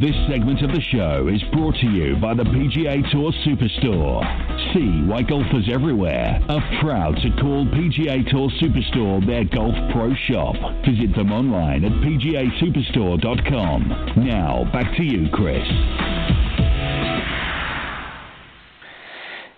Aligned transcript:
This 0.00 0.16
segment 0.30 0.62
of 0.62 0.70
the 0.70 0.80
show 0.80 1.28
is 1.28 1.42
brought 1.52 1.74
to 1.74 1.86
you 1.86 2.16
by 2.16 2.32
the 2.32 2.42
PGA 2.42 3.02
Tour 3.10 3.32
Superstore. 3.44 4.24
See 4.72 5.02
why 5.04 5.20
golfers 5.20 5.68
everywhere 5.70 6.40
are 6.48 6.62
proud 6.80 7.16
to 7.16 7.28
call 7.38 7.66
PGA 7.66 8.26
Tour 8.30 8.48
Superstore 8.62 9.26
their 9.26 9.44
golf 9.44 9.74
pro 9.92 10.14
shop. 10.26 10.56
Visit 10.88 11.14
them 11.14 11.30
online 11.30 11.84
at 11.84 11.92
pgasuperstore.com. 11.92 14.24
Now, 14.24 14.64
back 14.72 14.96
to 14.96 15.04
you, 15.04 15.28
Chris. 15.34 15.68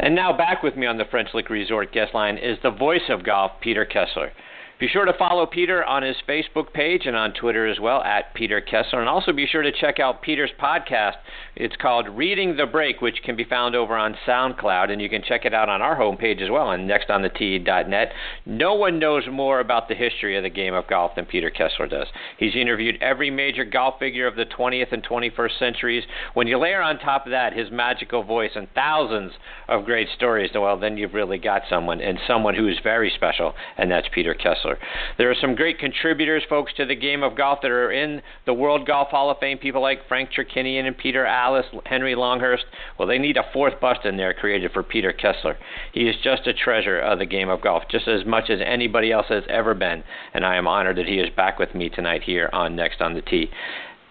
And 0.00 0.16
now 0.16 0.36
back 0.36 0.64
with 0.64 0.74
me 0.74 0.86
on 0.86 0.98
the 0.98 1.04
French 1.08 1.28
Lick 1.34 1.50
Resort 1.50 1.92
guest 1.92 2.14
line 2.14 2.36
is 2.36 2.58
the 2.64 2.72
voice 2.72 3.08
of 3.10 3.22
golf, 3.22 3.52
Peter 3.60 3.84
Kessler. 3.84 4.32
Be 4.82 4.88
sure 4.88 5.04
to 5.04 5.12
follow 5.16 5.46
Peter 5.46 5.84
on 5.84 6.02
his 6.02 6.16
Facebook 6.28 6.72
page 6.72 7.06
and 7.06 7.14
on 7.14 7.32
Twitter 7.34 7.68
as 7.68 7.78
well, 7.78 8.02
at 8.02 8.34
Peter 8.34 8.60
Kessler. 8.60 8.98
And 8.98 9.08
also 9.08 9.32
be 9.32 9.46
sure 9.46 9.62
to 9.62 9.70
check 9.70 10.00
out 10.00 10.22
Peter's 10.22 10.50
podcast. 10.60 11.18
It's 11.54 11.76
called 11.76 12.08
Reading 12.08 12.56
the 12.56 12.66
Break, 12.66 13.00
which 13.00 13.22
can 13.24 13.36
be 13.36 13.44
found 13.44 13.76
over 13.76 13.96
on 13.96 14.16
SoundCloud. 14.26 14.90
And 14.90 15.00
you 15.00 15.08
can 15.08 15.22
check 15.22 15.44
it 15.44 15.54
out 15.54 15.68
on 15.68 15.82
our 15.82 15.96
homepage 15.96 16.42
as 16.42 16.50
well 16.50 16.66
on 16.66 16.88
nextonthetee.net. 16.88 18.12
No 18.44 18.74
one 18.74 18.98
knows 18.98 19.22
more 19.30 19.60
about 19.60 19.86
the 19.86 19.94
history 19.94 20.36
of 20.36 20.42
the 20.42 20.50
game 20.50 20.74
of 20.74 20.88
golf 20.88 21.12
than 21.14 21.26
Peter 21.26 21.50
Kessler 21.50 21.86
does. 21.86 22.08
He's 22.36 22.56
interviewed 22.56 23.00
every 23.00 23.30
major 23.30 23.64
golf 23.64 24.00
figure 24.00 24.26
of 24.26 24.34
the 24.34 24.46
20th 24.46 24.92
and 24.92 25.06
21st 25.06 25.60
centuries. 25.60 26.02
When 26.34 26.48
you 26.48 26.58
layer 26.58 26.82
on 26.82 26.98
top 26.98 27.26
of 27.26 27.30
that 27.30 27.52
his 27.52 27.70
magical 27.70 28.24
voice 28.24 28.50
and 28.56 28.66
thousands 28.74 29.30
of 29.68 29.84
great 29.84 30.08
stories, 30.16 30.50
well, 30.52 30.76
then 30.76 30.96
you've 30.96 31.14
really 31.14 31.38
got 31.38 31.62
someone, 31.70 32.00
and 32.00 32.18
someone 32.26 32.56
who 32.56 32.66
is 32.66 32.78
very 32.82 33.12
special, 33.14 33.54
and 33.78 33.88
that's 33.88 34.08
Peter 34.12 34.34
Kessler. 34.34 34.71
There 35.18 35.30
are 35.30 35.34
some 35.40 35.54
great 35.54 35.78
contributors, 35.78 36.42
folks, 36.48 36.72
to 36.76 36.84
the 36.84 36.94
game 36.94 37.22
of 37.22 37.36
golf 37.36 37.60
that 37.62 37.70
are 37.70 37.92
in 37.92 38.22
the 38.46 38.54
World 38.54 38.86
Golf 38.86 39.08
Hall 39.08 39.30
of 39.30 39.38
Fame. 39.38 39.58
People 39.58 39.82
like 39.82 40.08
Frank 40.08 40.30
Chirkinian 40.30 40.86
and 40.86 40.96
Peter 40.96 41.24
Alliss, 41.24 41.66
Henry 41.86 42.14
Longhurst. 42.14 42.64
Well, 42.98 43.08
they 43.08 43.18
need 43.18 43.36
a 43.36 43.50
fourth 43.52 43.80
bust 43.80 44.04
in 44.04 44.16
there 44.16 44.34
created 44.34 44.72
for 44.72 44.82
Peter 44.82 45.12
Kessler. 45.12 45.56
He 45.92 46.08
is 46.08 46.16
just 46.22 46.46
a 46.46 46.52
treasure 46.52 46.98
of 46.98 47.18
the 47.18 47.26
game 47.26 47.48
of 47.48 47.60
golf, 47.60 47.84
just 47.90 48.08
as 48.08 48.24
much 48.24 48.50
as 48.50 48.60
anybody 48.64 49.12
else 49.12 49.26
has 49.28 49.44
ever 49.48 49.74
been. 49.74 50.02
And 50.34 50.44
I 50.44 50.56
am 50.56 50.66
honored 50.66 50.96
that 50.96 51.06
he 51.06 51.18
is 51.18 51.30
back 51.34 51.58
with 51.58 51.74
me 51.74 51.88
tonight 51.88 52.22
here 52.22 52.48
on 52.52 52.76
Next 52.76 53.00
on 53.00 53.14
the 53.14 53.22
Tee. 53.22 53.50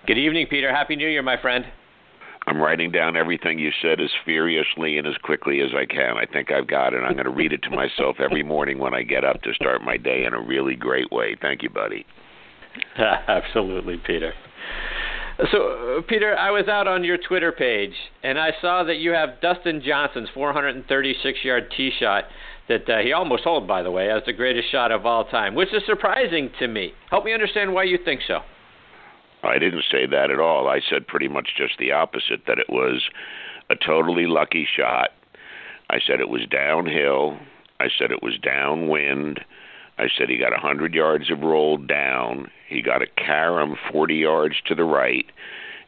Good 0.08 0.18
evening, 0.18 0.48
Peter. 0.50 0.74
Happy 0.74 0.96
New 0.96 1.08
Year, 1.08 1.22
my 1.22 1.40
friend. 1.40 1.66
I'm 2.48 2.60
writing 2.60 2.92
down 2.92 3.16
everything 3.16 3.60
you 3.60 3.72
said 3.82 4.02
as 4.02 4.10
furiously 4.26 4.98
and 4.98 5.08
as 5.08 5.16
quickly 5.24 5.62
as 5.62 5.70
I 5.76 5.86
can. 5.86 6.18
I 6.18 6.26
think 6.26 6.52
I've 6.52 6.68
got 6.68 6.94
it. 6.94 6.98
I'm 6.98 7.14
going 7.14 7.26
to 7.26 7.32
read 7.32 7.54
it 7.54 7.62
to 7.64 7.70
myself 7.70 8.18
every 8.20 8.42
morning 8.42 8.80
when 8.80 8.96
I 8.96 9.04
get 9.04 9.24
up 9.24 9.44
to 9.44 9.54
start 9.54 9.84
my 9.84 9.98
day 9.98 10.26
in 10.26 10.34
a 10.34 10.42
really 10.42 10.76
great 10.76 11.12
way. 11.12 11.36
Thank 11.40 11.62
you, 11.62 11.70
buddy. 11.70 12.06
Absolutely, 12.98 14.02
Peter. 14.06 14.34
So, 15.52 15.98
uh, 15.98 16.02
Peter, 16.08 16.36
I 16.38 16.52
was 16.52 16.68
out 16.68 16.88
on 16.88 17.04
your 17.04 17.18
Twitter 17.18 17.52
page 17.52 17.94
and 18.24 18.40
I 18.40 18.52
saw 18.60 18.84
that 18.84 18.98
you 18.98 19.12
have 19.12 19.42
Dustin 19.42 19.82
Johnson's 19.84 20.30
436 20.34 21.40
yard 21.44 21.74
tee 21.76 21.92
shot 22.00 22.26
that 22.68 22.90
uh, 22.90 23.00
he 23.00 23.12
almost 23.12 23.44
holed, 23.44 23.68
by 23.68 23.84
the 23.84 23.92
way, 23.92 24.10
as 24.10 24.24
the 24.26 24.34
greatest 24.34 24.72
shot 24.72 24.92
of 24.92 25.06
all 25.06 25.26
time, 25.26 25.56
which 25.56 25.74
is 25.74 25.84
surprising 25.86 26.50
to 26.60 26.68
me. 26.68 26.94
Help 27.10 27.26
me 27.26 27.34
understand 27.34 27.74
why 27.74 27.84
you 27.84 27.98
think 28.04 28.22
so. 28.28 28.40
I 29.44 29.58
didn't 29.58 29.86
say 29.92 30.06
that 30.06 30.32
at 30.32 30.40
all. 30.40 30.68
I 30.68 30.80
said 30.88 31.08
pretty 31.08 31.28
much 31.28 31.50
just 31.58 31.78
the 31.80 31.92
opposite 31.92 32.46
that 32.48 32.60
it 32.60 32.70
was 32.70 33.10
a 33.70 33.76
totally 33.76 34.28
lucky 34.28 34.68
shot. 34.76 35.10
I 35.90 36.00
said 36.06 36.20
it 36.20 36.30
was 36.30 36.46
downhill. 36.50 37.38
I 37.80 37.88
said 37.98 38.12
it 38.12 38.24
was 38.24 38.38
downwind. 38.38 39.42
I 39.98 40.08
said 40.16 40.30
he 40.30 40.38
got 40.38 40.54
a 40.54 40.62
100 40.62 40.94
yards 40.94 41.32
of 41.32 41.42
roll 41.42 41.78
down. 41.78 42.50
He 42.68 42.82
got 42.82 43.02
a 43.02 43.08
carom 43.08 43.76
40 43.92 44.16
yards 44.16 44.56
to 44.68 44.76
the 44.76 44.84
right. 44.84 45.26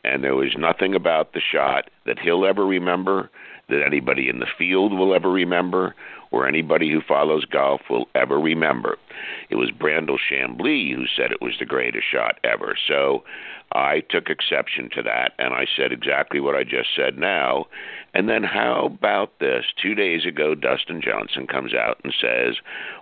And 0.03 0.23
there 0.23 0.35
was 0.35 0.55
nothing 0.57 0.95
about 0.95 1.33
the 1.33 1.41
shot 1.41 1.89
that 2.05 2.19
he'll 2.19 2.45
ever 2.45 2.65
remember, 2.65 3.29
that 3.69 3.83
anybody 3.85 4.29
in 4.29 4.39
the 4.39 4.47
field 4.57 4.93
will 4.93 5.13
ever 5.13 5.29
remember, 5.29 5.95
or 6.31 6.47
anybody 6.47 6.91
who 6.91 6.99
follows 7.01 7.45
golf 7.45 7.81
will 7.89 8.07
ever 8.15 8.39
remember. 8.39 8.97
It 9.49 9.55
was 9.55 9.69
Brandel 9.71 10.17
Chamblee 10.17 10.93
who 10.95 11.05
said 11.15 11.31
it 11.31 11.41
was 11.41 11.53
the 11.59 11.65
greatest 11.65 12.05
shot 12.11 12.39
ever. 12.43 12.75
So 12.87 13.23
I 13.71 14.01
took 14.09 14.29
exception 14.29 14.89
to 14.95 15.03
that 15.03 15.33
and 15.37 15.53
I 15.53 15.65
said 15.75 15.91
exactly 15.91 16.39
what 16.39 16.55
I 16.55 16.63
just 16.63 16.89
said 16.95 17.17
now. 17.17 17.67
And 18.15 18.29
then 18.29 18.43
how 18.43 18.85
about 18.85 19.39
this? 19.39 19.65
Two 19.81 19.95
days 19.95 20.25
ago, 20.25 20.53
Dustin 20.53 21.01
Johnson 21.01 21.47
comes 21.47 21.73
out 21.73 21.99
and 22.03 22.13
says, 22.19 22.55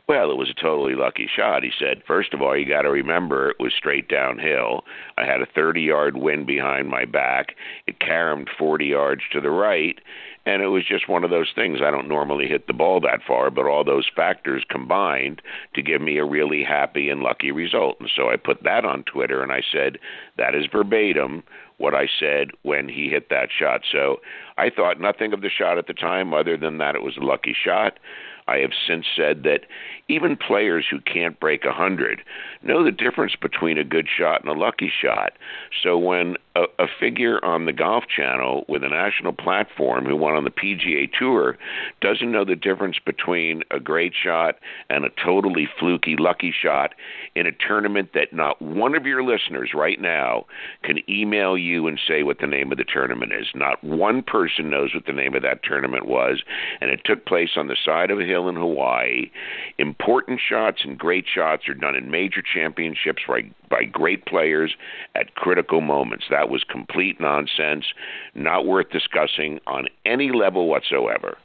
Well, 0.08 0.32
it 0.32 0.38
was 0.38 0.50
a 0.50 0.62
totally 0.62 0.96
lucky 0.96 1.30
shot. 1.34 1.64
He 1.64 1.72
said, 1.78 2.04
First 2.08 2.34
of 2.34 2.42
all, 2.42 2.58
you 2.58 2.66
got 2.66 2.84
to 2.84 2.90
remember 2.90 3.50
it 3.50 3.60
was 3.60 3.74
straight 3.78 4.08
downhill. 4.08 4.84
I 5.18 5.26
had 5.26 5.42
a 5.42 5.46
30 5.46 5.82
yard 5.82 6.18
wind 6.18 6.48
behind 6.48 6.88
my 6.88 7.06
back. 7.06 7.56
It 7.88 8.00
caromed 8.00 8.50
40 8.58 8.86
yards 8.86 9.24
to 9.32 9.42
the 9.42 9.52
right 9.52 10.00
and 10.46 10.62
it 10.62 10.68
was 10.68 10.84
just 10.88 11.08
one 11.08 11.24
of 11.24 11.30
those 11.30 11.52
things. 11.54 11.80
I 11.84 11.92
don't 11.92 12.08
normally 12.08 12.48
hit 12.48 12.68
the 12.68 12.74
ball 12.74 13.00
that 13.02 13.20
far, 13.28 13.52
but 13.52 13.66
all 13.66 13.84
those 13.84 14.10
factors 14.16 14.64
combined 14.70 15.42
to 15.76 15.82
give 15.82 16.02
me 16.02 16.18
a 16.18 16.26
really 16.26 16.64
happy 16.64 17.10
and 17.10 17.22
lucky 17.22 17.52
result. 17.52 17.98
And 18.00 18.10
so 18.16 18.30
I 18.30 18.38
put 18.38 18.64
that 18.64 18.84
on 18.84 19.04
Twitter 19.04 19.44
and 19.44 19.52
I 19.52 19.62
said, 19.72 20.00
that 20.38 20.56
is 20.56 20.66
verbatim 20.72 21.44
what 21.78 21.94
I 21.94 22.08
said 22.20 22.50
when 22.64 22.90
he 22.90 23.10
hit 23.10 23.30
that 23.30 23.50
shot. 23.58 23.82
So 23.92 24.22
I 24.58 24.70
thought 24.70 25.00
nothing 25.00 25.34
of 25.34 25.42
the 25.42 25.50
shot 25.50 25.78
at 25.78 25.88
the 25.88 25.94
time 25.94 26.34
other 26.34 26.58
than 26.58 26.78
that 26.80 26.96
it 26.96 27.04
was 27.04 27.18
a 27.18 27.26
lucky 27.26 27.56
shot. 27.60 28.00
I 28.48 28.58
have 28.58 28.72
since 28.88 29.06
said 29.16 29.44
that 29.44 29.62
even 30.08 30.36
players 30.36 30.86
who 30.90 31.00
can't 31.00 31.40
break 31.40 31.64
a 31.64 31.70
100 31.70 32.22
know 32.64 32.84
the 32.84 32.92
difference 32.92 33.34
between 33.42 33.78
a 33.78 33.84
good 33.84 34.08
shot 34.08 34.42
and 34.42 34.50
a 34.50 34.60
lucky 34.60 34.92
shot. 35.02 35.34
So 35.82 35.98
when 35.98 36.36
a, 36.56 36.64
a 36.80 36.88
figure 37.00 37.44
on 37.44 37.66
the 37.66 37.74
Golf 37.74 38.04
Channel 38.14 38.66
with 38.68 38.84
a 38.84 38.90
national 38.90 39.34
platform 39.34 40.06
who 40.06 40.16
won 40.16 40.36
on 40.36 40.44
the 40.44 40.52
PGA 40.52 41.10
Tour 41.18 41.58
doesn't 42.02 42.32
know 42.32 42.44
the 42.44 42.56
difference 42.56 42.98
between 43.04 43.64
a 43.72 43.80
great 43.80 44.14
shot 44.22 44.56
and 44.90 45.06
a 45.06 45.10
totally 45.24 45.68
fluky 45.80 46.16
lucky 46.18 46.52
shot 46.52 46.94
in 47.36 47.48
a 47.48 47.52
tournament 47.52 48.10
that 48.14 48.34
not 48.34 48.62
one 48.62 48.96
of 48.96 49.06
your 49.06 49.24
listeners 49.24 49.72
right 49.74 50.00
now 50.02 50.46
can 50.84 50.98
email 51.10 51.58
you 51.58 51.88
and 51.88 52.00
say 52.06 52.24
what 52.24 52.40
the 52.40 52.48
name 52.48 52.72
of 52.72 52.78
the 52.78 52.84
tournament 52.84 53.32
is. 53.32 53.48
Not 53.56 53.84
one 53.84 54.22
person 54.22 54.70
knows 54.70 54.94
what 54.94 55.06
the 55.06 55.14
name 55.14 55.36
of 55.36 55.42
that 55.44 55.64
tournament 55.64 56.06
was, 56.06 56.44
and 56.82 56.92
it 56.92 57.02
took 57.06 57.26
place 57.26 57.52
on 57.56 57.68
the 57.68 57.78
side 57.84 58.12
of 58.12 58.20
a 58.20 58.26
hill 58.32 58.50
in 58.50 58.56
Hawaii. 58.56 59.30
Important 59.78 60.40
shots 60.40 60.82
and 60.84 60.98
great 60.98 61.26
shots 61.34 61.68
are 61.68 61.74
done 61.74 61.96
in 61.96 62.10
major 62.10 62.42
championships 62.42 63.24
by, 63.28 63.42
by 63.70 63.84
great 63.84 64.26
players 64.26 64.74
at 65.16 65.36
critical 65.36 65.82
moments. 65.82 66.26
That 66.30 66.50
was 66.50 66.64
complete 66.64 67.20
nonsense, 67.20 67.86
not 68.34 68.66
worth 68.66 68.90
discussing 68.90 69.60
on 69.68 69.88
any 70.06 70.32
level 70.32 70.68
whatsoever. 70.68 71.38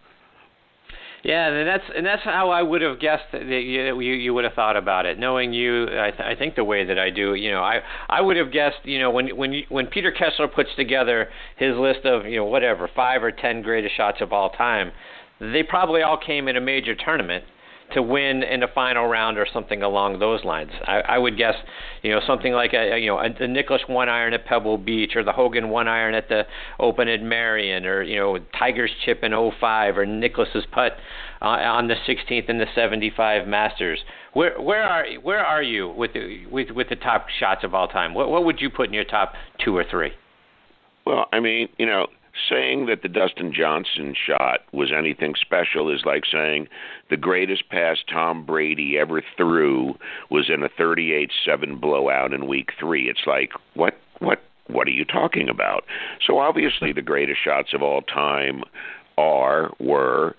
Yeah, 1.26 1.48
and 1.48 1.66
that's 1.66 1.82
and 1.96 2.06
that's 2.06 2.22
how 2.22 2.50
I 2.50 2.62
would 2.62 2.82
have 2.82 3.00
guessed 3.00 3.32
that 3.32 3.42
you 3.42 3.98
you 3.98 4.32
would 4.32 4.44
have 4.44 4.52
thought 4.52 4.76
about 4.76 5.06
it. 5.06 5.18
Knowing 5.18 5.52
you, 5.52 5.86
I, 5.86 6.12
th- 6.12 6.20
I 6.20 6.36
think 6.38 6.54
the 6.54 6.62
way 6.62 6.84
that 6.84 7.00
I 7.00 7.10
do, 7.10 7.34
you 7.34 7.50
know, 7.50 7.62
I 7.62 7.80
I 8.08 8.20
would 8.20 8.36
have 8.36 8.52
guessed, 8.52 8.76
you 8.84 9.00
know, 9.00 9.10
when 9.10 9.36
when 9.36 9.52
you, 9.52 9.64
when 9.68 9.88
Peter 9.88 10.12
Kessler 10.12 10.46
puts 10.46 10.68
together 10.76 11.28
his 11.56 11.74
list 11.76 12.04
of 12.04 12.26
you 12.26 12.36
know 12.36 12.44
whatever 12.44 12.88
five 12.94 13.24
or 13.24 13.32
ten 13.32 13.60
greatest 13.60 13.96
shots 13.96 14.18
of 14.20 14.32
all 14.32 14.50
time, 14.50 14.92
they 15.40 15.62
probably 15.62 16.02
all 16.02 16.18
came 16.18 16.48
in 16.48 16.56
a 16.56 16.60
major 16.60 16.94
tournament 16.94 17.44
to 17.94 18.02
win 18.02 18.42
in 18.42 18.60
the 18.60 18.66
final 18.74 19.06
round 19.06 19.38
or 19.38 19.46
something 19.52 19.82
along 19.82 20.18
those 20.18 20.44
lines. 20.44 20.70
I, 20.86 21.00
I 21.02 21.18
would 21.18 21.36
guess, 21.36 21.54
you 22.02 22.10
know, 22.10 22.20
something 22.26 22.52
like 22.52 22.72
a, 22.72 22.98
you 22.98 23.06
know 23.06 23.18
a, 23.18 23.32
the 23.32 23.46
Nicklaus 23.46 23.82
one 23.86 24.08
iron 24.08 24.34
at 24.34 24.44
Pebble 24.44 24.78
Beach 24.78 25.12
or 25.14 25.22
the 25.22 25.32
Hogan 25.32 25.68
one 25.68 25.86
iron 25.86 26.14
at 26.14 26.28
the 26.28 26.42
Open 26.80 27.08
at 27.08 27.22
Merion 27.22 27.84
or 27.86 28.02
you 28.02 28.16
know 28.16 28.38
Tiger's 28.58 28.90
chip 29.04 29.22
in 29.22 29.32
05 29.32 29.98
or 29.98 30.06
Nicklaus's 30.06 30.64
putt 30.72 30.92
uh, 31.40 31.44
on 31.44 31.88
the 31.88 31.94
16th 32.08 32.48
in 32.48 32.58
the 32.58 32.66
75 32.74 33.46
Masters. 33.46 34.00
Where 34.32 34.60
where 34.60 34.82
are 34.82 35.06
where 35.22 35.44
are 35.44 35.62
you 35.62 35.88
with 35.88 36.12
the, 36.12 36.46
with 36.50 36.70
with 36.70 36.88
the 36.88 36.96
top 36.96 37.26
shots 37.38 37.62
of 37.62 37.74
all 37.74 37.88
time? 37.88 38.14
What 38.14 38.28
what 38.30 38.44
would 38.44 38.60
you 38.60 38.68
put 38.68 38.88
in 38.88 38.94
your 38.94 39.04
top 39.04 39.34
two 39.64 39.76
or 39.76 39.84
three? 39.88 40.12
Well, 41.06 41.26
I 41.32 41.38
mean, 41.38 41.68
you 41.78 41.86
know, 41.86 42.08
saying 42.48 42.86
that 42.86 43.02
the 43.02 43.08
Dustin 43.08 43.52
Johnson 43.52 44.14
shot 44.14 44.60
was 44.72 44.92
anything 44.96 45.34
special 45.40 45.92
is 45.92 46.02
like 46.04 46.24
saying 46.30 46.68
the 47.10 47.16
greatest 47.16 47.68
pass 47.70 47.98
Tom 48.10 48.44
Brady 48.44 48.98
ever 48.98 49.22
threw 49.36 49.96
was 50.30 50.50
in 50.50 50.62
a 50.62 50.68
38-7 50.68 51.80
blowout 51.80 52.32
in 52.32 52.46
week 52.46 52.70
3. 52.78 53.08
It's 53.08 53.26
like 53.26 53.50
what 53.74 53.98
what 54.18 54.42
what 54.68 54.88
are 54.88 54.92
you 54.92 55.04
talking 55.04 55.48
about? 55.48 55.84
So 56.26 56.38
obviously 56.38 56.92
the 56.92 57.02
greatest 57.02 57.38
shots 57.42 57.72
of 57.72 57.82
all 57.82 58.02
time 58.02 58.62
are 59.16 59.72
were 59.78 60.34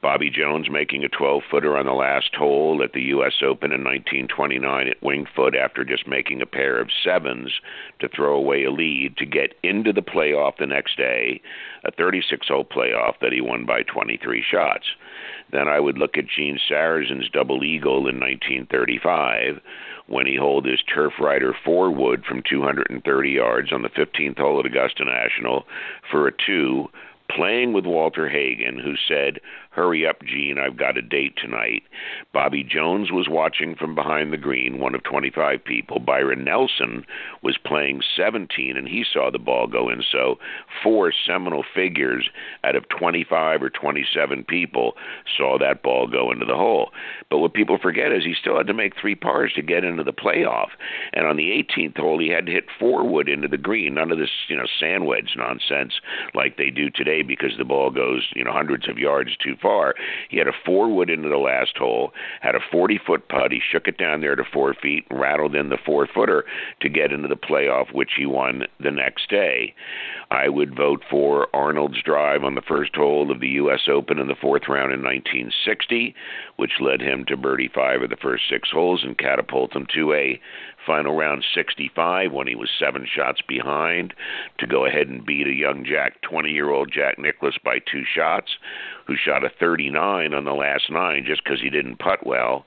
Bobby 0.00 0.30
Jones 0.30 0.70
making 0.70 1.02
a 1.02 1.08
12 1.08 1.42
footer 1.50 1.76
on 1.76 1.86
the 1.86 1.92
last 1.92 2.34
hole 2.34 2.82
at 2.84 2.92
the 2.92 3.02
U.S. 3.02 3.34
Open 3.42 3.72
in 3.72 3.82
1929 3.82 4.88
at 4.88 5.02
Winged 5.02 5.28
Foot 5.34 5.56
after 5.56 5.84
just 5.84 6.06
making 6.06 6.40
a 6.40 6.46
pair 6.46 6.80
of 6.80 6.88
sevens 7.04 7.50
to 7.98 8.08
throw 8.08 8.36
away 8.36 8.62
a 8.62 8.70
lead 8.70 9.16
to 9.16 9.26
get 9.26 9.54
into 9.64 9.92
the 9.92 10.02
playoff 10.02 10.58
the 10.58 10.66
next 10.66 10.96
day, 10.96 11.40
a 11.84 11.90
36 11.90 12.46
hole 12.46 12.64
playoff 12.64 13.14
that 13.20 13.32
he 13.32 13.40
won 13.40 13.66
by 13.66 13.82
23 13.82 14.44
shots. 14.48 14.86
Then 15.50 15.66
I 15.66 15.80
would 15.80 15.98
look 15.98 16.16
at 16.16 16.28
Gene 16.28 16.60
Sarazen's 16.70 17.28
double 17.30 17.64
eagle 17.64 18.06
in 18.08 18.20
1935 18.20 19.60
when 20.06 20.26
he 20.26 20.36
holed 20.36 20.64
his 20.64 20.80
turf 20.82 21.14
rider 21.20 21.54
four 21.64 21.90
wood 21.90 22.24
from 22.24 22.42
230 22.48 23.30
yards 23.30 23.72
on 23.72 23.82
the 23.82 23.88
15th 23.88 24.38
hole 24.38 24.60
at 24.60 24.66
Augusta 24.66 25.04
National 25.04 25.66
for 26.10 26.28
a 26.28 26.32
two, 26.32 26.88
playing 27.30 27.72
with 27.72 27.84
Walter 27.84 28.28
Hagen, 28.28 28.78
who 28.78 28.94
said, 29.06 29.40
Hurry 29.70 30.06
up, 30.06 30.22
Gene, 30.24 30.58
I've 30.58 30.76
got 30.76 30.96
a 30.96 31.02
date 31.02 31.34
tonight. 31.36 31.82
Bobby 32.32 32.64
Jones 32.64 33.12
was 33.12 33.28
watching 33.28 33.76
from 33.76 33.94
behind 33.94 34.32
the 34.32 34.38
green, 34.38 34.80
one 34.80 34.94
of 34.94 35.04
25 35.04 35.62
people. 35.62 36.00
Byron 36.00 36.42
Nelson 36.42 37.04
was 37.42 37.58
playing 37.58 38.00
17, 38.16 38.76
and 38.76 38.88
he 38.88 39.04
saw 39.04 39.30
the 39.30 39.38
ball 39.38 39.66
go 39.66 39.90
in. 39.90 40.02
So, 40.10 40.38
four 40.82 41.12
seminal 41.26 41.64
figures 41.74 42.30
out 42.64 42.76
of 42.76 42.88
25 42.88 43.62
or 43.62 43.70
27 43.70 44.44
people 44.44 44.94
saw 45.36 45.58
that 45.58 45.82
ball 45.82 46.06
go 46.06 46.32
into 46.32 46.46
the 46.46 46.56
hole. 46.56 46.90
But 47.30 47.38
what 47.38 47.52
people 47.52 47.78
forget 47.78 48.10
is 48.10 48.24
he 48.24 48.34
still 48.34 48.56
had 48.56 48.66
to 48.68 48.74
make 48.74 48.94
three 48.98 49.14
pars 49.14 49.52
to 49.54 49.62
get 49.62 49.84
into 49.84 50.02
the 50.02 50.12
playoff. 50.12 50.68
And 51.12 51.26
on 51.26 51.36
the 51.36 51.50
18th 51.50 51.98
hole, 51.98 52.18
he 52.18 52.28
had 52.28 52.46
to 52.46 52.52
hit 52.52 52.64
four 52.80 53.06
wood 53.06 53.28
into 53.28 53.48
the 53.48 53.58
green. 53.58 53.94
None 53.94 54.10
of 54.10 54.18
this, 54.18 54.30
you 54.48 54.56
know, 54.56 54.66
sand 54.80 55.06
wedge 55.06 55.34
nonsense 55.36 55.94
like 56.34 56.56
they 56.56 56.70
do 56.70 56.90
today 56.90 57.22
because 57.22 57.52
the 57.58 57.64
ball 57.64 57.90
goes, 57.90 58.28
you 58.34 58.42
know, 58.42 58.52
hundreds 58.52 58.88
of 58.88 58.98
yards 58.98 59.36
too 59.36 59.54
far. 59.60 59.94
He 60.28 60.38
had 60.38 60.48
a 60.48 60.52
four 60.64 60.88
wood 60.88 61.10
into 61.10 61.28
the 61.28 61.36
last 61.36 61.76
hole, 61.76 62.12
had 62.40 62.54
a 62.54 62.60
40 62.70 63.00
foot 63.06 63.28
putt. 63.28 63.52
He 63.52 63.60
shook 63.60 63.88
it 63.88 63.98
down 63.98 64.20
there 64.20 64.36
to 64.36 64.44
four 64.44 64.74
feet 64.74 65.04
and 65.10 65.20
rattled 65.20 65.54
in 65.54 65.68
the 65.68 65.78
four 65.84 66.06
footer 66.06 66.44
to 66.80 66.88
get 66.88 67.12
into 67.12 67.28
the 67.28 67.36
playoff, 67.36 67.92
which 67.92 68.12
he 68.16 68.26
won 68.26 68.64
the 68.80 68.90
next 68.90 69.28
day. 69.30 69.74
I 70.30 70.48
would 70.48 70.76
vote 70.76 71.02
for 71.08 71.48
Arnold's 71.54 72.02
drive 72.02 72.44
on 72.44 72.54
the 72.54 72.62
first 72.62 72.94
hole 72.94 73.30
of 73.30 73.40
the 73.40 73.48
U.S. 73.48 73.88
Open 73.88 74.18
in 74.18 74.28
the 74.28 74.34
fourth 74.34 74.68
round 74.68 74.92
in 74.92 75.02
1960, 75.02 76.14
which 76.56 76.80
led 76.80 77.00
him 77.00 77.24
to 77.26 77.36
birdie 77.36 77.70
five 77.74 78.02
of 78.02 78.10
the 78.10 78.16
first 78.16 78.44
six 78.50 78.68
holes 78.70 79.02
and 79.04 79.16
catapult 79.16 79.74
him 79.74 79.86
to 79.94 80.12
a 80.12 80.40
final 80.86 81.16
round 81.16 81.44
65 81.54 82.32
when 82.32 82.46
he 82.46 82.54
was 82.54 82.70
seven 82.78 83.06
shots 83.06 83.40
behind 83.46 84.14
to 84.58 84.66
go 84.66 84.86
ahead 84.86 85.08
and 85.08 85.24
beat 85.24 85.46
a 85.46 85.52
young 85.52 85.84
Jack, 85.84 86.20
20 86.22 86.50
year 86.50 86.70
old 86.70 86.90
Jack 86.92 87.18
Nicklaus 87.18 87.58
by 87.62 87.78
two 87.78 88.02
shots, 88.04 88.56
who 89.06 89.14
shot 89.16 89.44
a 89.44 89.50
39 89.60 90.34
on 90.34 90.44
the 90.44 90.52
last 90.52 90.90
nine 90.90 91.24
just 91.26 91.42
because 91.44 91.60
he 91.60 91.70
didn't 91.70 91.98
putt 91.98 92.26
well. 92.26 92.64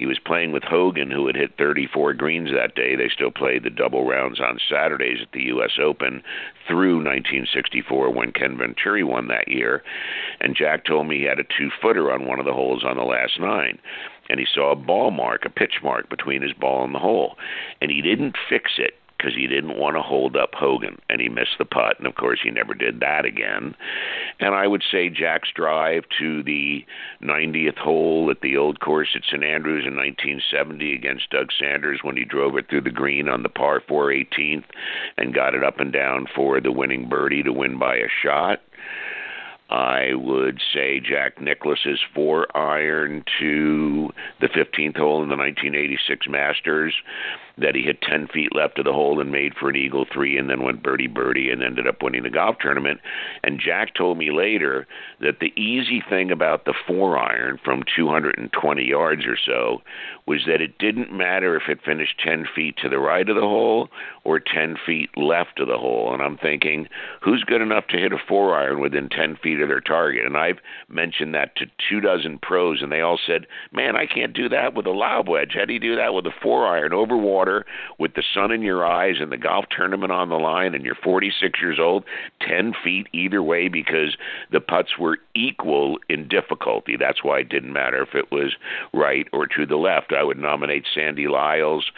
He 0.00 0.06
was 0.06 0.18
playing 0.18 0.52
with 0.52 0.62
Hogan, 0.62 1.10
who 1.10 1.26
had 1.26 1.36
hit 1.36 1.58
34 1.58 2.14
greens 2.14 2.48
that 2.50 2.74
day. 2.74 2.96
They 2.96 3.10
still 3.10 3.30
played 3.30 3.64
the 3.64 3.68
double 3.70 4.08
rounds 4.08 4.40
on 4.40 4.58
Saturdays 4.66 5.18
at 5.20 5.32
the 5.32 5.42
U.S. 5.48 5.72
Open 5.78 6.22
through 6.66 7.04
1964 7.04 8.10
when 8.10 8.32
Ken 8.32 8.56
Venturi 8.56 9.04
won 9.04 9.28
that 9.28 9.48
year. 9.48 9.82
And 10.40 10.56
Jack 10.56 10.86
told 10.86 11.06
me 11.06 11.18
he 11.18 11.24
had 11.24 11.38
a 11.38 11.44
two 11.44 11.68
footer 11.82 12.10
on 12.10 12.26
one 12.26 12.38
of 12.38 12.46
the 12.46 12.54
holes 12.54 12.82
on 12.82 12.96
the 12.96 13.02
last 13.02 13.38
nine 13.38 13.78
and 14.30 14.38
he 14.38 14.46
saw 14.54 14.70
a 14.70 14.76
ball 14.76 15.10
mark, 15.10 15.44
a 15.44 15.50
pitch 15.50 15.80
mark 15.82 16.08
between 16.08 16.40
his 16.40 16.52
ball 16.52 16.84
and 16.84 16.94
the 16.94 17.00
hole, 17.00 17.36
and 17.80 17.90
he 17.90 18.00
didn't 18.00 18.36
fix 18.48 18.74
it 18.78 18.94
because 19.20 19.36
he 19.36 19.46
didn't 19.46 19.78
want 19.78 19.96
to 19.96 20.02
hold 20.02 20.36
up 20.36 20.54
Hogan, 20.54 20.98
and 21.08 21.20
he 21.20 21.28
missed 21.28 21.58
the 21.58 21.64
putt, 21.64 21.98
and 21.98 22.06
of 22.06 22.14
course 22.14 22.40
he 22.42 22.50
never 22.50 22.74
did 22.74 23.00
that 23.00 23.24
again. 23.24 23.74
And 24.38 24.54
I 24.54 24.66
would 24.66 24.82
say 24.90 25.10
Jack's 25.10 25.50
drive 25.54 26.04
to 26.18 26.42
the 26.42 26.84
90th 27.22 27.76
hole 27.76 28.30
at 28.30 28.40
the 28.40 28.56
old 28.56 28.80
course 28.80 29.08
at 29.14 29.22
St 29.24 29.44
Andrews 29.44 29.84
in 29.86 29.96
1970 29.96 30.94
against 30.94 31.30
Doug 31.30 31.48
Sanders 31.58 32.00
when 32.02 32.16
he 32.16 32.24
drove 32.24 32.56
it 32.56 32.68
through 32.68 32.82
the 32.82 32.90
green 32.90 33.28
on 33.28 33.42
the 33.42 33.48
par 33.48 33.82
4 33.86 34.06
18th 34.06 34.64
and 35.18 35.34
got 35.34 35.54
it 35.54 35.64
up 35.64 35.80
and 35.80 35.92
down 35.92 36.26
for 36.34 36.60
the 36.60 36.72
winning 36.72 37.08
birdie 37.08 37.42
to 37.42 37.52
win 37.52 37.78
by 37.78 37.96
a 37.96 38.08
shot. 38.22 38.60
I 39.70 40.14
would 40.14 40.60
say 40.74 40.98
Jack 40.98 41.40
Nicklaus's 41.40 42.00
four 42.12 42.54
iron 42.56 43.24
to 43.38 44.10
the 44.40 44.48
15th 44.48 44.96
hole 44.96 45.22
in 45.22 45.28
the 45.28 45.36
1986 45.36 46.26
Masters 46.28 46.94
that 47.60 47.74
he 47.74 47.82
hit 47.82 48.00
10 48.02 48.28
feet 48.28 48.54
left 48.54 48.78
of 48.78 48.84
the 48.84 48.92
hole 48.92 49.20
and 49.20 49.30
made 49.30 49.54
for 49.54 49.68
an 49.68 49.76
eagle 49.76 50.06
three 50.10 50.36
and 50.36 50.48
then 50.48 50.62
went 50.62 50.82
birdie 50.82 51.06
birdie 51.06 51.50
and 51.50 51.62
ended 51.62 51.86
up 51.86 52.02
winning 52.02 52.22
the 52.22 52.30
golf 52.30 52.56
tournament. 52.58 53.00
And 53.44 53.60
Jack 53.60 53.94
told 53.94 54.18
me 54.18 54.30
later 54.30 54.86
that 55.20 55.40
the 55.40 55.52
easy 55.60 56.02
thing 56.08 56.30
about 56.30 56.64
the 56.64 56.74
four 56.86 57.18
iron 57.18 57.58
from 57.62 57.84
220 57.94 58.84
yards 58.84 59.26
or 59.26 59.36
so 59.36 59.82
was 60.26 60.40
that 60.46 60.60
it 60.60 60.78
didn't 60.78 61.12
matter 61.12 61.56
if 61.56 61.68
it 61.68 61.84
finished 61.84 62.20
10 62.24 62.46
feet 62.54 62.76
to 62.82 62.88
the 62.88 62.98
right 62.98 63.28
of 63.28 63.36
the 63.36 63.42
hole 63.42 63.88
or 64.24 64.40
10 64.40 64.76
feet 64.84 65.10
left 65.16 65.60
of 65.60 65.68
the 65.68 65.78
hole. 65.78 66.12
And 66.12 66.22
I'm 66.22 66.38
thinking, 66.38 66.88
who's 67.22 67.44
good 67.44 67.60
enough 67.60 67.86
to 67.88 67.98
hit 67.98 68.12
a 68.12 68.18
four 68.28 68.56
iron 68.56 68.80
within 68.80 69.08
10 69.08 69.36
feet 69.42 69.59
of 69.62 69.68
their 69.68 69.80
target? 69.80 70.26
And 70.26 70.36
I've 70.36 70.58
mentioned 70.88 71.34
that 71.34 71.56
to 71.56 71.66
two 71.88 72.00
dozen 72.00 72.38
pros, 72.38 72.82
and 72.82 72.90
they 72.90 73.00
all 73.00 73.18
said, 73.26 73.46
man, 73.72 73.96
I 73.96 74.06
can't 74.06 74.32
do 74.32 74.48
that 74.48 74.74
with 74.74 74.86
a 74.86 74.90
lob 74.90 75.28
wedge. 75.28 75.52
How 75.54 75.64
do 75.64 75.72
you 75.72 75.80
do 75.80 75.96
that 75.96 76.14
with 76.14 76.26
a 76.26 76.32
four 76.42 76.66
iron 76.66 76.92
over 76.92 77.16
water 77.16 77.64
with 77.98 78.14
the 78.14 78.22
sun 78.34 78.52
in 78.52 78.62
your 78.62 78.86
eyes 78.86 79.16
and 79.20 79.30
the 79.30 79.36
golf 79.36 79.66
tournament 79.74 80.12
on 80.12 80.28
the 80.28 80.36
line 80.36 80.74
and 80.74 80.84
you're 80.84 80.94
46 80.94 81.60
years 81.60 81.78
old, 81.80 82.04
10 82.46 82.72
feet 82.82 83.08
either 83.12 83.42
way 83.42 83.68
because 83.68 84.16
the 84.50 84.60
putts 84.60 84.98
were 84.98 85.18
equal 85.34 85.98
in 86.08 86.28
difficulty. 86.28 86.96
That's 86.96 87.24
why 87.24 87.40
it 87.40 87.48
didn't 87.48 87.72
matter 87.72 88.02
if 88.02 88.14
it 88.14 88.30
was 88.30 88.54
right 88.92 89.26
or 89.32 89.46
to 89.46 89.66
the 89.66 89.76
left. 89.76 90.12
I 90.12 90.22
would 90.22 90.38
nominate 90.38 90.84
Sandy 90.94 91.28
Lyle's 91.28 91.90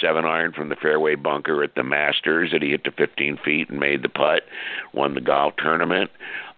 seven 0.00 0.24
iron 0.24 0.52
from 0.52 0.68
the 0.68 0.76
fairway 0.76 1.14
bunker 1.14 1.62
at 1.62 1.74
the 1.74 1.82
Masters 1.82 2.50
that 2.52 2.62
he 2.62 2.70
hit 2.70 2.84
to 2.84 2.92
15 2.92 3.38
feet 3.44 3.70
and 3.70 3.80
made 3.80 4.02
the 4.02 4.08
putt, 4.08 4.42
won 4.92 5.14
the 5.14 5.20
golf 5.20 5.54
tournament. 5.56 6.10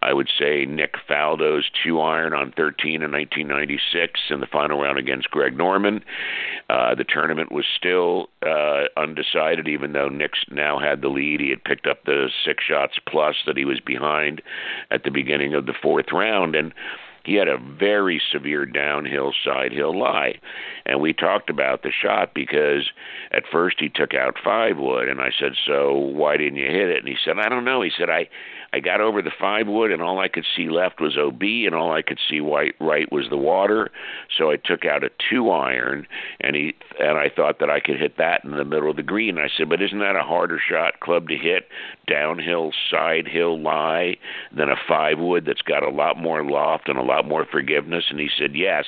I 0.03 0.13
would 0.13 0.31
say 0.39 0.65
Nick 0.65 0.95
Faldo's 1.09 1.71
two 1.85 2.01
iron 2.01 2.33
on 2.33 2.53
13 2.57 3.03
in 3.03 3.13
1996 3.13 4.21
in 4.31 4.41
the 4.41 4.47
final 4.47 4.81
round 4.81 4.99
against 4.99 5.31
Greg 5.31 5.57
Norman. 5.57 6.03
Uh, 6.71 6.95
the 6.95 7.05
tournament 7.05 7.53
was 7.53 7.67
still 7.77 8.29
uh, 8.47 8.85
undecided, 8.97 9.69
even 9.69 9.93
though 9.93 10.09
Nick 10.09 10.33
now 10.51 10.79
had 10.79 11.03
the 11.03 11.09
lead. 11.09 11.41
He 11.41 11.51
had 11.51 11.65
picked 11.65 11.87
up 11.87 12.05
the 12.05 12.31
six 12.45 12.65
shots 12.65 12.95
plus 13.07 13.37
that 13.47 13.57
he 13.57 13.65
was 13.65 13.81
behind 13.81 14.41
at 14.91 15.05
the 15.05 15.11
beginning 15.11 15.55
of 15.55 15.67
the 15.67 15.75
fourth 15.83 16.13
round. 16.13 16.55
And 16.55 16.73
he 17.25 17.35
had 17.35 17.49
a 17.49 17.59
very 17.59 18.21
severe 18.33 18.65
downhill 18.65 19.33
side 19.45 19.73
hill 19.73 19.99
lie. 19.99 20.39
And 20.87 21.01
we 21.01 21.13
talked 21.13 21.51
about 21.51 21.83
the 21.83 21.93
shot 21.93 22.33
because 22.35 22.91
at 23.31 23.45
first 23.51 23.77
he 23.79 23.89
took 23.89 24.15
out 24.15 24.37
five 24.43 24.79
wood 24.79 25.09
and 25.09 25.21
I 25.21 25.31
said, 25.39 25.53
So 25.67 25.95
why 25.95 26.37
didn't 26.37 26.57
you 26.57 26.67
hit 26.67 26.89
it? 26.89 26.99
And 26.99 27.09
he 27.09 27.17
said, 27.23 27.39
I 27.39 27.49
don't 27.49 27.65
know. 27.65 27.83
He 27.83 27.93
said, 27.97 28.09
I 28.09 28.29
I 28.73 28.81
got 28.81 29.01
over 29.01 29.21
the 29.21 29.33
five 29.39 29.67
wood, 29.67 29.91
and 29.91 30.01
all 30.01 30.21
I 30.21 30.29
could 30.29 30.47
see 30.57 30.69
left 30.69 31.01
was 31.01 31.17
OB, 31.19 31.43
and 31.43 31.75
all 31.75 31.93
I 31.93 32.03
could 32.03 32.21
see 32.29 32.41
white 32.41 32.75
right 32.81 33.11
was 33.11 33.27
the 33.29 33.37
water. 33.37 33.91
So 34.37 34.51
I 34.51 34.57
took 34.57 34.85
out 34.85 35.03
a 35.03 35.11
two 35.29 35.51
iron, 35.51 36.07
and 36.41 36.55
he 36.55 36.75
and 37.01 37.19
I 37.19 37.31
thought 37.35 37.59
that 37.59 37.71
I 37.71 37.81
could 37.81 37.99
hit 37.99 38.17
that 38.19 38.45
in 38.45 38.53
the 38.53 38.65
middle 38.65 38.91
of 38.91 38.97
the 38.97 39.03
green. 39.03 39.39
I 39.39 39.49
said, 39.57 39.69
but 39.69 39.83
isn't 39.83 39.99
that 39.99 40.17
a 40.17 40.23
harder 40.23 40.61
shot 40.61 41.01
club 41.01 41.29
to 41.29 41.37
hit 41.37 41.69
downhill 42.07 42.73
side 42.91 43.27
hill 43.27 43.61
lie 43.61 44.17
than 44.55 44.69
a 44.69 44.77
five 44.89 45.19
wood 45.19 45.45
that's 45.47 45.63
got 45.63 45.83
a 45.83 45.91
lot 45.91 46.17
more 46.17 46.45
loft 46.45 46.89
and 46.89 46.99
a 46.99 47.03
lot 47.03 47.27
more 47.27 47.47
forgiveness? 47.51 48.05
And 48.11 48.21
he 48.21 48.29
said 48.39 48.55
yes, 48.55 48.85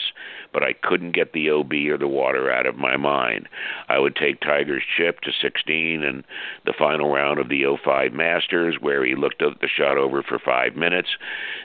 but 0.52 0.62
I 0.62 0.74
couldn't 0.74 1.14
get 1.14 1.32
the 1.32 1.50
OB 1.50 1.72
or 1.90 1.98
the 1.98 2.08
water 2.08 2.52
out 2.52 2.66
of 2.66 2.76
my 2.76 2.96
mind. 2.96 3.48
I 3.88 3.98
would 3.98 4.14
take 4.14 4.40
Tiger's 4.40 4.84
chip 4.96 5.20
to 5.22 5.32
16 5.40 6.02
and 6.02 6.22
the 6.66 6.74
final 6.78 7.12
round 7.12 7.40
of 7.40 7.48
the 7.48 7.64
05 7.82 8.12
Masters, 8.12 8.76
where 8.80 9.04
he 9.04 9.14
looked 9.14 9.42
at 9.42 9.60
the 9.60 9.68
shot 9.76 9.98
over 9.98 10.22
for 10.22 10.38
five 10.38 10.76
minutes 10.76 11.08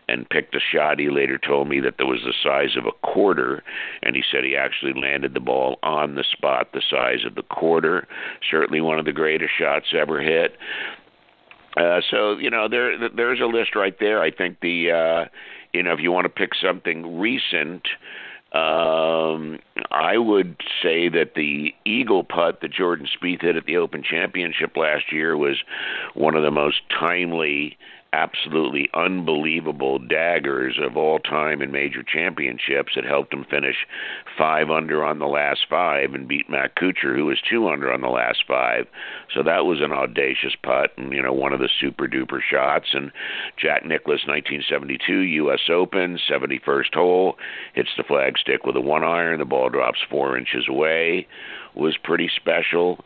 and 0.08 0.30
picked 0.30 0.56
a 0.56 0.60
shot. 0.60 1.00
He 1.00 1.10
later 1.10 1.38
told 1.38 1.68
me 1.68 1.80
that 1.82 1.96
there 1.98 2.08
was 2.08 2.22
the 2.24 2.34
size 2.44 2.76
of 2.78 2.86
a 2.86 2.92
quarter, 3.08 3.64
and 4.04 4.16
he 4.16 4.24
said 4.32 4.44
he 4.44 4.56
actually 4.56 4.94
landed 5.00 5.34
the 5.34 5.40
ball 5.40 5.78
on 5.84 6.16
the 6.16 6.24
spot 6.24 6.70
the 6.74 6.82
size 6.90 7.26
of 7.26 7.36
the 7.36 7.44
quarter. 7.44 8.08
Certainly 8.50 8.82
one 8.82 9.00
of 9.00 9.06
the 9.06 9.14
greatest 9.14 9.52
shots 9.58 9.88
ever 9.98 10.22
hit. 10.22 10.58
Uh, 11.78 12.02
so 12.10 12.38
you 12.38 12.50
know 12.50 12.68
there 12.68 13.10
there's 13.10 13.40
a 13.40 13.46
list 13.46 13.76
right 13.76 14.00
there. 14.00 14.22
I 14.22 14.32
think 14.32 14.60
the 14.62 14.92
uh, 14.92 15.26
you 15.74 15.84
know 15.84 15.94
if 15.94 16.00
you 16.00 16.12
want 16.12 16.26
to 16.26 16.30
pick 16.30 16.52
something 16.56 17.20
recent, 17.20 17.88
um, 18.54 19.60
I 19.92 20.18
would 20.18 20.56
say 20.82 21.10
that 21.10 21.34
the 21.36 21.76
eagle 21.86 22.24
putt 22.24 22.62
that 22.62 22.72
Jordan 22.72 23.06
Spieth 23.06 23.42
hit 23.42 23.58
at 23.58 23.66
the 23.66 23.78
Open 23.78 24.02
Championship 24.02 24.76
last 24.76 25.12
year 25.12 25.38
was 25.38 25.58
one 26.16 26.36
of 26.36 26.44
the 26.44 26.52
most 26.52 26.78
timely 26.90 27.78
absolutely 28.14 28.90
unbelievable 28.94 30.00
daggers 30.00 30.78
of 30.82 30.98
all 30.98 31.20
time 31.20 31.62
in 31.62 31.72
major 31.72 32.04
championships 32.04 32.94
that 32.96 33.04
helped 33.04 33.34
him 33.34 33.46
finish 33.50 33.76
five 34.38 34.70
under 34.70 35.04
on 35.04 35.20
the 35.20 35.26
last 35.26 35.66
five 35.70 36.14
and 36.14 36.28
beat 36.28 36.50
Matt 36.50 36.76
Kuchar, 36.76 37.16
who 37.16 37.26
was 37.26 37.42
two 37.50 37.68
under 37.68 37.92
on 37.92 38.02
the 38.02 38.08
last 38.08 38.44
five. 38.48 38.86
So 39.34 39.44
that 39.44 39.66
was 39.66 39.82
an 39.82 39.92
audacious 39.92 40.56
putt 40.64 40.92
and, 40.98 41.12
you 41.12 41.22
know, 41.22 41.34
one 41.34 41.54
of 41.54 41.60
the 41.60 41.70
super 41.80 42.08
duper 42.08 42.40
shots. 42.42 42.88
And 42.94 43.12
Jack 43.58 43.86
Nicklaus, 43.86 44.26
1972 44.28 45.14
U.S. 45.14 45.62
Open, 45.70 46.18
71st 46.30 46.94
hole, 46.94 47.38
hits 47.74 47.90
the 47.98 48.04
flagstick 48.04 48.66
with 48.66 48.76
a 48.76 48.82
one 48.82 49.04
iron. 49.04 49.40
The 49.40 49.46
ball 49.46 49.70
drops 49.70 50.00
four 50.10 50.38
inches 50.38 50.66
away. 50.70 51.28
Was 51.76 51.98
pretty 52.04 52.30
special. 52.36 53.04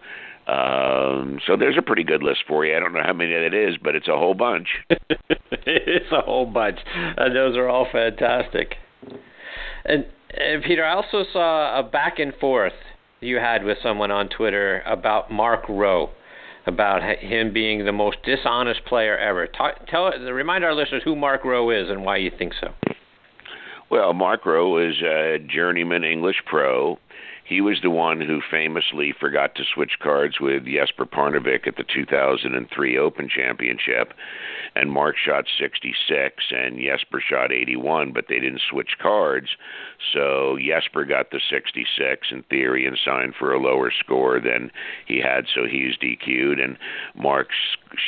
Um, 0.51 1.39
so 1.47 1.55
there's 1.55 1.77
a 1.77 1.81
pretty 1.81 2.03
good 2.03 2.23
list 2.23 2.39
for 2.47 2.65
you. 2.65 2.75
I 2.75 2.79
don't 2.79 2.93
know 2.93 3.03
how 3.05 3.13
many 3.13 3.31
that 3.31 3.53
is, 3.53 3.77
but 3.81 3.95
it's 3.95 4.09
a 4.09 4.17
whole 4.17 4.33
bunch. 4.33 4.67
it's 4.89 6.11
a 6.11 6.21
whole 6.21 6.45
bunch. 6.45 6.79
And 6.93 7.33
those 7.35 7.55
are 7.55 7.69
all 7.69 7.87
fantastic. 7.89 8.75
And, 9.85 10.05
and 10.31 10.61
Peter, 10.63 10.83
I 10.83 10.93
also 10.93 11.23
saw 11.31 11.79
a 11.79 11.83
back 11.83 12.19
and 12.19 12.33
forth 12.35 12.73
you 13.21 13.37
had 13.37 13.63
with 13.63 13.77
someone 13.81 14.11
on 14.11 14.27
Twitter 14.27 14.81
about 14.85 15.31
Mark 15.31 15.69
Rowe, 15.69 16.09
about 16.65 17.01
him 17.19 17.53
being 17.53 17.85
the 17.85 17.93
most 17.93 18.17
dishonest 18.25 18.83
player 18.85 19.17
ever. 19.17 19.47
Talk, 19.47 19.87
tell, 19.87 20.11
remind 20.11 20.65
our 20.65 20.75
listeners 20.75 21.01
who 21.05 21.15
Mark 21.15 21.45
Rowe 21.45 21.69
is 21.69 21.89
and 21.89 22.03
why 22.03 22.17
you 22.17 22.31
think 22.37 22.53
so. 22.59 22.73
Well, 23.89 24.13
Mark 24.13 24.45
Rowe 24.45 24.77
is 24.77 24.95
a 25.01 25.37
journeyman 25.47 26.03
English 26.03 26.37
pro 26.45 26.97
he 27.51 27.59
was 27.59 27.81
the 27.83 27.89
one 27.89 28.21
who 28.21 28.39
famously 28.49 29.11
forgot 29.19 29.55
to 29.55 29.65
switch 29.65 29.99
cards 30.01 30.39
with 30.39 30.65
Jesper 30.65 31.05
Parnevik 31.05 31.67
at 31.67 31.75
the 31.75 31.83
2003 31.83 32.97
Open 32.97 33.27
Championship, 33.27 34.13
and 34.73 34.89
Mark 34.89 35.17
shot 35.17 35.43
66 35.59 36.45
and 36.51 36.79
Jesper 36.79 37.19
shot 37.19 37.51
81, 37.51 38.13
but 38.13 38.25
they 38.29 38.39
didn't 38.39 38.61
switch 38.69 38.95
cards. 39.01 39.49
So 40.13 40.57
Jesper 40.65 41.03
got 41.03 41.31
the 41.31 41.41
66 41.49 42.27
in 42.31 42.43
theory 42.43 42.85
and 42.85 42.97
signed 43.03 43.35
for 43.37 43.51
a 43.51 43.59
lower 43.59 43.91
score 43.91 44.39
than 44.39 44.71
he 45.05 45.19
had, 45.19 45.45
so 45.53 45.65
he's 45.65 45.97
DQ'd, 45.97 46.57
and 46.57 46.77
Mark 47.15 47.49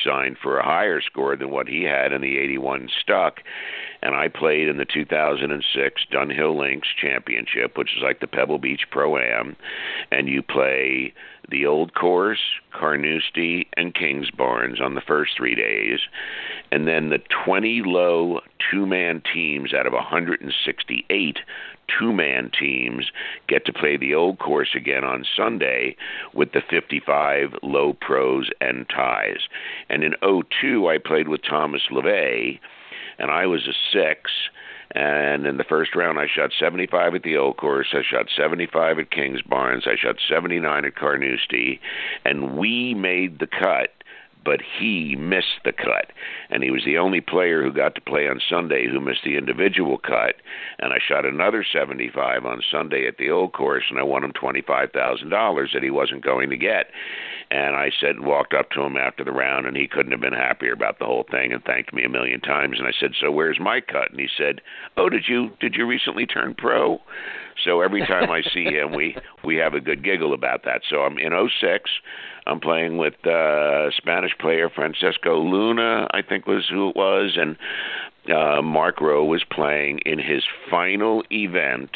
signed 0.03 0.37
for 0.41 0.57
a 0.57 0.65
higher 0.65 1.01
score 1.01 1.35
than 1.35 1.51
what 1.51 1.67
he 1.67 1.83
had, 1.83 2.11
in 2.11 2.21
the 2.21 2.37
81 2.37 2.89
stuck. 3.01 3.41
And 4.01 4.15
I 4.15 4.27
played 4.27 4.67
in 4.67 4.77
the 4.77 4.85
2006 4.85 6.01
Dunhill 6.11 6.57
Links 6.57 6.89
Championship, 6.99 7.77
which 7.77 7.95
is 7.95 8.03
like 8.03 8.19
the 8.19 8.27
Pebble 8.27 8.59
Beach 8.59 8.83
Pro 8.91 9.17
Am, 9.17 9.55
and 10.11 10.27
you 10.27 10.41
play 10.41 11.13
the 11.49 11.65
Old 11.65 11.93
Course, 11.93 12.39
Carnoustie, 12.71 13.67
and 13.75 13.93
Kings 13.93 14.29
Kingsbarns 14.31 14.81
on 14.81 14.95
the 14.95 15.01
first 15.01 15.33
three 15.37 15.55
days, 15.55 15.99
and 16.71 16.87
then 16.87 17.09
the 17.09 17.19
20 17.45 17.81
low 17.85 18.39
two-man 18.71 19.21
teams 19.33 19.73
out 19.73 19.85
of 19.85 19.93
168 19.93 21.39
two-man 21.99 22.49
teams 22.57 23.11
get 23.47 23.65
to 23.65 23.73
play 23.73 23.97
the 23.97 24.15
Old 24.15 24.39
Course 24.39 24.69
again 24.75 25.03
on 25.03 25.25
Sunday 25.35 25.95
with 26.33 26.53
the 26.53 26.61
55 26.69 27.55
low 27.61 27.93
pros 27.93 28.49
and 28.61 28.87
ties. 28.89 29.47
And 29.89 30.03
in 30.03 30.13
02, 30.21 30.87
I 30.87 30.97
played 30.97 31.27
with 31.27 31.41
Thomas 31.43 31.83
Levet 31.91 32.59
and 33.17 33.31
I 33.31 33.45
was 33.45 33.67
a 33.67 33.73
six. 33.91 34.31
And 34.91 35.45
in 35.45 35.57
the 35.57 35.63
first 35.63 35.95
round, 35.95 36.19
I 36.19 36.27
shot 36.27 36.51
75 36.57 37.15
at 37.15 37.23
the 37.23 37.37
Old 37.37 37.57
Course. 37.57 37.87
I 37.93 38.01
shot 38.03 38.27
75 38.35 38.99
at 38.99 39.11
Kings 39.11 39.41
Kingsbarns. 39.41 39.87
I 39.87 39.95
shot 39.95 40.17
79 40.27 40.85
at 40.85 40.95
Carnoustie, 40.95 41.79
and 42.25 42.57
we 42.57 42.93
made 42.93 43.39
the 43.39 43.47
cut 43.47 43.91
but 44.43 44.61
he 44.79 45.15
missed 45.15 45.63
the 45.63 45.71
cut. 45.71 46.11
And 46.49 46.63
he 46.63 46.71
was 46.71 46.83
the 46.85 46.97
only 46.97 47.21
player 47.21 47.63
who 47.63 47.71
got 47.71 47.95
to 47.95 48.01
play 48.01 48.27
on 48.27 48.41
Sunday 48.49 48.87
who 48.87 48.99
missed 48.99 49.23
the 49.23 49.37
individual 49.37 49.97
cut. 49.97 50.35
And 50.79 50.93
I 50.93 50.97
shot 51.05 51.25
another 51.25 51.65
75 51.71 52.45
on 52.45 52.61
Sunday 52.71 53.07
at 53.07 53.17
the 53.17 53.29
old 53.29 53.53
course, 53.53 53.83
and 53.89 53.99
I 53.99 54.03
won 54.03 54.23
him 54.23 54.33
$25,000 54.33 55.73
that 55.73 55.83
he 55.83 55.89
wasn't 55.89 56.23
going 56.23 56.49
to 56.49 56.57
get. 56.57 56.87
And 57.51 57.75
I 57.75 57.91
said, 58.01 58.21
walked 58.21 58.53
up 58.53 58.71
to 58.71 58.81
him 58.81 58.97
after 58.97 59.23
the 59.23 59.31
round, 59.31 59.67
and 59.67 59.77
he 59.77 59.87
couldn't 59.87 60.11
have 60.11 60.21
been 60.21 60.33
happier 60.33 60.73
about 60.73 60.97
the 60.97 61.05
whole 61.05 61.25
thing, 61.29 61.53
and 61.53 61.63
thanked 61.63 61.93
me 61.93 62.03
a 62.03 62.09
million 62.09 62.39
times. 62.39 62.79
And 62.79 62.87
I 62.87 62.93
said, 62.99 63.13
"So 63.19 63.29
where's 63.29 63.59
my 63.59 63.79
cut?" 63.79 64.09
And 64.09 64.19
he 64.19 64.29
said, 64.35 64.61
"Oh, 64.97 65.07
did 65.09 65.27
you 65.27 65.51
did 65.59 65.75
you 65.75 65.85
recently 65.85 66.25
turn 66.25 66.55
pro?" 66.55 66.99
So 67.63 67.81
every 67.81 68.01
time 68.05 68.29
I 68.29 68.41
see 68.53 68.65
him, 68.65 68.93
we 68.93 69.15
we 69.43 69.55
have 69.57 69.73
a 69.73 69.79
good 69.79 70.03
giggle 70.03 70.33
about 70.33 70.63
that. 70.65 70.81
So 70.89 71.01
I'm 71.01 71.17
in 71.17 71.31
06. 71.61 71.89
I'm 72.45 72.59
playing 72.59 72.97
with 72.97 73.25
uh, 73.25 73.91
Spanish 73.91 74.37
player 74.37 74.69
Francesco 74.69 75.39
Luna, 75.39 76.07
I 76.11 76.21
think 76.21 76.45
was 76.45 76.67
who 76.69 76.89
it 76.89 76.95
was, 76.95 77.37
and 77.37 77.57
uh, 78.33 78.61
Mark 78.61 78.99
Rowe 78.99 79.25
was 79.25 79.43
playing 79.49 79.99
in 79.99 80.19
his 80.19 80.43
final 80.69 81.23
event 81.31 81.91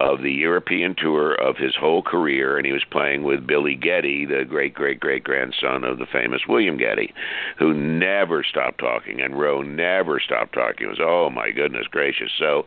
of 0.00 0.22
the 0.22 0.30
European 0.30 0.94
tour 0.96 1.34
of 1.34 1.56
his 1.56 1.74
whole 1.74 2.02
career, 2.02 2.56
and 2.56 2.64
he 2.64 2.72
was 2.72 2.84
playing 2.90 3.24
with 3.24 3.46
Billy 3.46 3.76
Gedde, 3.76 4.28
the 4.28 4.44
great 4.48 4.74
great 4.74 5.00
great 5.00 5.24
grandson 5.24 5.82
of 5.82 5.98
the 5.98 6.06
famous 6.06 6.42
William 6.48 6.78
Gedde, 6.78 7.12
who 7.58 7.74
never 7.74 8.44
stopped 8.44 8.78
talking, 8.78 9.20
and 9.20 9.38
Rowe 9.38 9.62
never 9.62 10.20
stopped 10.20 10.54
talking. 10.54 10.86
It 10.86 10.90
was 10.90 11.00
oh 11.00 11.30
my 11.30 11.50
goodness 11.50 11.86
gracious. 11.88 12.30
So 12.38 12.66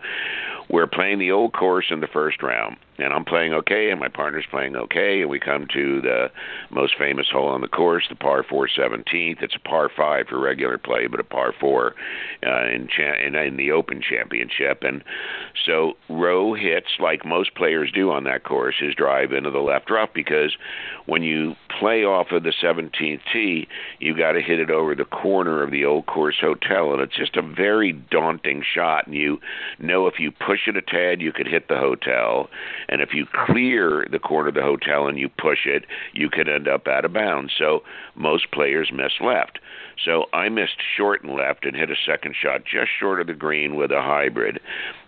we're 0.72 0.88
playing 0.88 1.20
the 1.20 1.32
old 1.32 1.54
course 1.54 1.86
in 1.92 2.00
the 2.00 2.08
first 2.08 2.42
round, 2.42 2.78
and 2.98 3.14
I'm 3.14 3.26
playing 3.26 3.54
okay, 3.54 3.90
and 3.90 4.00
my 4.00 4.08
partner's 4.08 4.46
playing 4.50 4.76
okay, 4.76 5.22
and 5.22 5.30
we 5.30 5.40
come 5.40 5.68
to 5.74 6.02
the 6.02 6.32
most 6.70 6.94
famous 6.98 7.28
hole 7.30 7.50
on 7.50 7.62
the 7.62 7.68
course, 7.68 8.06
the 8.10 8.16
par 8.16 8.46
four 8.48 8.70
seventeenth. 8.70 9.40
It's 9.42 9.56
a 9.56 9.68
par 9.68 9.90
five 9.96 10.28
for 10.30 10.40
regular 10.40 10.78
play, 10.78 11.08
but 11.08 11.20
a 11.20 11.26
par 11.26 11.54
four 11.60 11.96
uh, 12.46 12.68
in, 12.68 12.88
cha- 12.88 13.20
in 13.22 13.36
in 13.36 13.58
the 13.58 13.72
Open 13.72 14.02
Championship, 14.02 14.84
and 14.84 15.04
so 15.66 15.94
Rowe 16.10 16.54
hits 16.54 16.88
like 17.00 17.26
most 17.26 17.54
players 17.56 17.92
do 17.94 18.10
on 18.10 18.24
that 18.24 18.44
course 18.46 18.76
his 18.80 18.96
drive 18.96 19.34
into 19.34 19.52
the 19.52 19.60
left 19.60 19.90
rough 19.90 20.10
because 20.14 20.56
when 21.06 21.24
you 21.24 21.56
play 21.80 22.04
off 22.04 22.28
of 22.32 22.44
the 22.44 22.54
17th 22.64 23.20
tee, 23.34 23.68
you 24.00 24.16
got 24.16 24.34
to 24.34 24.42
hit 24.42 24.60
it 24.60 24.70
over 24.70 24.96
the 24.96 25.06
corner 25.06 25.64
of 25.64 25.72
the 25.72 25.84
old 25.84 26.06
course 26.06 26.38
hotel, 26.40 26.94
and 26.94 27.02
it's 27.02 27.18
just 27.18 27.36
a 27.36 27.42
very 27.42 27.92
daunting 27.92 28.64
shot. 28.64 29.08
And 29.08 29.16
you 29.16 29.40
know 29.80 30.08
if 30.08 30.20
you 30.20 30.32
push 30.32 30.61
it 30.68 30.78
a 30.78 30.82
tad, 30.82 31.22
you 31.22 31.32
could 31.32 31.48
hit 31.48 31.68
the 31.68 31.78
hotel, 31.78 32.50
and 32.90 33.02
if 33.02 33.14
you 33.14 33.26
clear 33.46 34.08
the 34.12 34.20
corner 34.20 34.50
of 34.50 34.56
the 34.56 34.62
hotel 34.62 35.08
and 35.08 35.18
you 35.18 35.30
push 35.30 35.66
it, 35.66 35.86
you 36.14 36.30
could 36.30 36.48
end 36.48 36.68
up 36.68 36.88
out 36.88 37.06
of 37.06 37.14
bounds. 37.14 37.54
So 37.58 37.84
most 38.16 38.52
players 38.52 38.92
miss 38.94 39.14
left. 39.22 39.60
So 40.04 40.26
I 40.34 40.50
missed 40.50 40.78
short 40.98 41.24
and 41.24 41.34
left 41.34 41.66
and 41.66 41.76
hit 41.76 41.92
a 41.92 41.96
second 42.06 42.36
shot 42.42 42.64
just 42.66 42.90
short 43.00 43.22
of 43.22 43.28
the 43.28 43.34
green 43.34 43.76
with 43.76 43.92
a 43.92 44.02
hybrid. 44.02 44.60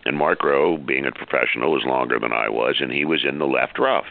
And 0.06 0.18
Mark 0.18 0.44
Rowe, 0.44 0.78
being 0.78 1.06
a 1.06 1.12
professional, 1.12 1.72
was 1.72 1.84
longer 1.86 2.20
than 2.20 2.34
I 2.34 2.50
was, 2.50 2.76
and 2.80 2.92
he 2.92 3.06
was 3.06 3.26
in 3.28 3.40
the 3.40 3.48
left 3.48 3.80
rough. 3.80 4.06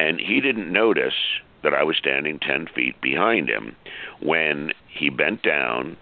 And 0.00 0.18
he 0.18 0.40
didn't 0.40 0.72
notice 0.72 1.14
that 1.62 1.74
I 1.74 1.84
was 1.84 1.96
standing 1.96 2.40
10 2.40 2.68
feet 2.74 3.00
behind 3.00 3.48
him 3.48 3.76
when 4.20 4.72
he 4.88 5.10
bent 5.10 5.42
down 5.42 5.96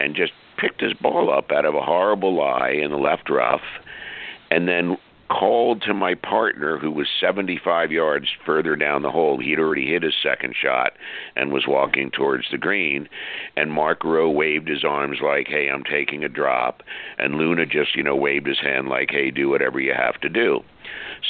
and 0.00 0.14
just 0.14 0.32
picked 0.58 0.80
his 0.80 0.92
ball 0.92 1.32
up 1.32 1.50
out 1.50 1.64
of 1.64 1.74
a 1.74 1.82
horrible 1.82 2.34
lie 2.34 2.70
in 2.70 2.90
the 2.90 2.98
left 2.98 3.30
rough 3.30 3.62
and 4.50 4.68
then 4.68 4.96
called 5.28 5.82
to 5.82 5.92
my 5.92 6.14
partner 6.14 6.78
who 6.78 6.90
was 6.90 7.06
75 7.20 7.92
yards 7.92 8.28
further 8.46 8.76
down 8.76 9.02
the 9.02 9.10
hole. 9.10 9.38
He'd 9.38 9.58
already 9.58 9.86
hit 9.86 10.02
his 10.02 10.14
second 10.22 10.54
shot 10.60 10.92
and 11.36 11.52
was 11.52 11.66
walking 11.66 12.10
towards 12.10 12.46
the 12.50 12.58
green. 12.58 13.08
And 13.56 13.70
Mark 13.70 14.04
Rowe 14.04 14.30
waved 14.30 14.68
his 14.68 14.84
arms 14.84 15.18
like, 15.22 15.46
hey, 15.48 15.68
I'm 15.68 15.84
taking 15.84 16.24
a 16.24 16.28
drop. 16.28 16.82
And 17.18 17.34
Luna 17.34 17.66
just, 17.66 17.94
you 17.94 18.02
know, 18.02 18.16
waved 18.16 18.46
his 18.46 18.60
hand 18.60 18.88
like, 18.88 19.10
hey, 19.10 19.30
do 19.30 19.50
whatever 19.50 19.80
you 19.80 19.92
have 19.94 20.20
to 20.22 20.28
do. 20.28 20.60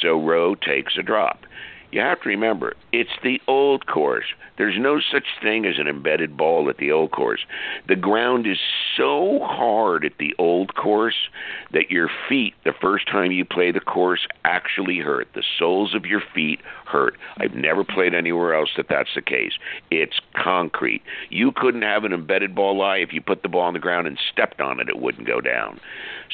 So 0.00 0.20
Rowe 0.20 0.54
takes 0.54 0.96
a 0.96 1.02
drop 1.02 1.40
you 1.90 2.00
have 2.00 2.20
to 2.22 2.28
remember 2.28 2.74
it's 2.92 3.10
the 3.22 3.40
old 3.46 3.86
course. 3.86 4.26
There's 4.56 4.78
no 4.78 5.00
such 5.00 5.24
thing 5.42 5.64
as 5.66 5.78
an 5.78 5.86
embedded 5.86 6.36
ball 6.36 6.68
at 6.68 6.78
the 6.78 6.90
old 6.90 7.12
course. 7.12 7.40
The 7.86 7.96
ground 7.96 8.46
is 8.46 8.58
so 8.96 9.40
hard 9.42 10.04
at 10.04 10.18
the 10.18 10.34
old 10.38 10.74
course 10.74 11.28
that 11.72 11.90
your 11.90 12.10
feet, 12.28 12.54
the 12.64 12.72
first 12.78 13.06
time 13.06 13.32
you 13.32 13.44
play 13.44 13.70
the 13.70 13.80
course, 13.80 14.26
actually 14.44 14.98
hurt. 14.98 15.28
The 15.34 15.44
soles 15.58 15.94
of 15.94 16.04
your 16.04 16.22
feet 16.34 16.60
hurt. 16.86 17.16
I've 17.38 17.54
never 17.54 17.84
played 17.84 18.14
anywhere 18.14 18.54
else 18.54 18.70
that 18.76 18.88
that's 18.88 19.14
the 19.14 19.22
case. 19.22 19.52
It's 19.90 20.20
concrete. 20.34 21.02
You 21.30 21.52
couldn't 21.52 21.82
have 21.82 22.04
an 22.04 22.12
embedded 22.12 22.54
ball 22.54 22.76
lie 22.76 22.98
if 22.98 23.12
you 23.12 23.20
put 23.20 23.42
the 23.42 23.48
ball 23.48 23.62
on 23.62 23.74
the 23.74 23.78
ground 23.78 24.06
and 24.06 24.18
stepped 24.32 24.60
on 24.60 24.80
it, 24.80 24.88
it 24.88 24.98
wouldn't 24.98 25.26
go 25.26 25.40
down. 25.40 25.80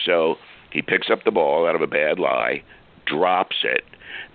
So 0.05 0.37
he 0.71 0.83
picks 0.83 1.11
up 1.11 1.25
the 1.25 1.31
ball 1.31 1.67
out 1.67 1.75
of 1.75 1.83
a 1.83 1.87
bad 1.87 2.19
lie, 2.19 2.63
drops 3.07 3.57
it 3.63 3.85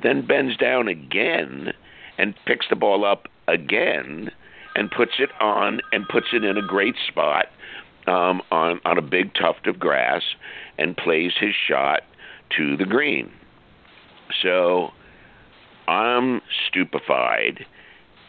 then 0.02 0.26
bends 0.26 0.58
down 0.58 0.88
again 0.88 1.74
and 2.18 2.34
picks 2.46 2.68
the 2.70 2.76
ball 2.76 3.06
up 3.06 3.28
again 3.48 4.30
and 4.76 4.92
puts 4.92 5.14
it 5.20 5.30
on 5.42 5.82
and 5.92 6.08
puts 6.08 6.28
it 6.34 6.44
in 6.44 6.58
a 6.58 6.66
great 6.66 6.96
spot 7.08 7.48
um, 8.08 8.42
on 8.52 8.80
on 8.86 8.98
a 8.98 9.02
big 9.02 9.34
tuft 9.34 9.68
of 9.68 9.80
grass 9.80 10.22
and 10.78 10.96
plays 10.96 11.32
his 11.40 11.54
shot 11.68 12.02
to 12.56 12.78
the 12.78 12.86
green. 12.86 13.32
So 14.44 14.90
I'm 15.88 16.42
stupefied, 16.68 17.66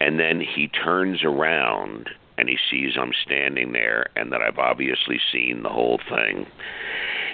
and 0.00 0.18
then 0.18 0.40
he 0.40 0.68
turns 0.68 1.22
around 1.24 2.10
and 2.38 2.48
he 2.48 2.56
sees 2.70 2.96
I'm 2.98 3.12
standing 3.22 3.72
there 3.72 4.06
and 4.16 4.32
that 4.32 4.40
I've 4.40 4.58
obviously 4.58 5.20
seen 5.30 5.62
the 5.62 5.68
whole 5.68 6.00
thing. 6.08 6.46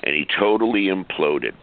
And 0.03 0.15
he 0.15 0.27
totally 0.39 0.87
imploded. 0.87 1.55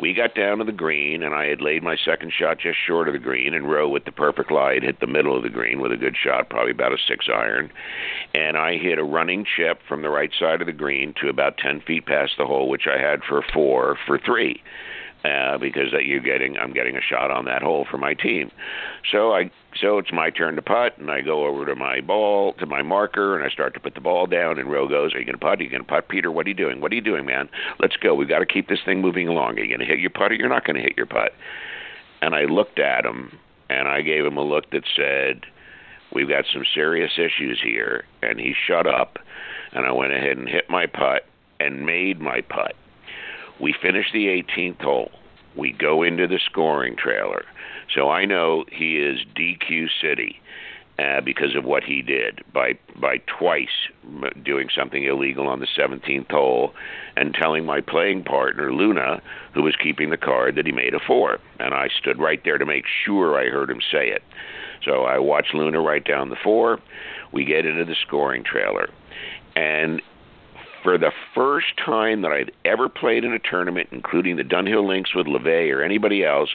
We 0.00 0.14
got 0.14 0.34
down 0.34 0.58
to 0.58 0.64
the 0.64 0.72
green, 0.72 1.24
and 1.24 1.34
I 1.34 1.46
had 1.46 1.60
laid 1.60 1.82
my 1.82 1.96
second 1.96 2.32
shot 2.32 2.58
just 2.60 2.78
short 2.86 3.08
of 3.08 3.14
the 3.14 3.18
green, 3.18 3.52
and 3.52 3.68
Rowe 3.68 3.88
with 3.88 4.04
the 4.04 4.12
perfect 4.12 4.52
lie 4.52 4.74
had 4.74 4.84
hit 4.84 5.00
the 5.00 5.08
middle 5.08 5.36
of 5.36 5.42
the 5.42 5.48
green 5.48 5.80
with 5.80 5.90
a 5.90 5.96
good 5.96 6.16
shot, 6.16 6.48
probably 6.48 6.70
about 6.70 6.92
a 6.92 6.98
six 7.08 7.26
iron. 7.28 7.72
And 8.34 8.56
I 8.56 8.76
hit 8.76 8.98
a 8.98 9.04
running 9.04 9.44
chip 9.44 9.80
from 9.88 10.02
the 10.02 10.08
right 10.08 10.30
side 10.38 10.60
of 10.60 10.66
the 10.66 10.72
green 10.72 11.14
to 11.20 11.28
about 11.28 11.58
10 11.58 11.80
feet 11.80 12.06
past 12.06 12.32
the 12.38 12.46
hole, 12.46 12.68
which 12.68 12.86
I 12.86 13.00
had 13.00 13.24
for 13.24 13.42
four 13.52 13.98
for 14.06 14.18
three 14.18 14.62
uh, 15.24 15.58
because 15.58 15.90
that 15.92 16.04
you're 16.04 16.20
getting 16.20 16.56
I'm 16.56 16.72
getting 16.72 16.96
a 16.96 17.00
shot 17.00 17.30
on 17.30 17.44
that 17.46 17.62
hole 17.62 17.86
for 17.90 17.98
my 17.98 18.14
team. 18.14 18.50
So 19.10 19.32
I 19.32 19.50
so 19.80 19.98
it's 19.98 20.12
my 20.12 20.30
turn 20.30 20.56
to 20.56 20.62
putt, 20.62 20.98
and 20.98 21.10
I 21.10 21.20
go 21.20 21.46
over 21.46 21.66
to 21.66 21.74
my 21.74 22.00
ball 22.00 22.52
to 22.54 22.66
my 22.66 22.82
marker, 22.82 23.36
and 23.36 23.44
I 23.44 23.52
start 23.52 23.74
to 23.74 23.80
put 23.80 23.94
the 23.94 24.00
ball 24.00 24.26
down. 24.26 24.58
And 24.58 24.70
Rowe 24.70 24.88
goes, 24.88 25.14
"Are 25.14 25.18
you 25.18 25.24
going 25.24 25.38
to 25.38 25.44
putt? 25.44 25.60
Are 25.60 25.62
you 25.62 25.70
going 25.70 25.82
to 25.82 25.88
putt, 25.88 26.08
Peter? 26.08 26.30
What 26.30 26.46
are 26.46 26.48
you 26.48 26.54
doing? 26.54 26.80
What 26.80 26.92
are 26.92 26.94
you 26.94 27.00
doing, 27.00 27.26
man? 27.26 27.48
Let's 27.80 27.96
go. 27.96 28.14
We've 28.14 28.28
got 28.28 28.40
to 28.40 28.46
keep 28.46 28.68
this 28.68 28.80
thing 28.84 29.00
moving 29.00 29.28
along. 29.28 29.58
Are 29.58 29.62
you 29.62 29.68
going 29.68 29.86
to 29.86 29.92
hit 29.92 30.00
your 30.00 30.10
putt, 30.10 30.32
or 30.32 30.34
you're 30.34 30.48
not 30.48 30.64
going 30.64 30.76
to 30.76 30.82
hit 30.82 30.96
your 30.96 31.06
putt?" 31.06 31.32
And 32.22 32.34
I 32.34 32.44
looked 32.44 32.78
at 32.78 33.04
him, 33.04 33.38
and 33.68 33.88
I 33.88 34.02
gave 34.02 34.24
him 34.24 34.36
a 34.36 34.42
look 34.42 34.70
that 34.70 34.84
said, 34.94 35.44
"We've 36.14 36.28
got 36.28 36.44
some 36.52 36.64
serious 36.74 37.12
issues 37.18 37.60
here." 37.62 38.04
And 38.22 38.38
he 38.38 38.54
shut 38.66 38.86
up, 38.86 39.18
and 39.72 39.84
I 39.84 39.92
went 39.92 40.12
ahead 40.12 40.38
and 40.38 40.48
hit 40.48 40.70
my 40.70 40.86
putt 40.86 41.26
and 41.58 41.84
made 41.84 42.20
my 42.20 42.40
putt 42.42 42.76
we 43.60 43.74
finish 43.80 44.06
the 44.12 44.26
18th 44.26 44.80
hole. 44.80 45.10
We 45.56 45.72
go 45.72 46.02
into 46.02 46.26
the 46.26 46.40
scoring 46.44 46.96
trailer. 46.96 47.44
So 47.94 48.10
I 48.10 48.24
know 48.24 48.64
he 48.70 48.98
is 48.98 49.20
DQ 49.34 49.88
City 50.00 50.40
uh, 50.98 51.20
because 51.20 51.54
of 51.54 51.64
what 51.64 51.84
he 51.84 52.02
did 52.02 52.42
by 52.52 52.76
by 53.00 53.18
twice 53.38 53.68
doing 54.44 54.68
something 54.74 55.04
illegal 55.04 55.46
on 55.46 55.60
the 55.60 55.68
17th 55.78 56.30
hole 56.30 56.74
and 57.16 57.34
telling 57.34 57.64
my 57.64 57.80
playing 57.80 58.24
partner 58.24 58.72
Luna, 58.72 59.22
who 59.54 59.62
was 59.62 59.76
keeping 59.76 60.10
the 60.10 60.16
card, 60.16 60.56
that 60.56 60.66
he 60.66 60.72
made 60.72 60.94
a 60.94 61.00
four. 61.06 61.38
And 61.60 61.72
I 61.72 61.88
stood 62.00 62.18
right 62.18 62.40
there 62.44 62.58
to 62.58 62.66
make 62.66 62.84
sure 63.04 63.38
I 63.38 63.48
heard 63.48 63.70
him 63.70 63.80
say 63.92 64.08
it. 64.08 64.22
So 64.84 65.04
I 65.04 65.18
watched 65.18 65.54
Luna 65.54 65.80
write 65.80 66.04
down 66.04 66.30
the 66.30 66.36
four. 66.42 66.78
We 67.32 67.44
get 67.44 67.64
into 67.64 67.84
the 67.84 67.96
scoring 68.06 68.44
trailer. 68.44 68.88
And 69.54 70.02
for 70.82 70.98
the 70.98 71.12
first 71.34 71.76
time 71.84 72.22
that 72.22 72.32
I've 72.32 72.50
ever 72.64 72.88
played 72.88 73.24
in 73.24 73.32
a 73.32 73.38
tournament, 73.38 73.88
including 73.92 74.36
the 74.36 74.44
Dunhill 74.44 74.86
Links 74.86 75.14
with 75.14 75.26
Levet 75.26 75.72
or 75.72 75.82
anybody 75.82 76.24
else, 76.24 76.50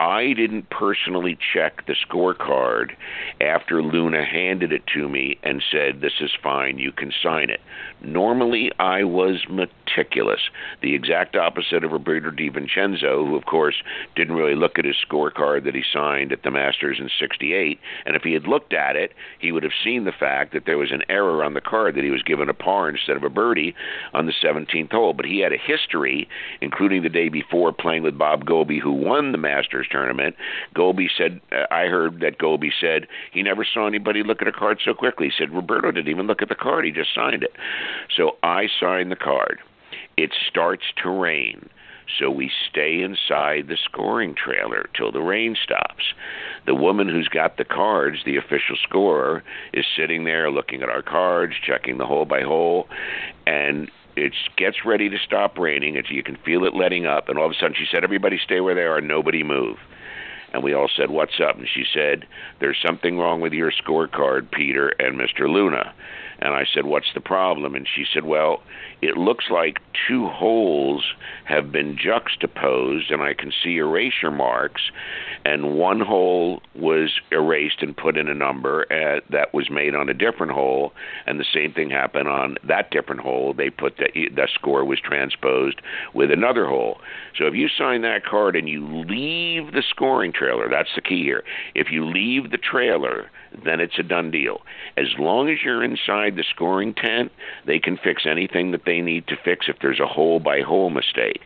I 0.00 0.32
didn't 0.32 0.70
personally 0.70 1.36
check 1.52 1.84
the 1.84 1.94
scorecard 1.94 2.92
after 3.38 3.82
Luna 3.82 4.24
handed 4.24 4.72
it 4.72 4.86
to 4.94 5.10
me 5.10 5.38
and 5.42 5.62
said, 5.70 6.00
This 6.00 6.14
is 6.20 6.30
fine, 6.42 6.78
you 6.78 6.90
can 6.90 7.12
sign 7.22 7.50
it. 7.50 7.60
Normally, 8.02 8.72
I 8.78 9.04
was 9.04 9.44
meticulous, 9.50 10.40
the 10.80 10.94
exact 10.94 11.36
opposite 11.36 11.84
of 11.84 11.92
Roberto 11.92 12.30
De 12.30 12.48
Vicenzo, 12.48 13.26
who, 13.26 13.36
of 13.36 13.44
course, 13.44 13.82
didn't 14.16 14.36
really 14.36 14.54
look 14.54 14.78
at 14.78 14.86
his 14.86 14.96
scorecard 15.06 15.64
that 15.64 15.74
he 15.74 15.82
signed 15.92 16.32
at 16.32 16.44
the 16.44 16.50
Masters 16.50 16.96
in 16.98 17.10
68. 17.18 17.78
And 18.06 18.16
if 18.16 18.22
he 18.22 18.32
had 18.32 18.48
looked 18.48 18.72
at 18.72 18.96
it, 18.96 19.12
he 19.38 19.52
would 19.52 19.64
have 19.64 19.72
seen 19.84 20.04
the 20.04 20.12
fact 20.12 20.54
that 20.54 20.64
there 20.64 20.78
was 20.78 20.92
an 20.92 21.02
error 21.10 21.44
on 21.44 21.52
the 21.52 21.60
card 21.60 21.94
that 21.96 22.04
he 22.04 22.10
was 22.10 22.22
given 22.22 22.48
a 22.48 22.54
par 22.54 22.88
instead 22.88 23.18
of 23.18 23.22
a 23.22 23.28
birdie 23.28 23.74
on 24.14 24.24
the 24.24 24.32
17th 24.42 24.92
hole. 24.92 25.12
But 25.12 25.26
he 25.26 25.40
had 25.40 25.52
a 25.52 25.58
history, 25.58 26.26
including 26.62 27.02
the 27.02 27.10
day 27.10 27.28
before 27.28 27.70
playing 27.70 28.02
with 28.02 28.16
Bob 28.16 28.46
Goalby, 28.46 28.80
who 28.80 28.92
won 28.92 29.32
the 29.32 29.38
Masters 29.38 29.88
tournament. 29.90 30.36
Goalby 30.74 31.08
said, 31.16 31.40
uh, 31.52 31.66
I 31.70 31.86
heard 31.86 32.20
that 32.20 32.38
Goalby 32.38 32.70
said 32.80 33.06
he 33.32 33.42
never 33.42 33.64
saw 33.64 33.86
anybody 33.86 34.22
look 34.22 34.42
at 34.42 34.48
a 34.48 34.52
card 34.52 34.80
so 34.84 34.94
quickly. 34.94 35.26
He 35.26 35.32
said, 35.36 35.52
Roberto 35.52 35.90
didn't 35.90 36.10
even 36.10 36.26
look 36.26 36.42
at 36.42 36.48
the 36.48 36.54
card, 36.54 36.84
he 36.84 36.90
just 36.90 37.14
signed 37.14 37.42
it. 37.42 37.54
So 38.16 38.36
I 38.42 38.68
signed 38.80 39.10
the 39.10 39.16
card. 39.16 39.58
It 40.16 40.32
starts 40.48 40.84
to 41.02 41.10
rain. 41.10 41.68
So 42.18 42.30
we 42.30 42.50
stay 42.68 43.02
inside 43.02 43.68
the 43.68 43.78
scoring 43.82 44.34
trailer 44.34 44.88
till 44.96 45.12
the 45.12 45.20
rain 45.20 45.56
stops. 45.62 46.12
The 46.66 46.74
woman 46.74 47.08
who's 47.08 47.28
got 47.28 47.56
the 47.56 47.64
cards, 47.64 48.18
the 48.24 48.36
official 48.36 48.76
scorer, 48.82 49.44
is 49.72 49.84
sitting 49.96 50.24
there 50.24 50.50
looking 50.50 50.82
at 50.82 50.88
our 50.88 51.02
cards, 51.02 51.54
checking 51.64 51.98
the 51.98 52.06
hole 52.06 52.24
by 52.24 52.42
hole, 52.42 52.88
and 53.46 53.90
it 54.16 54.32
gets 54.56 54.84
ready 54.84 55.08
to 55.08 55.18
stop 55.18 55.58
raining. 55.58 55.96
It's, 55.96 56.10
you 56.10 56.22
can 56.22 56.36
feel 56.36 56.64
it 56.64 56.74
letting 56.74 57.06
up, 57.06 57.28
and 57.28 57.38
all 57.38 57.46
of 57.46 57.52
a 57.52 57.54
sudden 57.54 57.74
she 57.74 57.86
said, 57.90 58.04
"Everybody 58.04 58.38
stay 58.38 58.60
where 58.60 58.74
they 58.74 58.82
are. 58.82 59.00
Nobody 59.00 59.42
move." 59.42 59.78
And 60.52 60.62
we 60.64 60.74
all 60.74 60.88
said, 60.94 61.10
"What's 61.10 61.40
up?" 61.40 61.58
And 61.58 61.68
she 61.68 61.84
said, 61.92 62.26
"There's 62.58 62.78
something 62.84 63.18
wrong 63.18 63.40
with 63.40 63.52
your 63.52 63.70
scorecard, 63.70 64.50
Peter 64.50 64.88
and 64.98 65.18
Mr. 65.18 65.48
Luna." 65.48 65.94
And 66.40 66.54
I 66.54 66.64
said, 66.72 66.86
What's 66.86 67.12
the 67.14 67.20
problem? 67.20 67.74
And 67.74 67.86
she 67.86 68.04
said, 68.12 68.24
Well, 68.24 68.62
it 69.02 69.16
looks 69.16 69.46
like 69.50 69.80
two 70.08 70.28
holes 70.28 71.04
have 71.44 71.72
been 71.72 71.96
juxtaposed, 71.96 73.10
and 73.10 73.22
I 73.22 73.34
can 73.34 73.52
see 73.62 73.78
erasure 73.78 74.30
marks. 74.30 74.82
And 75.44 75.74
one 75.76 76.00
hole 76.00 76.60
was 76.74 77.18
erased 77.32 77.82
and 77.82 77.96
put 77.96 78.16
in 78.16 78.28
a 78.28 78.34
number 78.34 78.86
uh, 78.92 79.20
that 79.30 79.54
was 79.54 79.70
made 79.70 79.94
on 79.94 80.08
a 80.08 80.14
different 80.14 80.52
hole, 80.52 80.92
and 81.26 81.40
the 81.40 81.46
same 81.52 81.72
thing 81.72 81.90
happened 81.90 82.28
on 82.28 82.56
that 82.64 82.90
different 82.90 83.22
hole. 83.22 83.54
They 83.54 83.70
put 83.70 83.96
the, 83.96 84.28
the 84.34 84.48
score 84.54 84.84
was 84.84 85.00
transposed 85.00 85.80
with 86.12 86.30
another 86.30 86.66
hole. 86.66 87.00
So 87.36 87.46
if 87.46 87.54
you 87.54 87.68
sign 87.68 88.02
that 88.02 88.24
card 88.24 88.54
and 88.54 88.68
you 88.68 88.86
leave 88.86 89.72
the 89.72 89.82
scoring 89.88 90.32
trailer, 90.32 90.68
that's 90.68 90.94
the 90.94 91.00
key 91.00 91.22
here. 91.22 91.42
If 91.74 91.90
you 91.90 92.04
leave 92.04 92.50
the 92.50 92.58
trailer, 92.58 93.30
then 93.64 93.80
it's 93.80 93.98
a 93.98 94.02
done 94.02 94.30
deal. 94.30 94.60
As 94.96 95.08
long 95.18 95.48
as 95.48 95.58
you're 95.64 95.82
inside 95.82 96.36
the 96.36 96.44
scoring 96.48 96.94
tent, 96.94 97.32
they 97.66 97.78
can 97.78 97.96
fix 97.96 98.24
anything 98.26 98.70
that 98.72 98.84
they 98.84 98.89
need 98.98 99.26
to 99.28 99.36
fix 99.36 99.66
if 99.68 99.76
there's 99.82 100.00
a 100.00 100.06
hole 100.06 100.40
by 100.40 100.62
hole 100.62 100.90
mistake. 100.90 101.42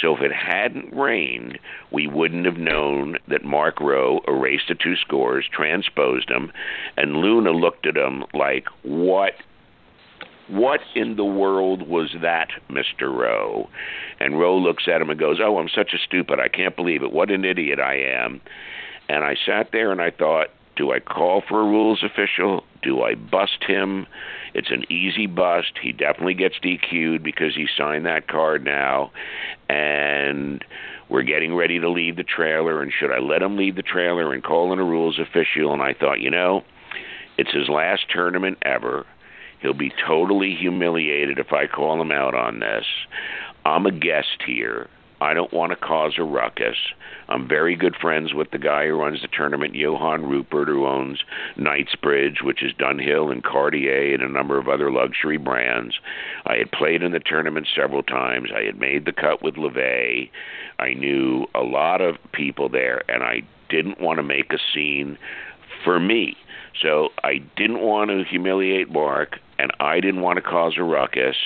So 0.00 0.16
if 0.16 0.22
it 0.22 0.32
hadn't 0.32 0.94
rained, 0.96 1.58
we 1.90 2.06
wouldn't 2.06 2.46
have 2.46 2.56
known 2.56 3.18
that 3.28 3.44
Mark 3.44 3.80
Rowe 3.80 4.20
erased 4.28 4.68
the 4.68 4.76
two 4.76 4.96
scores, 4.96 5.44
transposed 5.52 6.28
them, 6.28 6.52
and 6.96 7.16
Luna 7.16 7.50
looked 7.50 7.86
at 7.86 7.94
them 7.94 8.24
like, 8.32 8.66
what 8.82 9.32
what 10.48 10.80
in 10.94 11.16
the 11.16 11.24
world 11.24 11.88
was 11.88 12.14
that, 12.22 12.48
Mr. 12.70 13.12
Rowe? 13.12 13.68
And 14.20 14.38
Rowe 14.38 14.56
looks 14.56 14.84
at 14.86 15.00
him 15.00 15.10
and 15.10 15.18
goes, 15.18 15.38
Oh, 15.42 15.58
I'm 15.58 15.68
such 15.68 15.92
a 15.92 15.98
stupid. 15.98 16.38
I 16.38 16.46
can't 16.46 16.76
believe 16.76 17.02
it. 17.02 17.12
What 17.12 17.32
an 17.32 17.44
idiot 17.44 17.80
I 17.80 17.96
am. 17.96 18.40
And 19.08 19.24
I 19.24 19.34
sat 19.44 19.70
there 19.72 19.90
and 19.90 20.00
I 20.00 20.10
thought, 20.10 20.48
do 20.76 20.92
I 20.92 21.00
call 21.00 21.42
for 21.48 21.60
a 21.60 21.64
rules 21.64 22.04
official? 22.04 22.64
Do 22.82 23.02
I 23.02 23.14
bust 23.14 23.64
him? 23.66 24.06
It's 24.54 24.70
an 24.70 24.84
easy 24.90 25.26
bust. 25.26 25.72
He 25.82 25.92
definitely 25.92 26.34
gets 26.34 26.56
DQ'd 26.62 27.22
because 27.22 27.54
he 27.54 27.66
signed 27.76 28.06
that 28.06 28.28
card 28.28 28.64
now. 28.64 29.10
And 29.68 30.64
we're 31.08 31.22
getting 31.22 31.54
ready 31.54 31.80
to 31.80 31.90
leave 31.90 32.16
the 32.16 32.24
trailer. 32.24 32.82
And 32.82 32.92
should 32.92 33.10
I 33.10 33.18
let 33.18 33.42
him 33.42 33.56
leave 33.56 33.76
the 33.76 33.82
trailer 33.82 34.32
and 34.32 34.44
call 34.44 34.72
in 34.72 34.78
a 34.78 34.84
rules 34.84 35.18
official? 35.18 35.72
And 35.72 35.82
I 35.82 35.94
thought, 35.94 36.20
you 36.20 36.30
know, 36.30 36.62
it's 37.38 37.52
his 37.52 37.68
last 37.68 38.06
tournament 38.10 38.58
ever. 38.62 39.06
He'll 39.60 39.72
be 39.72 39.92
totally 40.06 40.54
humiliated 40.54 41.38
if 41.38 41.52
I 41.52 41.66
call 41.66 42.00
him 42.00 42.12
out 42.12 42.34
on 42.34 42.60
this. 42.60 42.84
I'm 43.64 43.86
a 43.86 43.92
guest 43.92 44.42
here. 44.46 44.88
I 45.20 45.32
don't 45.32 45.52
want 45.52 45.70
to 45.70 45.76
cause 45.76 46.14
a 46.18 46.22
ruckus. 46.22 46.76
I'm 47.28 47.48
very 47.48 47.74
good 47.74 47.96
friends 47.96 48.34
with 48.34 48.50
the 48.50 48.58
guy 48.58 48.86
who 48.86 49.00
runs 49.00 49.22
the 49.22 49.28
tournament, 49.28 49.74
Johan 49.74 50.26
Rupert, 50.26 50.68
who 50.68 50.86
owns 50.86 51.20
Knightsbridge, 51.56 52.42
which 52.42 52.62
is 52.62 52.72
Dunhill 52.74 53.32
and 53.32 53.42
Cartier 53.42 54.14
and 54.14 54.22
a 54.22 54.28
number 54.28 54.58
of 54.58 54.68
other 54.68 54.90
luxury 54.90 55.38
brands. 55.38 55.94
I 56.44 56.56
had 56.56 56.70
played 56.70 57.02
in 57.02 57.12
the 57.12 57.20
tournament 57.20 57.66
several 57.74 58.02
times. 58.02 58.50
I 58.54 58.64
had 58.64 58.78
made 58.78 59.06
the 59.06 59.12
cut 59.12 59.42
with 59.42 59.54
Levet. 59.54 60.30
I 60.78 60.94
knew 60.94 61.46
a 61.54 61.62
lot 61.62 62.00
of 62.00 62.16
people 62.32 62.68
there, 62.68 63.02
and 63.10 63.22
I 63.22 63.42
didn't 63.70 64.00
want 64.00 64.18
to 64.18 64.22
make 64.22 64.52
a 64.52 64.58
scene 64.74 65.18
for 65.82 65.98
me. 65.98 66.36
So 66.80 67.08
I 67.24 67.38
didn't 67.56 67.80
want 67.80 68.10
to 68.10 68.22
humiliate 68.22 68.90
Mark, 68.90 69.38
and 69.58 69.72
I 69.80 70.00
didn't 70.00 70.20
want 70.20 70.36
to 70.36 70.42
cause 70.42 70.74
a 70.76 70.84
ruckus 70.84 71.36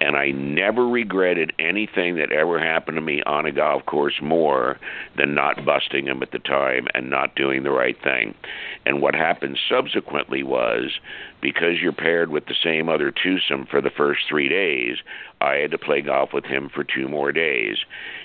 and 0.00 0.16
I 0.16 0.30
never 0.30 0.86
regretted 0.86 1.52
anything 1.58 2.16
that 2.16 2.32
ever 2.32 2.58
happened 2.58 2.96
to 2.96 3.00
me 3.00 3.22
on 3.22 3.46
a 3.46 3.52
golf 3.52 3.84
course 3.86 4.20
more 4.22 4.78
than 5.16 5.34
not 5.34 5.64
busting 5.64 6.06
him 6.06 6.22
at 6.22 6.30
the 6.30 6.38
time 6.38 6.86
and 6.94 7.10
not 7.10 7.34
doing 7.34 7.62
the 7.62 7.70
right 7.70 7.96
thing. 8.02 8.34
And 8.86 9.02
what 9.02 9.14
happened 9.14 9.58
subsequently 9.68 10.42
was 10.42 10.98
because 11.40 11.80
you're 11.80 11.92
paired 11.92 12.30
with 12.30 12.46
the 12.46 12.54
same 12.62 12.88
other 12.88 13.12
twosome 13.12 13.66
for 13.66 13.80
the 13.80 13.90
first 13.90 14.22
three 14.28 14.48
days, 14.48 14.98
I 15.40 15.56
had 15.56 15.70
to 15.72 15.78
play 15.78 16.00
golf 16.00 16.32
with 16.32 16.44
him 16.44 16.68
for 16.68 16.84
two 16.84 17.08
more 17.08 17.32
days. 17.32 17.78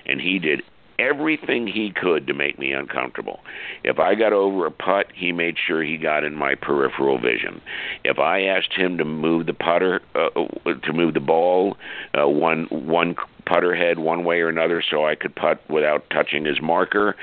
And 0.06 0.22
he 0.22 0.40
did 0.40 0.64
everything 1.00 1.68
he 1.68 1.92
could 1.92 2.28
to 2.28 2.34
make 2.34 2.60
me 2.60 2.72
uncomfortable. 2.72 3.40
If 3.84 4.00
I 4.00 4.16
got 4.16 4.34
over 4.34 4.66
a 4.66 4.72
putt, 4.72 5.08
he 5.14 5.32
made 5.32 5.56
sure 5.66 5.84
he 5.84 5.98
got 5.98 6.24
in 6.24 6.36
my 6.36 6.56
peripheral 6.56 7.20
vision. 7.20 7.62
If 8.04 8.20
I 8.20 8.44
asked 8.44 8.74
him 8.74 8.98
to 8.98 9.06
move 9.06 9.46
the 9.46 9.54
putter, 9.54 10.02
uh, 10.16 10.30
to 10.84 10.94
move 10.94 11.14
the 11.14 11.20
ball 11.20 11.78
uh, 12.14 12.28
one 12.28 12.66
one 12.70 13.16
putter 13.46 13.76
head 13.76 14.00
one 14.00 14.24
way 14.24 14.40
or 14.40 14.50
another 14.50 14.84
so 14.90 15.06
I 15.06 15.16
could 15.16 15.36
putt 15.36 15.62
without 15.70 16.10
touching 16.10 16.46
his 16.46 16.62
marker, 16.62 17.16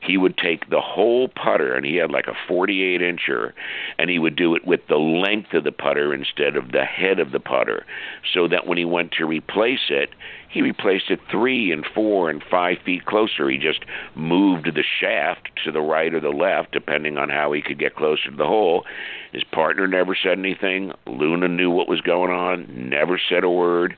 he 0.00 0.16
would 0.16 0.36
take 0.38 0.70
the 0.70 0.80
whole 0.80 1.28
putter, 1.28 1.74
and 1.74 1.84
he 1.84 1.96
had 1.96 2.10
like 2.10 2.26
a 2.26 2.34
48 2.48 3.00
incher, 3.00 3.52
and 3.98 4.10
he 4.10 4.18
would 4.18 4.36
do 4.36 4.54
it 4.54 4.66
with 4.66 4.80
the 4.88 4.96
length 4.96 5.52
of 5.54 5.64
the 5.64 5.72
putter 5.72 6.14
instead 6.14 6.56
of 6.56 6.72
the 6.72 6.84
head 6.84 7.18
of 7.18 7.32
the 7.32 7.40
putter, 7.40 7.84
so 8.32 8.48
that 8.48 8.66
when 8.66 8.78
he 8.78 8.84
went 8.84 9.12
to 9.12 9.26
replace 9.26 9.90
it, 9.90 10.10
he 10.48 10.62
replaced 10.62 11.10
it 11.10 11.20
three 11.30 11.72
and 11.72 11.84
four 11.94 12.30
and 12.30 12.42
five 12.42 12.78
feet 12.84 13.04
closer. 13.04 13.48
He 13.48 13.58
just 13.58 13.80
moved 14.14 14.66
the 14.66 14.84
shaft 15.00 15.50
to 15.64 15.72
the 15.72 15.80
right 15.80 16.14
or 16.14 16.20
the 16.20 16.30
left, 16.30 16.72
depending 16.72 17.18
on 17.18 17.28
how 17.28 17.52
he 17.52 17.62
could 17.62 17.78
get 17.78 17.96
closer 17.96 18.30
to 18.30 18.36
the 18.36 18.46
hole. 18.46 18.84
His 19.32 19.44
partner 19.44 19.86
never 19.86 20.14
said 20.14 20.38
anything. 20.38 20.92
Luna 21.06 21.48
knew 21.48 21.70
what 21.70 21.88
was 21.88 22.00
going 22.00 22.30
on, 22.30 22.88
never 22.88 23.20
said 23.28 23.44
a 23.44 23.50
word, 23.50 23.96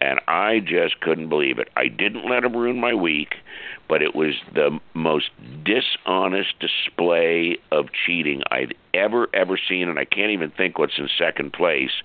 and 0.00 0.20
I 0.26 0.60
just 0.60 1.00
couldn't 1.00 1.28
believe 1.28 1.58
it. 1.58 1.68
I 1.76 1.88
didn't 1.88 2.28
let 2.28 2.44
him 2.44 2.56
ruin 2.56 2.80
my 2.80 2.94
week, 2.94 3.34
but 3.88 4.02
it 4.02 4.14
was 4.14 4.34
the 4.54 4.80
most 4.94 5.30
dishonest 5.64 6.54
display 6.58 7.58
of 7.70 7.86
cheating 7.92 8.42
I've 8.50 8.72
ever, 8.94 9.28
ever 9.34 9.58
seen, 9.68 9.88
and 9.88 9.98
I 9.98 10.04
can't 10.06 10.32
even 10.32 10.50
think 10.50 10.78
what's 10.78 10.98
in 10.98 11.08
second 11.18 11.52
place, 11.52 12.02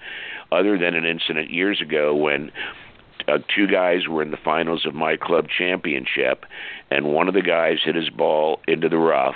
other 0.51 0.77
than 0.77 0.93
an 0.93 1.05
incident 1.05 1.49
years 1.49 1.81
ago 1.81 2.13
when 2.13 2.51
uh, 3.27 3.39
two 3.53 3.67
guys 3.67 4.07
were 4.07 4.21
in 4.21 4.31
the 4.31 4.38
finals 4.38 4.85
of 4.85 4.93
my 4.93 5.17
club 5.17 5.47
championship, 5.49 6.45
and 6.91 7.13
one 7.13 7.27
of 7.27 7.33
the 7.33 7.41
guys 7.41 7.79
hit 7.83 7.95
his 7.95 8.09
ball 8.09 8.59
into 8.67 8.89
the 8.89 8.97
rough, 8.97 9.35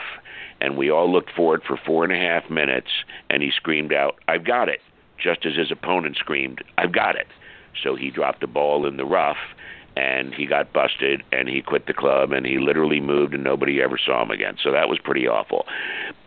and 0.62 0.78
we 0.78 0.89
all 0.89 1.12
looked 1.12 1.32
for 1.36 1.56
it 1.56 1.63
for 1.67 1.78
four 1.86 2.04
and 2.04 2.13
a 2.13 2.17
half 2.17 2.49
minutes, 2.49 2.89
and 3.30 3.41
he 3.41 3.52
screamed 3.52 3.93
out, 3.93 4.15
"I've 4.28 4.43
got 4.43 4.69
it!" 4.69 4.82
just 5.17 5.45
as 5.45 5.56
his 5.56 5.71
opponent 5.71 6.17
screamed, 6.17 6.63
"I've 6.78 6.91
got 6.91 7.15
it!" 7.15 7.28
So 7.84 7.95
he 7.95 8.10
dropped 8.10 8.41
the 8.41 8.47
ball 8.47 8.86
in 8.86 8.97
the 8.97 9.06
rough, 9.06 9.38
and 9.95 10.34
he 10.34 10.45
got 10.45 10.71
busted, 10.71 11.23
and 11.32 11.49
he 11.49 11.62
quit 11.62 11.86
the 11.86 11.93
club, 11.93 12.32
and 12.32 12.45
he 12.45 12.60
literally 12.60 12.99
moved, 12.99 13.34
and 13.34 13.43
nobody 13.43 13.82
ever 13.82 13.97
saw 13.97 14.21
him 14.21 14.32
again. 14.32 14.58
So 14.62 14.71
that 14.71 14.88
was 14.88 14.99
pretty 14.99 15.28
awful. 15.28 15.65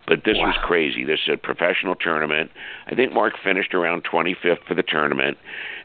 But 0.07 0.25
this 0.25 0.37
wow. 0.37 0.47
was 0.47 0.57
crazy. 0.63 1.05
This 1.05 1.21
is 1.27 1.35
a 1.35 1.37
professional 1.37 1.95
tournament. 1.95 2.51
I 2.87 2.95
think 2.95 3.13
Mark 3.13 3.35
finished 3.43 3.73
around 3.73 4.05
25th 4.05 4.65
for 4.67 4.75
the 4.75 4.83
tournament. 4.83 5.39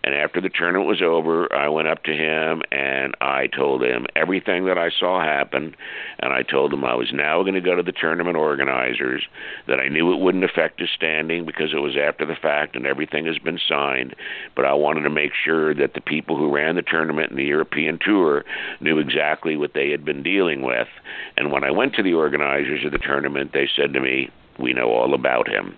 And 0.08 0.15
after 0.15 0.39
the 0.39 0.48
tournament 0.48 0.88
was 0.88 1.02
over, 1.02 1.54
I 1.54 1.67
went 1.67 1.89
up 1.89 2.04
to 2.04 2.13
him 2.13 2.62
and 2.72 3.13
I 3.20 3.48
told 3.48 3.84
him 3.84 4.06
everything 4.15 4.63
that 4.67 4.78
I 4.78 4.89
saw 4.89 5.22
happen. 5.22 5.76
And 6.20 6.32
I 6.32 6.43
told 6.43 6.72
him 6.72 6.86
I 6.86 6.96
was 6.96 7.12
now 7.12 7.41
going 7.41 7.56
to 7.56 7.60
go 7.60 7.76
to 7.76 7.84
the 7.84 7.91
tournament 7.91 8.38
organizers, 8.38 9.28
that 9.67 9.82
I 9.82 9.89
knew 9.89 10.13
it 10.13 10.22
wouldn't 10.22 10.46
affect 10.46 10.80
his 10.80 10.91
standing 10.96 11.46
because 11.46 11.74
it 11.74 11.82
was 11.82 11.98
after 11.98 12.26
the 12.26 12.38
fact 12.41 12.78
and 12.78 12.88
everything 12.88 13.26
has 13.26 13.38
been 13.38 13.60
signed. 13.67 14.15
But 14.56 14.63
I 14.63 14.72
wanted 14.76 15.02
to 15.02 15.10
make 15.10 15.34
sure 15.43 15.76
that 15.76 15.93
the 15.93 16.00
people 16.00 16.38
who 16.38 16.56
ran 16.56 16.78
the 16.78 16.84
tournament 16.84 17.32
and 17.32 17.38
the 17.38 17.43
European 17.43 18.00
Tour 18.00 18.46
knew 18.80 19.00
exactly 19.00 19.58
what 19.58 19.74
they 19.74 19.89
had 19.91 20.06
been 20.06 20.24
dealing 20.24 20.62
with. 20.62 20.88
And 21.36 21.52
when 21.52 21.65
I 21.65 21.72
went 21.72 21.96
to 21.96 22.04
the 22.04 22.13
organizers 22.13 22.86
of 22.86 22.93
the 22.93 22.98
tournament, 22.98 23.52
they 23.52 23.67
said 23.76 23.91
to 23.91 24.00
me, 24.00 24.30
we 24.60 24.74
know 24.74 24.89
all 24.89 25.13
about 25.13 25.48
him. 25.48 25.76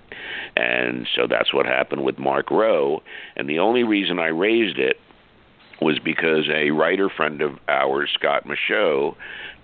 And 0.55 1.07
so 1.15 1.27
that's 1.27 1.53
what 1.53 1.65
happened 1.65 2.03
with 2.03 2.17
Mark 2.17 2.51
Rowe. 2.51 3.01
And 3.35 3.49
the 3.49 3.59
only 3.59 3.83
reason 3.83 4.19
I 4.19 4.27
raised 4.27 4.77
it 4.77 4.97
was 5.81 5.99
because 5.99 6.49
a 6.53 6.71
writer 6.71 7.09
friend 7.09 7.41
of 7.41 7.57
ours, 7.67 8.09
Scott 8.13 8.45
Michaux, 8.45 9.15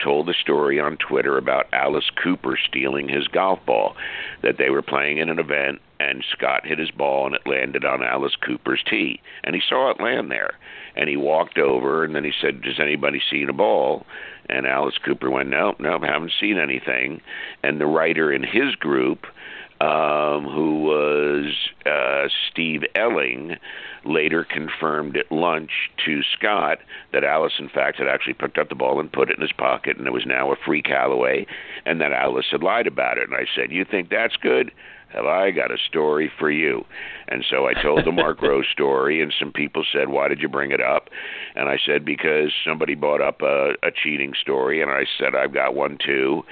told 0.04 0.30
a 0.30 0.34
story 0.34 0.80
on 0.80 0.98
Twitter 0.98 1.38
about 1.38 1.68
Alice 1.74 2.10
Cooper 2.22 2.58
stealing 2.68 3.08
his 3.08 3.28
golf 3.28 3.60
ball. 3.66 3.96
That 4.44 4.58
they 4.58 4.70
were 4.70 4.82
playing 4.82 5.18
in 5.18 5.30
an 5.30 5.40
event 5.40 5.82
and 6.00 6.24
Scott 6.32 6.66
hit 6.66 6.80
his 6.80 6.92
ball 6.92 7.26
and 7.26 7.36
it 7.36 7.48
landed 7.48 7.86
on 7.86 8.04
Alice 8.04 8.36
Cooper's 8.36 8.84
tee. 8.90 9.22
And 9.44 9.56
he 9.56 9.62
saw 9.68 9.92
it 9.92 10.02
land 10.02 10.32
there. 10.32 10.52
And 10.96 11.10
he 11.10 11.18
walked 11.18 11.58
over 11.58 12.04
and 12.04 12.16
then 12.16 12.24
he 12.24 12.32
said, 12.42 12.62
Does 12.62 12.80
anybody 12.80 13.22
see 13.30 13.46
the 13.46 13.54
ball? 13.54 14.06
And 14.50 14.68
Alice 14.68 14.98
Cooper 15.04 15.30
went, 15.30 15.50
Nope, 15.50 15.78
nope, 15.80 16.04
haven't 16.04 16.34
seen 16.40 16.58
anything. 16.58 17.22
And 17.64 17.80
the 17.80 17.86
writer 17.86 18.32
in 18.32 18.44
his 18.44 18.76
group, 18.76 19.26
um, 19.82 20.46
who 20.46 20.84
was 20.84 21.54
uh, 21.86 22.28
Steve 22.50 22.84
Elling, 22.96 23.58
later 24.06 24.44
confirmed 24.44 25.18
at 25.18 25.32
lunch 25.32 25.72
to 26.06 26.22
Scott 26.38 26.80
that 27.12 27.24
Alice, 27.24 27.54
in 27.60 27.70
fact, 27.70 27.98
had 27.98 28.08
actually 28.08 28.34
picked 28.34 28.58
up 28.58 28.70
the 28.70 28.76
ball 28.76 29.00
and 29.00 29.12
put 29.12 29.30
it 29.30 29.38
in 29.38 29.42
his 29.42 29.52
pocket, 29.52 29.98
and 29.98 30.08
it 30.08 30.14
was 30.14 30.26
now 30.26 30.52
a 30.52 30.56
free 30.56 30.82
Callaway, 30.82 31.46
and 31.86 32.00
that 32.02 32.14
Alice 32.14 32.46
had 32.52 32.64
lied 32.64 32.88
about 32.88 33.18
it. 33.18 33.28
And 33.28 33.36
I 33.36 33.46
said, 33.56 33.72
"You 33.72 33.84
think 33.84 34.10
that's 34.10 34.38
good? 34.38 34.72
Have 35.10 35.26
I 35.26 35.52
got 35.52 35.72
a 35.72 35.78
story 35.78 36.32
for 36.40 36.50
you?" 36.50 36.86
And 37.28 37.44
so 37.50 37.68
I 37.68 37.74
told 37.82 38.06
the 38.06 38.12
Mark 38.12 38.42
Rose 38.42 38.68
story, 38.72 39.22
and 39.22 39.34
some 39.40 39.52
people 39.52 39.84
said, 39.92 40.10
"Why 40.10 40.28
did 40.28 40.42
you 40.42 40.50
bring 40.50 40.72
it 40.72 40.82
up?" 40.82 41.10
And 41.56 41.70
I 41.70 41.78
said, 41.86 42.06
"Because 42.06 42.52
somebody 42.66 42.96
brought 42.96 43.22
up 43.22 43.42
a, 43.42 43.74
a 43.84 43.92
cheating 43.92 44.34
story," 44.40 44.82
and 44.82 44.92
I 44.92 45.06
said, 45.20 45.36
"I've 45.36 45.54
got 45.54 45.76
one 45.76 45.98
too." 46.04 46.44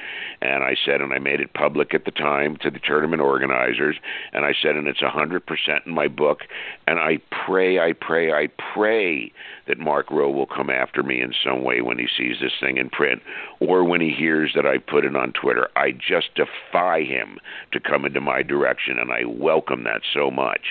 And 0.42 0.62
I 0.64 0.76
said, 0.86 1.00
and 1.00 1.14
I 1.14 1.20
made 1.20 1.40
it 1.40 1.54
public 1.54 1.94
at 1.94 2.04
the 2.04 2.12
time 2.12 2.58
to 2.58 2.70
the 2.70 2.80
tournament 2.80 3.22
organizers, 3.22 3.96
and 4.34 4.44
I 4.44 4.54
said, 4.62 4.76
and 4.76 4.88
it's 4.88 5.02
a 5.02 5.10
hundred 5.10 5.46
percent 5.46 5.84
in 5.86 5.94
my 5.94 6.10
book, 6.10 6.40
and 6.86 7.00
I 7.00 7.20
pray, 7.46 7.80
I 7.80 7.94
pray, 7.94 8.34
I 8.34 8.50
pray 8.74 9.32
that 9.68 9.80
Mark 9.80 10.12
Rowe 10.12 10.30
will 10.30 10.46
come 10.46 10.70
after 10.70 11.02
me 11.02 11.22
in 11.22 11.34
some 11.46 11.64
way 11.64 11.82
when 11.82 11.98
he 11.98 12.08
sees 12.18 12.38
this 12.42 12.52
thing 12.60 12.76
in 12.76 12.90
print, 12.90 13.22
or 13.62 13.86
when 13.86 14.02
he 14.02 14.12
hears 14.12 14.52
that 14.56 14.66
I 14.66 14.80
put 14.80 15.06
it 15.06 15.16
on 15.16 15.32
Twitter. 15.32 15.70
I 15.78 15.92
just 15.92 16.36
defy 16.36 17.04
him 17.04 17.40
to 17.72 17.80
come 17.80 18.04
into 18.04 18.20
my 18.20 18.44
direction, 18.44 19.00
and 19.00 19.14
I 19.14 19.24
welcome 19.26 19.86
that 19.86 20.02
so 20.14 20.30
much. 20.30 20.63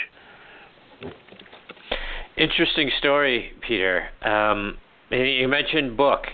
Interesting 2.37 2.91
story, 2.99 3.53
Peter. 3.67 4.09
Um, 4.23 4.79
you 5.11 5.49
mentioned 5.49 5.97
book. 5.97 6.25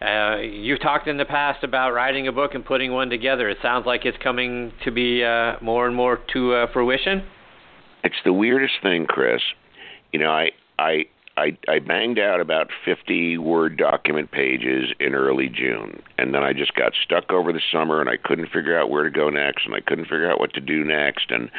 Uh, 0.00 0.38
you've 0.38 0.80
talked 0.80 1.08
in 1.08 1.18
the 1.18 1.24
past 1.24 1.62
about 1.64 1.90
writing 1.90 2.28
a 2.28 2.32
book 2.32 2.54
and 2.54 2.64
putting 2.64 2.92
one 2.92 3.10
together. 3.10 3.50
It 3.50 3.58
sounds 3.60 3.84
like 3.84 4.06
it's 4.06 4.16
coming 4.22 4.72
to 4.84 4.90
be 4.90 5.22
uh, 5.22 5.54
more 5.60 5.86
and 5.86 5.94
more 5.94 6.20
to 6.32 6.54
uh, 6.54 6.72
fruition. 6.72 7.24
It's 8.02 8.16
the 8.24 8.32
weirdest 8.32 8.74
thing, 8.82 9.06
Chris. 9.06 9.42
You 10.12 10.20
know, 10.20 10.30
I 10.30 10.50
I 10.78 11.04
I, 11.36 11.56
I 11.68 11.78
banged 11.78 12.18
out 12.18 12.40
about 12.40 12.68
50 12.84 13.38
Word 13.38 13.76
document 13.76 14.30
pages 14.30 14.92
in 14.98 15.14
early 15.14 15.48
June. 15.48 16.02
And 16.18 16.34
then 16.34 16.42
I 16.42 16.52
just 16.52 16.74
got 16.74 16.92
stuck 17.02 17.32
over 17.32 17.52
the 17.52 17.62
summer 17.72 18.00
and 18.00 18.10
I 18.10 18.16
couldn't 18.16 18.50
figure 18.50 18.78
out 18.78 18.90
where 18.90 19.04
to 19.04 19.10
go 19.10 19.30
next 19.30 19.64
and 19.64 19.74
I 19.74 19.80
couldn't 19.80 20.04
figure 20.04 20.30
out 20.30 20.40
what 20.40 20.52
to 20.54 20.60
do 20.60 20.84
next. 20.84 21.30
And 21.30 21.50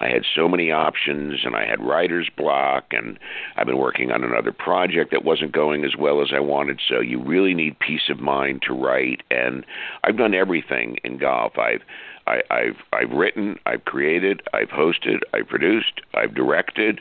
I 0.00 0.08
had 0.08 0.24
so 0.34 0.48
many 0.48 0.70
options 0.70 1.40
and 1.44 1.56
I 1.56 1.66
had 1.66 1.82
writer's 1.82 2.30
block 2.36 2.84
and 2.92 3.18
I've 3.56 3.66
been 3.66 3.78
working 3.78 4.12
on 4.12 4.22
another 4.22 4.52
project 4.52 5.10
that 5.10 5.24
wasn't 5.24 5.52
going 5.52 5.84
as 5.84 5.96
well 5.98 6.22
as 6.22 6.28
I 6.32 6.40
wanted. 6.40 6.80
So 6.86 7.00
you 7.00 7.20
really 7.20 7.54
need 7.54 7.78
peace 7.78 8.08
of 8.10 8.20
mind 8.20 8.62
to 8.68 8.74
write. 8.74 9.22
And 9.30 9.64
I've 10.04 10.16
done 10.18 10.34
everything 10.34 10.98
in 11.02 11.18
golf. 11.18 11.58
I've 11.58 11.82
I, 12.26 12.40
I've 12.50 12.76
I've 12.92 13.10
written, 13.10 13.58
I've 13.66 13.84
created, 13.84 14.40
I've 14.54 14.68
hosted, 14.68 15.18
I've 15.34 15.46
produced, 15.46 16.00
I've 16.14 16.34
directed. 16.34 17.00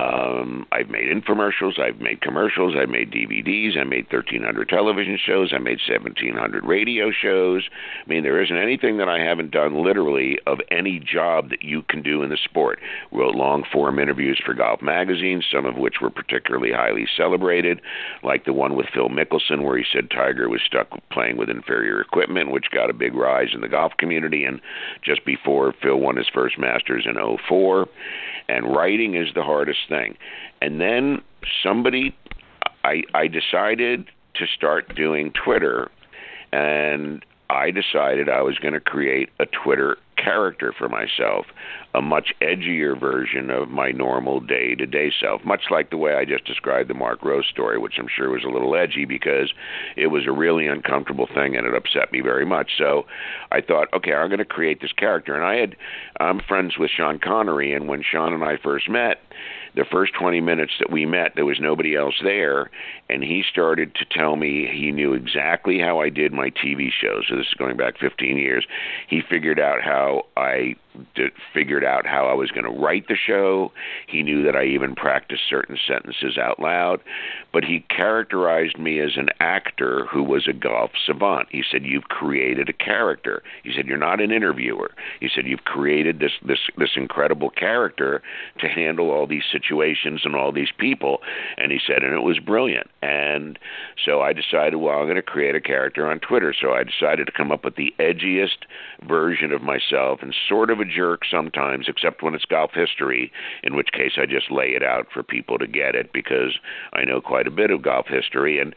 Um, 0.00 0.66
I've 0.72 0.88
made 0.88 1.08
infomercials. 1.08 1.78
I've 1.78 2.00
made 2.00 2.22
commercials. 2.22 2.74
I've 2.74 2.88
made 2.88 3.10
DVDs. 3.10 3.76
I 3.78 3.84
made 3.84 4.06
1,300 4.10 4.68
television 4.68 5.18
shows. 5.22 5.52
I 5.54 5.58
made 5.58 5.78
1,700 5.86 6.64
radio 6.64 7.10
shows. 7.10 7.68
I 8.04 8.08
mean, 8.08 8.22
there 8.22 8.42
isn't 8.42 8.56
anything 8.56 8.96
that 8.96 9.08
I 9.08 9.18
haven't 9.18 9.50
done 9.50 9.84
literally 9.84 10.38
of 10.46 10.58
any 10.70 11.00
job 11.00 11.50
that 11.50 11.62
you 11.62 11.82
can 11.82 12.02
do 12.02 12.22
in 12.22 12.30
the 12.30 12.38
sport. 12.42 12.78
Wrote 13.12 13.34
long 13.34 13.64
form 13.70 13.98
interviews 13.98 14.40
for 14.44 14.54
Golf 14.54 14.80
Magazine, 14.80 15.42
some 15.52 15.66
of 15.66 15.76
which 15.76 15.96
were 16.00 16.10
particularly 16.10 16.72
highly 16.72 17.06
celebrated, 17.16 17.80
like 18.22 18.46
the 18.46 18.54
one 18.54 18.76
with 18.76 18.86
Phil 18.94 19.10
Mickelson, 19.10 19.64
where 19.64 19.76
he 19.76 19.84
said 19.92 20.10
Tiger 20.10 20.48
was 20.48 20.62
stuck 20.64 20.88
playing 21.10 21.36
with 21.36 21.50
inferior 21.50 22.00
equipment, 22.00 22.52
which 22.52 22.70
got 22.72 22.90
a 22.90 22.94
big 22.94 23.14
rise 23.14 23.50
in 23.52 23.60
the 23.60 23.68
golf 23.68 23.92
community. 23.98 24.44
And 24.44 24.60
just 25.02 25.26
before 25.26 25.74
Phil 25.82 25.96
won 25.96 26.16
his 26.16 26.28
first 26.32 26.58
Masters 26.58 27.06
in 27.06 27.16
04 27.48 27.86
and 28.50 28.74
writing 28.74 29.14
is 29.14 29.28
the 29.34 29.42
hardest 29.42 29.78
thing. 29.90 30.16
And 30.62 30.80
then 30.80 31.20
somebody, 31.62 32.16
I 32.84 33.02
I 33.12 33.26
decided 33.26 34.06
to 34.36 34.46
start 34.46 34.94
doing 34.94 35.32
Twitter, 35.32 35.90
and 36.52 37.22
I 37.50 37.70
decided 37.70 38.30
I 38.30 38.40
was 38.40 38.56
going 38.56 38.74
to 38.74 38.80
create 38.80 39.28
a 39.38 39.44
Twitter 39.44 39.98
character 40.22 40.72
for 40.76 40.88
myself, 40.88 41.46
a 41.94 42.02
much 42.02 42.34
edgier 42.40 42.98
version 42.98 43.50
of 43.50 43.68
my 43.68 43.90
normal 43.90 44.40
day 44.40 44.74
to 44.74 44.86
day 44.86 45.12
self, 45.20 45.44
much 45.44 45.64
like 45.70 45.90
the 45.90 45.96
way 45.96 46.14
I 46.14 46.24
just 46.24 46.44
described 46.44 46.88
the 46.88 46.94
Mark 46.94 47.24
Rose 47.24 47.46
story, 47.50 47.78
which 47.78 47.94
I'm 47.98 48.08
sure 48.08 48.30
was 48.30 48.44
a 48.44 48.50
little 48.50 48.76
edgy 48.76 49.04
because 49.04 49.52
it 49.96 50.08
was 50.08 50.26
a 50.26 50.32
really 50.32 50.66
uncomfortable 50.66 51.26
thing 51.26 51.56
and 51.56 51.66
it 51.66 51.74
upset 51.74 52.12
me 52.12 52.20
very 52.20 52.46
much. 52.46 52.72
So 52.78 53.06
I 53.50 53.60
thought, 53.60 53.88
okay, 53.94 54.12
I'm 54.12 54.28
going 54.28 54.38
to 54.38 54.44
create 54.44 54.80
this 54.80 54.92
character. 54.92 55.34
And 55.34 55.44
I 55.44 55.56
had, 55.56 55.76
I'm 56.20 56.40
friends 56.40 56.74
with 56.78 56.90
Sean 56.90 57.18
Connery, 57.18 57.72
and 57.72 57.88
when 57.88 58.02
Sean 58.02 58.32
and 58.32 58.44
I 58.44 58.56
first 58.62 58.88
met, 58.88 59.20
the 59.74 59.84
first 59.84 60.12
20 60.18 60.40
minutes 60.40 60.72
that 60.80 60.90
we 60.90 61.06
met, 61.06 61.32
there 61.34 61.44
was 61.44 61.60
nobody 61.60 61.94
else 61.94 62.16
there, 62.22 62.70
and 63.08 63.22
he 63.22 63.44
started 63.48 63.94
to 63.94 64.04
tell 64.04 64.36
me 64.36 64.68
he 64.70 64.90
knew 64.90 65.14
exactly 65.14 65.78
how 65.78 66.00
I 66.00 66.08
did 66.08 66.32
my 66.32 66.50
TV 66.50 66.90
shows. 66.90 67.26
So 67.28 67.36
this 67.36 67.46
is 67.46 67.54
going 67.54 67.76
back 67.76 67.98
15 67.98 68.36
years. 68.36 68.66
He 69.08 69.22
figured 69.28 69.60
out 69.60 69.82
how 69.82 70.09
I 70.36 70.76
figured 71.54 71.84
out 71.84 72.06
how 72.06 72.26
I 72.26 72.34
was 72.34 72.50
going 72.50 72.64
to 72.64 72.80
write 72.80 73.08
the 73.08 73.16
show. 73.16 73.72
He 74.06 74.22
knew 74.22 74.42
that 74.44 74.56
I 74.56 74.64
even 74.64 74.94
practiced 74.94 75.42
certain 75.48 75.78
sentences 75.86 76.38
out 76.38 76.60
loud, 76.60 77.00
but 77.52 77.64
he 77.64 77.84
characterized 77.88 78.78
me 78.78 79.00
as 79.00 79.16
an 79.16 79.28
actor 79.40 80.06
who 80.06 80.22
was 80.22 80.46
a 80.48 80.52
golf 80.52 80.90
savant. 81.06 81.48
He 81.50 81.62
said, 81.70 81.84
"You've 81.84 82.08
created 82.08 82.68
a 82.68 82.72
character." 82.72 83.42
He 83.62 83.72
said, 83.72 83.86
"You're 83.86 83.96
not 83.98 84.20
an 84.20 84.30
interviewer." 84.30 84.90
He 85.20 85.28
said, 85.28 85.46
"You've 85.46 85.64
created 85.64 86.18
this 86.18 86.32
this 86.42 86.60
this 86.76 86.96
incredible 86.96 87.50
character 87.50 88.22
to 88.58 88.68
handle 88.68 89.10
all 89.10 89.26
these 89.26 89.44
situations 89.50 90.22
and 90.24 90.34
all 90.34 90.52
these 90.52 90.72
people." 90.76 91.22
And 91.56 91.72
he 91.72 91.78
said, 91.86 92.02
and 92.02 92.14
it 92.14 92.22
was 92.22 92.38
brilliant. 92.38 92.88
And 93.02 93.58
so 94.04 94.20
I 94.20 94.32
decided, 94.32 94.76
well, 94.76 94.98
I'm 94.98 95.04
going 95.04 95.16
to 95.16 95.22
create 95.22 95.54
a 95.54 95.60
character 95.60 96.06
on 96.10 96.20
Twitter. 96.20 96.54
So 96.58 96.72
I 96.72 96.84
decided 96.84 97.26
to 97.26 97.32
come 97.32 97.52
up 97.52 97.64
with 97.64 97.76
the 97.76 97.94
edgiest 97.98 98.66
version 99.06 99.52
of 99.52 99.62
myself 99.62 100.20
and 100.22 100.34
sort 100.48 100.70
of 100.70 100.79
a 100.80 100.84
jerk 100.84 101.22
sometimes, 101.30 101.86
except 101.88 102.22
when 102.22 102.34
it's 102.34 102.44
golf 102.44 102.72
history, 102.74 103.32
in 103.62 103.76
which 103.76 103.92
case 103.92 104.12
I 104.16 104.26
just 104.26 104.50
lay 104.50 104.70
it 104.70 104.82
out 104.82 105.06
for 105.12 105.22
people 105.22 105.58
to 105.58 105.66
get 105.66 105.94
it 105.94 106.12
because 106.12 106.58
I 106.92 107.04
know 107.04 107.20
quite 107.20 107.46
a 107.46 107.50
bit 107.50 107.70
of 107.70 107.82
golf 107.82 108.06
history. 108.08 108.58
And 108.58 108.74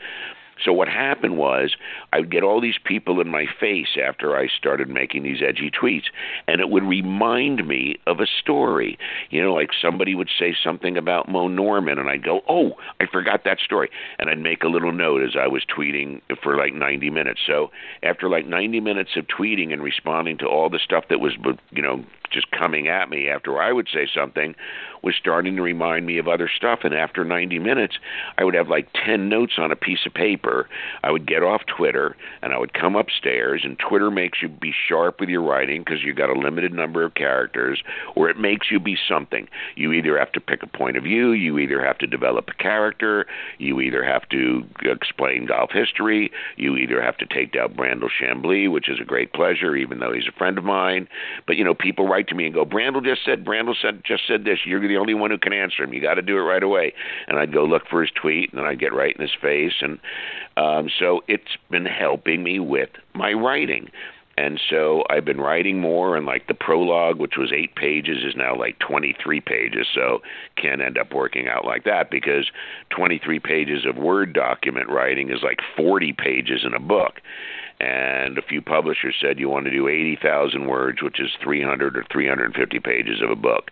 so 0.64 0.72
what 0.72 0.88
happened 0.88 1.38
was 1.38 1.76
I 2.12 2.20
would 2.20 2.32
get 2.32 2.44
all 2.44 2.62
these 2.62 2.78
people 2.84 3.22
in 3.22 3.30
my 3.30 3.46
face 3.60 3.98
after 4.02 4.36
I 4.36 4.48
started 4.48 4.90
making 4.90 5.24
these 5.24 5.42
edgy 5.42 5.72
tweets, 5.72 6.06
and 6.48 6.62
it 6.62 6.70
would 6.70 6.84
remind 6.84 7.68
me 7.68 7.98
of 8.08 8.20
a 8.20 8.28
story. 8.28 8.98
You 9.30 9.42
know, 9.42 9.54
like 9.54 9.72
somebody 9.82 10.16
would 10.16 10.30
say 10.38 10.56
something 10.64 10.98
about 10.98 11.30
Mo 11.30 11.48
Norman, 11.48 12.00
and 12.00 12.10
I'd 12.10 12.24
go, 12.24 12.42
"Oh, 12.48 12.78
I 13.00 13.06
forgot 13.06 13.44
that 13.46 13.60
story," 13.60 13.90
and 14.20 14.30
I'd 14.30 14.40
make 14.40 14.64
a 14.64 14.68
little 14.68 14.92
note 14.92 15.24
as 15.24 15.36
I 15.36 15.48
was 15.48 15.66
tweeting 15.66 16.22
for 16.42 16.56
like 16.56 16.74
90 16.74 17.10
minutes. 17.10 17.42
So 17.46 17.72
after 18.04 18.30
like 18.30 18.46
90 18.46 18.80
minutes 18.80 19.16
of 19.16 19.28
tweeting 19.28 19.74
and 19.74 19.82
responding 19.82 20.38
to 20.38 20.48
all 20.48 20.70
the 20.70 20.80
stuff 20.80 21.06
that 21.10 21.20
was, 21.20 21.34
you 21.72 21.82
know, 21.82 22.04
just 22.34 22.52
coming 22.52 22.88
at 22.88 23.10
me 23.10 23.30
after 23.30 23.62
I 23.62 23.72
would 23.72 23.88
say 23.94 24.08
something 24.14 24.56
was 25.04 25.16
starting 25.20 25.58
to 25.58 25.62
remind 25.62 26.06
me 26.06 26.18
of 26.18 26.28
other 26.28 26.50
stuff. 26.54 26.80
And 26.84 26.94
after 26.94 27.24
90 27.24 27.60
minutes, 27.60 27.98
I 28.38 28.44
would 28.44 28.54
have 28.54 28.70
like 28.70 28.88
10 29.06 29.28
notes 29.28 29.54
on 29.58 29.72
a 29.72 29.76
piece 29.76 30.06
of 30.06 30.14
paper. 30.14 30.70
I 31.04 31.12
would 31.12 31.28
get 31.28 31.44
off 31.44 31.62
Twitter 31.66 32.16
and 32.42 32.54
I 32.54 32.58
would 32.58 32.74
come 32.74 32.96
upstairs. 32.96 33.62
And 33.66 33.78
Twitter 33.78 34.10
makes 34.10 34.42
you 34.42 34.48
be 34.48 34.74
sharp 34.88 35.20
with 35.20 35.30
your 35.30 35.44
writing 35.44 35.84
because 35.84 36.04
you've 36.04 36.16
got 36.16 36.30
a 36.30 36.40
limited 36.40 36.74
number 36.74 37.04
of 37.04 37.16
characters, 37.16 37.84
or 38.16 38.30
it 38.30 38.40
makes 38.40 38.72
you 38.72 38.80
be 38.80 38.98
something. 39.08 39.48
You 39.76 39.92
either 39.92 40.18
have 40.18 40.32
to 40.32 40.40
pick 40.40 40.64
a 40.64 40.68
point 40.68 40.96
of 40.96 41.04
view, 41.04 41.32
you 41.32 41.60
either 41.60 41.84
have 41.84 41.98
to 41.98 42.08
develop 42.08 42.50
a 42.50 42.64
character, 42.64 43.26
you 43.58 43.82
either 43.82 44.04
have 44.04 44.28
to 44.30 44.64
explain 44.84 45.46
golf 45.46 45.72
history, 45.72 46.32
you 46.56 46.78
either 46.78 47.02
have 47.02 47.18
to 47.18 47.26
take 47.26 47.52
down 47.52 47.74
Brandel 47.74 48.10
Chamblee, 48.10 48.72
which 48.72 48.90
is 48.90 49.00
a 49.02 49.06
great 49.06 49.34
pleasure, 49.34 49.76
even 49.76 50.00
though 50.00 50.14
he's 50.14 50.28
a 50.28 50.38
friend 50.38 50.58
of 50.58 50.64
mine. 50.64 51.08
But 51.46 51.58
you 51.58 51.66
know, 51.66 51.74
people 51.74 52.08
write 52.08 52.23
to 52.30 52.36
me 52.36 52.46
and 52.46 52.54
go, 52.54 52.66
Brandel 52.66 53.04
just 53.04 53.26
said, 53.26 53.46
Brandel 53.46 53.76
said 53.82 54.04
just 54.06 54.24
said 54.28 54.46
this. 54.46 54.60
You're 54.66 54.86
the 54.88 54.98
only 54.98 55.14
one 55.14 55.32
who 55.32 55.38
can 55.38 55.54
answer 55.54 55.84
him. 55.84 55.94
You 55.94 56.02
got 56.02 56.16
to 56.16 56.22
do 56.22 56.38
it 56.38 56.42
right 56.42 56.64
away. 56.64 56.94
And 57.28 57.38
I'd 57.38 57.54
go 57.54 57.64
look 57.64 57.84
for 57.90 58.02
his 58.02 58.12
tweet, 58.12 58.52
and 58.52 58.60
then 58.60 58.66
I'd 58.66 58.80
get 58.80 58.94
right 58.94 59.16
in 59.16 59.22
his 59.22 59.36
face. 59.40 59.74
And 59.82 60.00
um, 60.58 60.90
so 61.00 61.22
it's 61.28 61.58
been 61.70 61.86
helping 61.86 62.44
me 62.44 62.60
with 62.60 62.90
my 63.14 63.34
writing. 63.34 63.90
And 64.36 64.60
so 64.68 65.04
I've 65.12 65.26
been 65.26 65.40
writing 65.40 65.80
more, 65.80 66.18
and 66.18 66.26
like 66.26 66.48
the 66.48 66.56
prologue, 66.56 67.20
which 67.20 67.38
was 67.38 67.52
eight 67.54 67.76
pages, 67.76 68.24
is 68.24 68.36
now 68.36 68.58
like 68.58 68.80
23 68.80 69.42
pages. 69.42 69.86
So 69.94 70.22
can't 70.58 70.82
end 70.82 70.98
up 70.98 71.14
working 71.14 71.48
out 71.48 71.66
like 71.66 71.84
that 71.84 72.10
because 72.10 72.50
23 72.90 73.40
pages 73.40 73.86
of 73.86 73.96
Word 73.96 74.34
document 74.34 74.90
writing 74.90 75.30
is 75.30 75.44
like 75.44 75.60
40 75.78 76.14
pages 76.14 76.62
in 76.66 76.74
a 76.74 76.80
book 76.80 77.22
and 77.84 78.38
a 78.38 78.42
few 78.42 78.62
publishers 78.62 79.16
said 79.20 79.40
you 79.40 79.50
want 79.50 79.66
to 79.66 79.72
do 79.72 79.90
80,000 79.90 80.68
words, 80.68 81.02
which 81.02 81.20
is 81.20 81.32
300 81.44 81.98
or 81.98 82.06
350 82.10 82.80
pages 82.80 83.22
of 83.22 83.30
a 83.30 83.36
book. 83.36 83.72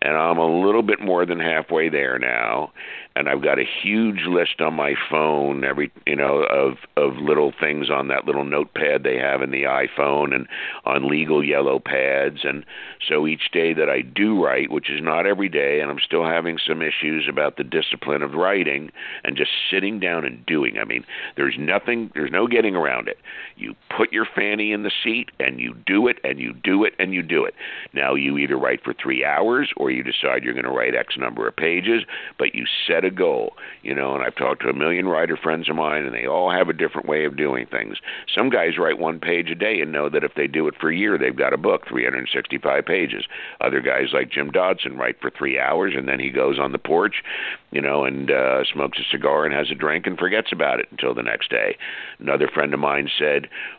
And 0.00 0.16
I'm 0.16 0.38
a 0.38 0.64
little 0.64 0.82
bit 0.82 1.00
more 1.00 1.26
than 1.26 1.38
halfway 1.38 1.90
there 1.90 2.18
now 2.18 2.72
and 3.16 3.28
I've 3.28 3.42
got 3.42 3.58
a 3.58 3.64
huge 3.82 4.22
list 4.26 4.60
on 4.60 4.74
my 4.74 4.94
phone 5.10 5.64
every 5.64 5.90
you 6.06 6.16
know 6.16 6.44
of 6.44 6.76
of 6.96 7.16
little 7.16 7.52
things 7.58 7.90
on 7.90 8.08
that 8.08 8.24
little 8.24 8.44
notepad 8.44 9.02
they 9.02 9.16
have 9.16 9.42
in 9.42 9.50
the 9.50 9.64
iPhone 9.64 10.34
and 10.34 10.46
on 10.84 11.08
legal 11.08 11.44
yellow 11.44 11.78
pads 11.78 12.40
and 12.44 12.64
so 13.08 13.26
each 13.26 13.50
day 13.52 13.74
that 13.74 13.88
I 13.88 14.02
do 14.02 14.42
write 14.42 14.70
which 14.70 14.90
is 14.90 15.00
not 15.02 15.26
every 15.26 15.48
day 15.48 15.80
and 15.80 15.90
I'm 15.90 15.98
still 15.98 16.24
having 16.24 16.58
some 16.66 16.82
issues 16.82 17.26
about 17.28 17.56
the 17.56 17.64
discipline 17.64 18.22
of 18.22 18.34
writing 18.34 18.90
and 19.24 19.36
just 19.36 19.50
sitting 19.70 19.98
down 19.98 20.24
and 20.24 20.44
doing 20.46 20.78
I 20.78 20.84
mean 20.84 21.04
there's 21.36 21.56
nothing 21.58 22.10
there's 22.14 22.32
no 22.32 22.46
getting 22.46 22.76
around 22.76 23.08
it 23.08 23.18
you 23.56 23.74
put 23.96 24.12
your 24.12 24.26
fanny 24.34 24.72
in 24.72 24.84
the 24.84 24.92
seat 25.02 25.30
and 25.40 25.58
you 25.58 25.74
do 25.86 26.06
it 26.06 26.18
and 26.22 26.38
you 26.38 26.52
do 26.52 26.84
it 26.84 26.94
and 26.98 27.12
you 27.12 27.22
do 27.22 27.44
it 27.44 27.54
now 27.92 28.14
you 28.14 28.38
either 28.38 28.56
write 28.56 28.82
for 28.84 28.92
3 28.92 29.24
hours 29.24 29.70
or 29.76 29.90
you 29.90 30.02
decide 30.02 30.44
you're 30.44 30.54
going 30.54 30.64
to 30.64 30.70
write 30.70 30.94
x 30.94 31.16
number 31.18 31.48
of 31.48 31.56
pages 31.56 32.02
but 32.38 32.54
you 32.54 32.64
set 32.86 33.00
set 33.00 33.04
a 33.04 33.10
goal, 33.10 33.54
you 33.82 33.94
know, 33.94 34.14
and 34.14 34.22
I've 34.22 34.34
talked 34.34 34.62
to 34.62 34.68
a 34.68 34.74
million 34.74 35.06
writer 35.06 35.36
friends 35.36 35.68
of 35.68 35.76
mine, 35.76 36.04
and 36.04 36.14
they 36.14 36.26
all 36.26 36.50
have 36.50 36.68
a 36.68 36.72
different 36.72 37.08
way 37.08 37.24
of 37.24 37.36
doing 37.36 37.66
things. 37.66 37.96
Some 38.34 38.50
guys 38.50 38.78
write 38.78 38.98
one 38.98 39.20
page 39.20 39.50
a 39.50 39.54
day 39.54 39.80
and 39.80 39.92
know 39.92 40.08
that 40.08 40.24
if 40.24 40.34
they 40.34 40.46
do 40.46 40.68
it 40.68 40.74
for 40.80 40.90
a 40.90 40.96
year, 40.96 41.16
they've 41.16 41.36
got 41.36 41.52
a 41.52 41.58
book, 41.58 41.86
365 41.88 42.84
pages. 42.84 43.24
Other 43.60 43.80
guys 43.80 44.08
like 44.12 44.30
Jim 44.30 44.50
Dodson 44.50 44.96
write 44.96 45.20
for 45.20 45.30
three 45.30 45.58
hours, 45.58 45.94
and 45.96 46.08
then 46.08 46.20
he 46.20 46.30
goes 46.30 46.58
on 46.58 46.72
the 46.72 46.78
porch, 46.78 47.22
you 47.70 47.80
know, 47.80 48.04
and 48.04 48.30
uh, 48.30 48.64
smokes 48.72 48.98
a 48.98 49.10
cigar 49.10 49.44
and 49.44 49.54
has 49.54 49.70
a 49.70 49.74
drink 49.74 50.06
and 50.06 50.18
forgets 50.18 50.52
about 50.52 50.80
it 50.80 50.88
until 50.90 51.14
the 51.14 51.22
next 51.22 51.50
day. 51.50 51.76
Another 52.18 52.48
friend 52.48 52.74
of 52.74 52.80
mine 52.80 53.08
said, 53.18 53.29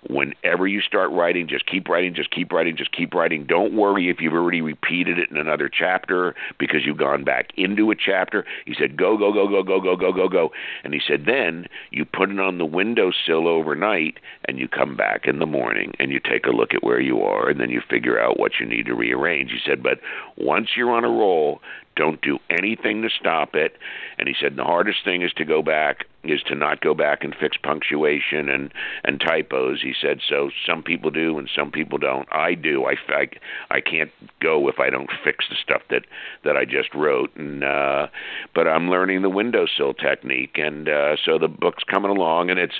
whenever 0.10 0.68
you 0.68 0.82
start 0.82 1.12
writing, 1.12 1.48
just 1.48 1.66
keep 1.66 1.88
writing, 1.88 2.14
just 2.14 2.32
keep 2.32 2.52
writing, 2.52 2.76
just 2.76 2.92
keep 2.92 3.14
writing. 3.14 3.46
Don't 3.46 3.76
worry 3.76 4.10
if 4.10 4.20
you've 4.20 4.34
already 4.34 4.62
repeated 4.62 5.18
it 5.18 5.30
in 5.32 5.38
another 5.38 5.70
chapter 5.70 6.36
because 6.60 6.82
you've 6.86 6.98
gone 6.98 7.24
back 7.24 7.52
into 7.58 7.92
a 7.92 7.96
chapter. 7.96 8.46
He 8.66 8.76
said, 8.78 8.98
go, 8.98 9.18
go, 9.18 9.32
go, 9.32 9.48
go, 9.48 9.64
go, 9.64 9.80
go, 9.80 9.96
go, 9.96 10.12
go, 10.12 10.28
go. 10.28 10.52
And 10.84 10.94
he 10.94 11.02
said, 11.06 11.26
then 11.26 11.68
you 11.92 12.06
put 12.06 12.30
it 12.30 12.40
on 12.40 12.58
the 12.58 12.66
windowsill 12.66 13.48
overnight 13.48 14.18
and 14.46 14.58
you 14.58 14.68
come 14.68 14.96
back 14.96 15.26
in 15.26 15.40
the 15.40 15.46
morning 15.46 15.94
and 16.00 16.12
you 16.12 16.20
take 16.20 16.46
a 16.46 16.52
look 16.52 16.74
at 16.74 16.84
where 16.84 17.02
you 17.02 17.22
are 17.22 17.50
and 17.50 17.60
then 17.60 17.70
you 17.70 17.82
figure 17.90 18.20
out 18.20 18.40
what 18.40 18.54
you 18.60 18.66
need 18.66 18.86
to 18.86 18.96
rearrange. 18.96 19.52
He 19.52 19.60
said, 19.66 19.84
but 19.84 20.00
once 20.38 20.70
you're 20.76 20.92
on 20.92 21.04
a 21.04 21.10
roll, 21.10 21.62
don't 21.96 22.22
do 22.22 22.40
anything 22.50 23.02
to 23.02 23.10
stop 23.10 23.56
it. 23.56 23.78
And 24.18 24.28
he 24.28 24.36
said 24.40 24.56
the 24.56 24.64
hardest 24.64 25.04
thing 25.04 25.22
is 25.22 25.34
to 25.34 25.46
go 25.46 25.62
back 25.62 26.06
is 26.24 26.42
to 26.44 26.56
not 26.56 26.82
go 26.82 26.94
back 26.94 27.24
and 27.24 27.36
fix 27.36 27.58
punctuation 27.58 28.50
and 28.50 28.72
and 29.04 29.20
typos. 29.20 29.82
He 29.82 29.94
said 30.00 30.20
so. 30.28 30.52
Some 30.66 30.84
people 30.84 31.10
do 31.10 31.38
and 31.38 31.50
some 31.56 31.72
people 31.72 31.98
don't. 31.98 32.28
I 32.32 32.54
do. 32.54 32.86
I 32.86 32.96
I, 33.10 33.30
I 33.70 33.82
can't 33.82 34.12
go 34.40 34.68
if 34.68 34.80
I 34.80 34.90
don't 34.90 35.10
fix 35.24 35.46
the 35.50 35.56
stuff 35.62 35.82
that 35.90 36.06
that 36.44 36.56
I 36.56 36.66
just 36.66 36.94
wrote. 36.94 37.36
And 37.36 37.64
uh, 37.64 38.08
but 38.54 38.68
I'm 38.68 38.90
learning 38.90 39.22
the 39.22 39.30
windowsill 39.30 39.94
technique, 39.96 40.58
and 40.58 40.88
uh, 40.88 41.16
so 41.26 41.38
the 41.38 41.48
book's 41.48 41.84
coming 41.84 42.12
along, 42.12 42.50
and 42.50 42.60
it's 42.60 42.80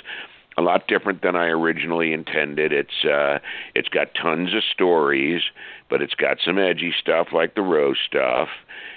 a 0.56 0.62
lot 0.62 0.86
different 0.88 1.22
than 1.22 1.36
I 1.36 1.46
originally 1.46 2.12
intended. 2.12 2.72
It's 2.72 3.04
uh, 3.04 3.38
it's 3.74 3.88
got 3.88 4.14
tons 4.14 4.54
of 4.54 4.62
stories, 4.72 5.42
but 5.88 6.02
it's 6.02 6.14
got 6.14 6.38
some 6.44 6.58
edgy 6.58 6.94
stuff 6.98 7.28
like 7.32 7.54
the 7.54 7.62
Rose 7.62 7.98
stuff 8.06 8.48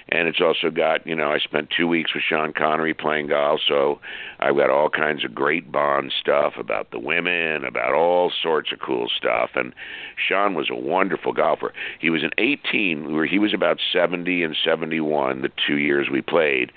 and 0.08 0.28
it's 0.28 0.40
also 0.40 0.70
got 0.70 1.06
you 1.06 1.14
know 1.14 1.32
I 1.32 1.38
spent 1.38 1.68
two 1.76 1.88
weeks 1.88 2.14
with 2.14 2.22
Sean 2.22 2.52
Connery 2.52 2.94
playing 2.94 3.28
golf, 3.28 3.60
so 3.66 4.00
I've 4.38 4.56
got 4.56 4.70
all 4.70 4.88
kinds 4.88 5.24
of 5.24 5.34
great 5.34 5.70
Bond 5.72 6.12
stuff 6.18 6.54
about 6.58 6.90
the 6.90 6.98
women, 6.98 7.64
about 7.64 7.94
all 7.94 8.30
sorts 8.42 8.72
of 8.72 8.78
cool 8.78 9.08
stuff. 9.14 9.50
And 9.54 9.74
Sean 10.16 10.54
was 10.54 10.70
a 10.70 10.76
wonderful 10.76 11.32
golfer. 11.32 11.72
He 11.98 12.10
was 12.10 12.22
an 12.22 12.30
18, 12.38 13.14
where 13.14 13.26
he 13.26 13.38
was 13.38 13.52
about 13.52 13.78
70 13.92 14.42
and 14.42 14.56
71 14.64 15.42
the 15.42 15.50
two 15.66 15.78
years 15.78 16.08
we 16.10 16.22
played, 16.22 16.70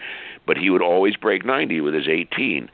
but 0.48 0.58
he 0.58 0.70
would 0.70 0.82
always 0.82 1.16
break 1.16 1.46
90 1.46 1.82
with 1.82 1.94
his 1.94 2.08
18 2.08 2.70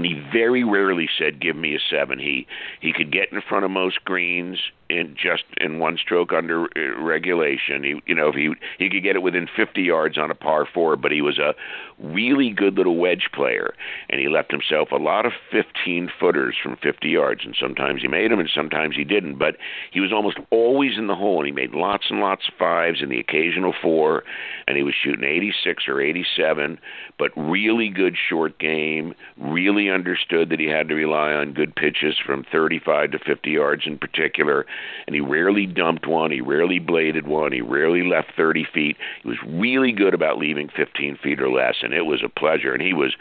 and 0.00 0.06
he 0.06 0.14
very 0.32 0.64
rarely 0.64 1.10
said 1.18 1.42
give 1.42 1.56
me 1.56 1.74
a 1.74 1.78
seven. 1.90 2.18
He 2.18 2.46
he 2.80 2.90
could 2.90 3.12
get 3.12 3.30
in 3.32 3.42
front 3.46 3.66
of 3.66 3.70
most 3.70 4.02
greens 4.02 4.56
in 4.88 5.14
just 5.14 5.44
in 5.60 5.78
one 5.78 5.98
stroke 5.98 6.32
under 6.32 6.64
uh, 6.64 6.98
regulation. 6.98 7.84
He 7.84 8.00
you 8.06 8.14
know 8.14 8.28
if 8.28 8.34
he 8.34 8.54
he 8.78 8.88
could 8.88 9.02
get 9.02 9.14
it 9.14 9.22
within 9.22 9.46
50 9.54 9.82
yards 9.82 10.16
on 10.16 10.30
a 10.30 10.34
par 10.34 10.66
4 10.72 10.96
but 10.96 11.12
he 11.12 11.20
was 11.20 11.38
a 11.38 11.54
really 11.98 12.48
good 12.48 12.78
little 12.78 12.96
wedge 12.96 13.28
player. 13.34 13.74
And 14.08 14.18
he 14.18 14.28
left 14.28 14.50
himself 14.50 14.90
a 14.90 14.96
lot 14.96 15.26
of 15.26 15.32
15 15.52 16.10
footers 16.18 16.56
from 16.62 16.78
50 16.82 17.06
yards 17.06 17.42
and 17.44 17.54
sometimes 17.60 18.00
he 18.00 18.08
made 18.08 18.30
them 18.30 18.40
and 18.40 18.48
sometimes 18.54 18.96
he 18.96 19.04
didn't. 19.04 19.36
But 19.36 19.56
he 19.90 20.00
was 20.00 20.14
almost 20.14 20.38
always 20.48 20.96
in 20.96 21.08
the 21.08 21.14
hole 21.14 21.40
and 21.40 21.46
he 21.46 21.52
made 21.52 21.74
lots 21.74 22.06
and 22.08 22.20
lots 22.20 22.48
of 22.48 22.54
fives 22.54 23.02
and 23.02 23.12
the 23.12 23.20
occasional 23.20 23.74
4 23.82 24.24
and 24.66 24.78
he 24.78 24.82
was 24.82 24.94
shooting 24.94 25.24
86 25.24 25.84
or 25.88 26.00
87 26.00 26.78
but 27.18 27.32
really 27.36 27.90
good 27.90 28.16
short 28.16 28.58
game 28.58 29.14
really 29.36 29.89
understood 29.90 30.48
that 30.50 30.60
he 30.60 30.66
had 30.66 30.88
to 30.88 30.94
rely 30.94 31.32
on 31.32 31.52
good 31.52 31.74
pitches 31.74 32.16
from 32.24 32.44
35 32.50 33.12
to 33.12 33.18
50 33.18 33.50
yards 33.50 33.82
in 33.86 33.98
particular, 33.98 34.66
and 35.06 35.14
he 35.14 35.20
rarely 35.20 35.66
dumped 35.66 36.06
one, 36.06 36.30
he 36.30 36.40
rarely 36.40 36.78
bladed 36.78 37.26
one, 37.26 37.52
he 37.52 37.60
rarely 37.60 38.02
left 38.02 38.32
30 38.36 38.66
feet. 38.72 38.96
He 39.22 39.28
was 39.28 39.38
really 39.46 39.92
good 39.92 40.14
about 40.14 40.38
leaving 40.38 40.68
15 40.68 41.18
feet 41.22 41.40
or 41.40 41.50
less, 41.50 41.76
and 41.82 41.92
it 41.92 42.06
was 42.06 42.22
a 42.24 42.28
pleasure. 42.28 42.72
And 42.72 42.82
he 42.82 42.94
was 42.94 43.14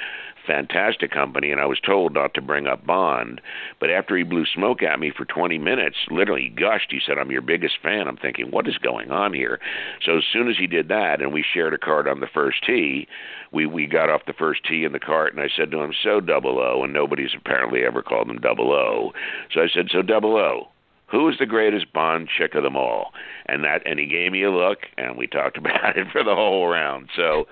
fantastic 0.49 1.11
company, 1.11 1.51
and 1.51 1.61
I 1.61 1.67
was 1.67 1.79
told 1.79 2.15
not 2.15 2.33
to 2.33 2.41
bring 2.41 2.65
up 2.65 2.85
Bond. 2.85 3.39
But 3.79 3.91
after 3.91 4.17
he 4.17 4.23
blew 4.23 4.45
smoke 4.45 4.81
at 4.81 4.99
me 4.99 5.11
for 5.15 5.25
20 5.25 5.59
minutes, 5.59 5.97
literally 6.09 6.49
gushed, 6.49 6.91
he 6.91 6.99
said, 7.05 7.19
I'm 7.19 7.29
your 7.29 7.43
biggest 7.43 7.75
fan. 7.83 8.07
I'm 8.07 8.17
thinking, 8.17 8.49
what 8.49 8.67
is 8.67 8.77
going 8.79 9.11
on 9.11 9.33
here? 9.33 9.59
So 10.03 10.17
as 10.17 10.23
soon 10.33 10.49
as 10.49 10.57
he 10.57 10.65
did 10.65 10.87
that, 10.87 11.21
and 11.21 11.31
we 11.31 11.45
shared 11.53 11.75
a 11.75 11.77
card 11.77 12.07
on 12.07 12.19
the 12.19 12.27
first 12.33 12.65
tee, 12.65 13.07
we, 13.51 13.67
we 13.67 13.85
got 13.85 14.09
off 14.09 14.25
the 14.25 14.33
first 14.33 14.61
tee 14.67 14.83
in 14.85 14.91
the 14.91 14.99
cart, 14.99 15.33
and 15.33 15.41
I 15.41 15.49
said 15.55 15.69
to 15.69 15.81
him, 15.81 15.93
so 16.03 16.19
double 16.19 16.57
O, 16.59 16.83
and 16.83 16.93
nobody's 16.93 17.35
apparently 17.37 17.83
ever 17.83 18.01
called 18.01 18.29
him 18.29 18.39
double 18.39 18.71
O. 18.71 19.11
So 19.53 19.61
I 19.61 19.67
said, 19.71 19.89
so 19.91 20.01
double 20.01 20.35
O 20.35 20.69
who 21.11 21.27
is 21.27 21.35
the 21.39 21.45
greatest 21.45 21.91
Bond 21.91 22.29
chick 22.37 22.55
of 22.55 22.63
them 22.63 22.77
all? 22.77 23.11
And 23.47 23.63
that, 23.63 23.81
and 23.85 23.99
he 23.99 24.05
gave 24.05 24.31
me 24.31 24.43
a 24.43 24.51
look, 24.51 24.79
and 24.97 25.17
we 25.17 25.27
talked 25.27 25.57
about 25.57 25.97
it 25.97 26.07
for 26.11 26.23
the 26.23 26.35
whole 26.35 26.67
round. 26.67 27.09
So 27.15 27.45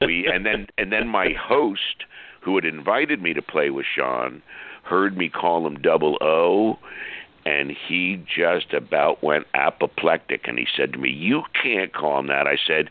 we, 0.00 0.26
and 0.32 0.44
then, 0.46 0.66
and 0.78 0.92
then 0.92 1.08
my 1.08 1.30
host, 1.38 2.04
who 2.42 2.54
had 2.56 2.64
invited 2.64 3.22
me 3.22 3.32
to 3.34 3.42
play 3.42 3.70
with 3.70 3.86
Sean, 3.86 4.42
heard 4.84 5.16
me 5.16 5.28
call 5.28 5.66
him 5.66 5.80
Double 5.80 6.18
O, 6.20 6.78
and 7.44 7.70
he 7.70 8.24
just 8.26 8.72
about 8.72 9.22
went 9.22 9.46
apoplectic. 9.54 10.46
And 10.46 10.58
he 10.58 10.66
said 10.76 10.92
to 10.92 10.98
me, 10.98 11.10
"You 11.10 11.44
can't 11.60 11.92
call 11.92 12.20
him 12.20 12.26
that." 12.28 12.46
I 12.46 12.56
said 12.56 12.90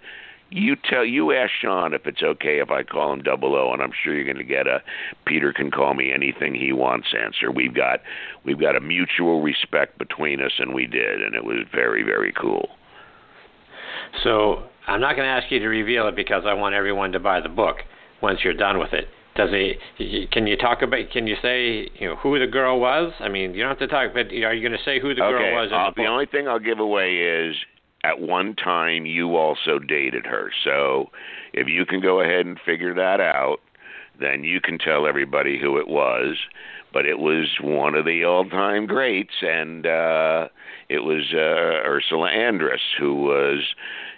you 0.51 0.75
tell 0.75 1.05
you 1.05 1.31
ask 1.31 1.51
Sean 1.61 1.93
if 1.93 2.05
it's 2.05 2.21
okay 2.21 2.59
if 2.59 2.69
I 2.69 2.83
call 2.83 3.13
him 3.13 3.21
Double 3.23 3.55
O, 3.55 3.71
and 3.71 3.81
I'm 3.81 3.93
sure 4.03 4.13
you're 4.13 4.25
going 4.25 4.35
to 4.35 4.43
get 4.43 4.67
a 4.67 4.83
Peter 5.25 5.53
can 5.53 5.71
call 5.71 5.93
me 5.93 6.11
anything 6.11 6.53
he 6.53 6.73
wants 6.73 7.07
answer. 7.17 7.51
We've 7.51 7.73
got 7.73 8.01
we've 8.43 8.59
got 8.59 8.75
a 8.75 8.81
mutual 8.81 9.41
respect 9.41 9.97
between 9.97 10.41
us, 10.41 10.51
and 10.59 10.73
we 10.73 10.87
did, 10.87 11.21
and 11.21 11.35
it 11.35 11.45
was 11.45 11.65
very 11.73 12.03
very 12.03 12.33
cool. 12.33 12.69
So 14.23 14.63
I'm 14.87 14.99
not 14.99 15.15
going 15.15 15.25
to 15.25 15.31
ask 15.31 15.49
you 15.51 15.59
to 15.59 15.67
reveal 15.67 16.07
it 16.09 16.15
because 16.15 16.43
I 16.45 16.53
want 16.53 16.75
everyone 16.75 17.13
to 17.13 17.19
buy 17.19 17.39
the 17.39 17.49
book 17.49 17.77
once 18.21 18.39
you're 18.43 18.53
done 18.53 18.77
with 18.77 18.91
it. 18.91 19.07
Does 19.36 19.50
he? 19.50 20.28
Can 20.32 20.46
you 20.46 20.58
talk 20.58 20.82
about? 20.82 21.10
Can 21.12 21.26
you 21.26 21.36
say 21.41 21.89
you 22.00 22.08
know 22.08 22.15
who 22.17 22.38
the 22.38 22.48
girl 22.48 22.80
was? 22.80 23.13
I 23.20 23.30
mean, 23.30 23.54
you 23.54 23.62
don't 23.62 23.70
have 23.70 23.80
to 23.80 23.88
talk, 23.88 24.12
but 24.13 24.28
are 24.28 24.54
you 24.54 24.67
going 24.67 24.78
to 24.78 24.84
say 24.84 25.00
who 25.00 25.15
the 25.15 25.24
okay, 25.24 25.32
girl 25.32 25.54
was? 25.54 25.72
Uh, 25.74 25.89
the, 25.96 26.04
the 26.04 26.08
only 26.08 26.26
thing 26.26 26.48
I'll 26.50 26.60
give 26.60 26.80
away 26.80 27.15
is 27.17 27.56
at 28.04 28.20
one 28.20 28.56
time 28.56 29.06
you 29.06 29.36
also 29.38 29.80
dated 29.80 30.26
her. 30.26 30.52
So 30.63 31.12
if 31.54 31.67
you 31.67 31.86
can 31.86 32.02
go 32.02 32.20
ahead 32.20 32.46
and 32.46 32.60
figure 32.65 32.94
that 32.96 33.22
out, 33.22 33.60
then 34.20 34.44
you 34.44 34.60
can 34.60 34.78
tell 34.78 35.08
everybody 35.08 35.60
who 35.60 35.78
it 35.78 35.88
was. 35.88 36.38
But 36.94 37.06
it 37.06 37.20
was 37.20 37.48
one 37.62 37.96
of 37.96 38.04
the 38.04 38.26
all-time 38.26 38.86
greats, 38.86 39.36
and 39.41 39.86
uh, 39.86 40.50
it 40.89 41.00
was 41.06 41.32
uh, 41.34 41.88
Ursula 41.88 42.30
Andress, 42.30 42.82
who 43.00 43.15
was 43.15 43.63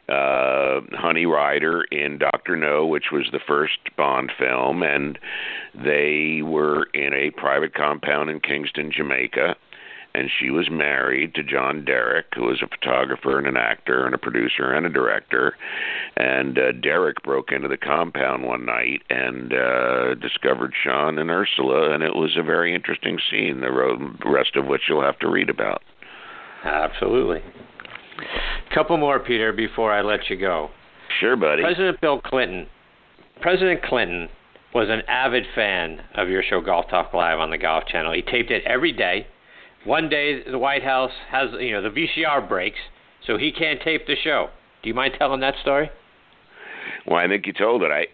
uh, 0.10 0.82
Honey 0.92 1.26
Rider 1.26 1.84
in 1.84 2.18
Doctor 2.18 2.56
No, 2.56 2.86
which 2.86 3.06
was 3.12 3.28
the 3.32 3.40
first 3.46 3.80
Bond 3.98 4.32
film, 4.38 4.84
and 4.84 5.18
they 5.74 6.42
were 6.44 6.86
in 6.94 7.14
a 7.14 7.32
private 7.32 7.74
compound 7.74 8.30
in 8.30 8.40
Kingston, 8.40 8.92
Jamaica 8.92 9.56
and 10.16 10.30
she 10.40 10.50
was 10.50 10.70
married 10.70 11.34
to 11.36 11.44
John 11.44 11.84
Derek, 11.84 12.28
who 12.36 12.44
was 12.44 12.62
a 12.62 12.68
photographer 12.68 13.38
and 13.38 13.48
an 13.48 13.58
actor 13.58 14.06
and 14.06 14.14
a 14.14 14.20
producer 14.20 14.72
and 14.72 14.86
a 14.86 14.90
director. 14.90 15.56
And 16.16 16.58
uh, 16.58 16.72
Derek 16.74 17.24
broke 17.24 17.52
into 17.52 17.68
the 17.68 17.78
compound 17.78 18.44
one 18.44 18.66
night 18.66 19.02
and 19.10 19.54
uh, 19.54 20.16
discovered 20.16 20.74
Sean 20.84 21.18
and 21.18 21.32
Ursula, 21.32 21.94
and 21.94 22.04
it 22.04 22.16
was 22.16 22.38
a 22.38 22.44
very 22.44 22.76
interesting 22.76 23.18
scene. 23.30 23.62
The 23.62 23.72
rest 24.26 24.56
of 24.56 24.68
which 24.68 24.84
you'll 24.88 25.02
have 25.02 25.20
to 25.20 25.30
read 25.30 25.50
about. 25.50 25.82
Absolutely. 26.64 27.42
Couple 28.74 28.98
more, 28.98 29.20
Peter, 29.20 29.54
before 29.54 29.92
I 29.92 30.02
let 30.02 30.30
you 30.30 30.38
go. 30.38 30.70
Sure, 31.20 31.36
buddy. 31.36 31.62
President 31.62 32.02
Bill 32.02 32.22
Clinton. 32.22 32.68
President 33.42 33.84
Clinton 33.84 34.30
was 34.74 34.88
an 34.90 35.02
avid 35.08 35.44
fan 35.54 36.02
of 36.16 36.30
your 36.30 36.42
show 36.42 36.62
Golf 36.62 36.90
Talk 36.90 37.14
Live 37.14 37.40
on 37.40 37.52
the 37.52 37.58
Golf 37.58 37.86
Channel. 37.86 38.14
He 38.14 38.22
taped 38.22 38.50
it 38.50 38.64
every 38.66 38.92
day 38.92 39.28
one 39.86 40.10
day 40.10 40.44
the 40.50 40.58
White 40.58 40.84
House 40.84 41.12
has 41.30 41.50
you 41.60 41.72
know 41.72 41.82
the 41.82 41.90
VCR 41.90 42.48
breaks, 42.48 42.80
so 43.26 43.38
he 43.38 43.52
can't 43.52 43.82
tape 43.82 44.08
the 44.08 44.16
show. 44.24 44.50
Do 44.82 44.90
you 44.90 44.96
mind 44.96 45.16
telling 45.18 45.42
that 45.42 45.56
story? 45.62 45.90
Well, 47.06 47.18
I 47.18 47.28
think 47.28 47.46
you 47.46 47.54
told 47.54 47.84
it. 47.84 47.92
I 47.92 48.06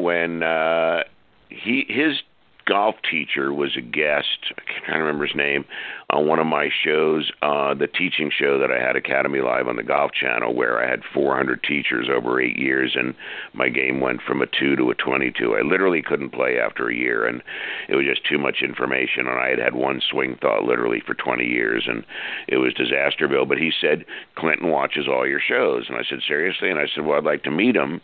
when 0.00 0.42
uh, 0.42 1.04
he 1.48 1.84
his 1.88 2.18
golf 2.66 2.96
teacher 3.10 3.52
was 3.52 3.76
a 3.76 3.80
guest. 3.80 4.52
I 4.56 4.62
can't 4.86 4.98
remember 4.98 5.26
his 5.26 5.36
name 5.36 5.64
on 6.10 6.26
one 6.26 6.38
of 6.38 6.46
my 6.46 6.68
shows, 6.84 7.30
uh, 7.42 7.74
the 7.74 7.86
teaching 7.86 8.30
show 8.30 8.58
that 8.58 8.70
I 8.70 8.80
had 8.80 8.94
Academy 8.94 9.40
Live 9.40 9.66
on 9.66 9.76
the 9.76 9.82
Golf 9.82 10.12
Channel, 10.12 10.54
where 10.54 10.82
I 10.82 10.88
had 10.88 11.00
400 11.12 11.62
teachers 11.62 12.08
over 12.14 12.40
eight 12.40 12.58
years, 12.58 12.94
and 12.94 13.14
my 13.52 13.68
game 13.68 14.00
went 14.00 14.20
from 14.22 14.42
a 14.42 14.46
two 14.46 14.76
to 14.76 14.90
a 14.90 14.94
22. 14.94 15.56
I 15.56 15.62
literally 15.62 16.02
couldn't 16.02 16.30
play 16.30 16.58
after 16.58 16.88
a 16.88 16.94
year, 16.94 17.26
and 17.26 17.42
it 17.88 17.96
was 17.96 18.04
just 18.06 18.24
too 18.26 18.38
much 18.38 18.62
information. 18.62 19.26
And 19.26 19.40
I 19.40 19.48
had 19.48 19.58
had 19.58 19.74
one 19.74 20.00
swing 20.00 20.36
thought 20.40 20.64
literally 20.64 21.02
for 21.04 21.14
20 21.14 21.44
years, 21.44 21.84
and 21.88 22.04
it 22.48 22.58
was 22.58 22.74
Disasterville. 22.74 23.48
But 23.48 23.58
he 23.58 23.72
said 23.80 24.04
Clinton 24.36 24.70
watches 24.70 25.08
all 25.08 25.26
your 25.26 25.40
shows, 25.40 25.86
and 25.88 25.96
I 25.96 26.02
said 26.08 26.20
seriously, 26.26 26.70
and 26.70 26.78
I 26.78 26.86
said, 26.94 27.04
well, 27.04 27.18
I'd 27.18 27.24
like 27.24 27.42
to 27.44 27.50
meet 27.50 27.76
him. 27.76 28.00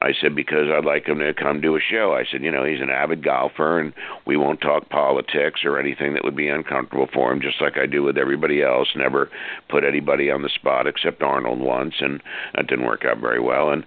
I 0.00 0.12
said 0.18 0.34
because 0.34 0.68
I'd 0.72 0.84
like 0.84 1.06
him 1.06 1.18
to 1.18 1.34
come 1.34 1.60
do 1.60 1.76
a 1.76 1.80
show. 1.80 2.14
I 2.14 2.24
said, 2.30 2.42
you 2.42 2.50
know, 2.50 2.64
he's 2.64 2.80
an 2.80 2.90
avid 2.90 3.24
golfer, 3.24 3.78
and 3.78 3.92
we 4.26 4.36
won't 4.36 4.60
talk 4.60 4.88
politics 4.88 5.60
or 5.64 5.78
anything 5.78 6.14
that 6.14 6.24
would 6.24 6.36
be 6.36 6.48
uncomfortable 6.48 7.08
for 7.12 7.32
him, 7.32 7.40
just 7.40 7.60
like 7.60 7.76
I 7.76 7.86
do 7.86 8.02
with 8.02 8.18
everybody 8.18 8.62
else. 8.62 8.88
Never 8.96 9.30
put 9.68 9.84
anybody 9.84 10.30
on 10.30 10.42
the 10.42 10.48
spot 10.48 10.86
except 10.86 11.22
Arnold 11.22 11.60
once, 11.60 11.94
and 12.00 12.22
that 12.54 12.66
didn't 12.66 12.86
work 12.86 13.04
out 13.04 13.18
very 13.18 13.40
well. 13.40 13.70
And 13.70 13.84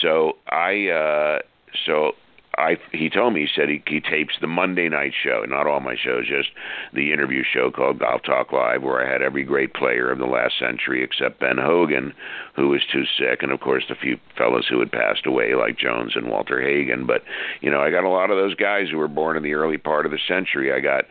so 0.00 0.36
I, 0.48 0.88
uh, 0.88 1.38
so 1.86 2.12
I 2.58 2.76
he 2.92 3.08
told 3.08 3.32
me 3.32 3.40
he 3.40 3.48
said 3.54 3.68
he, 3.68 3.82
he 3.86 4.00
tapes 4.00 4.34
the 4.40 4.46
Monday 4.46 4.88
night 4.88 5.12
show, 5.22 5.44
not 5.48 5.66
all 5.66 5.80
my 5.80 5.96
shows, 5.96 6.28
just 6.28 6.50
the 6.92 7.12
interview 7.12 7.42
show 7.42 7.70
called 7.70 7.98
Golf 7.98 8.22
Talk 8.22 8.52
Live, 8.52 8.82
where 8.82 9.06
I 9.06 9.10
had 9.10 9.22
every 9.22 9.42
great 9.42 9.72
player 9.72 10.10
of 10.10 10.18
the 10.18 10.26
last 10.26 10.58
century 10.58 11.02
except 11.02 11.40
Ben 11.40 11.56
Hogan, 11.56 12.12
who 12.54 12.68
was 12.68 12.82
too 12.92 13.04
sick, 13.18 13.42
and 13.42 13.52
of 13.52 13.60
course 13.60 13.84
the 13.88 13.94
few 13.94 14.18
fellows 14.36 14.66
who 14.68 14.80
had 14.80 14.92
passed 14.92 15.26
away 15.26 15.54
like 15.54 15.78
Jones 15.78 16.12
and 16.14 16.28
Walter 16.28 16.60
Hagen. 16.60 17.06
But 17.06 17.22
you 17.62 17.70
know, 17.70 17.80
I 17.80 17.90
got 17.90 18.04
a 18.04 18.10
lot 18.10 18.30
of 18.30 18.36
those 18.36 18.54
guys 18.54 18.88
who 18.90 18.98
were 18.98 19.08
born 19.08 19.36
in 19.36 19.42
the 19.42 19.54
early 19.54 19.78
part 19.78 20.04
of 20.04 20.12
the 20.12 20.18
century. 20.28 20.72
I 20.72 20.80
got, 20.80 21.04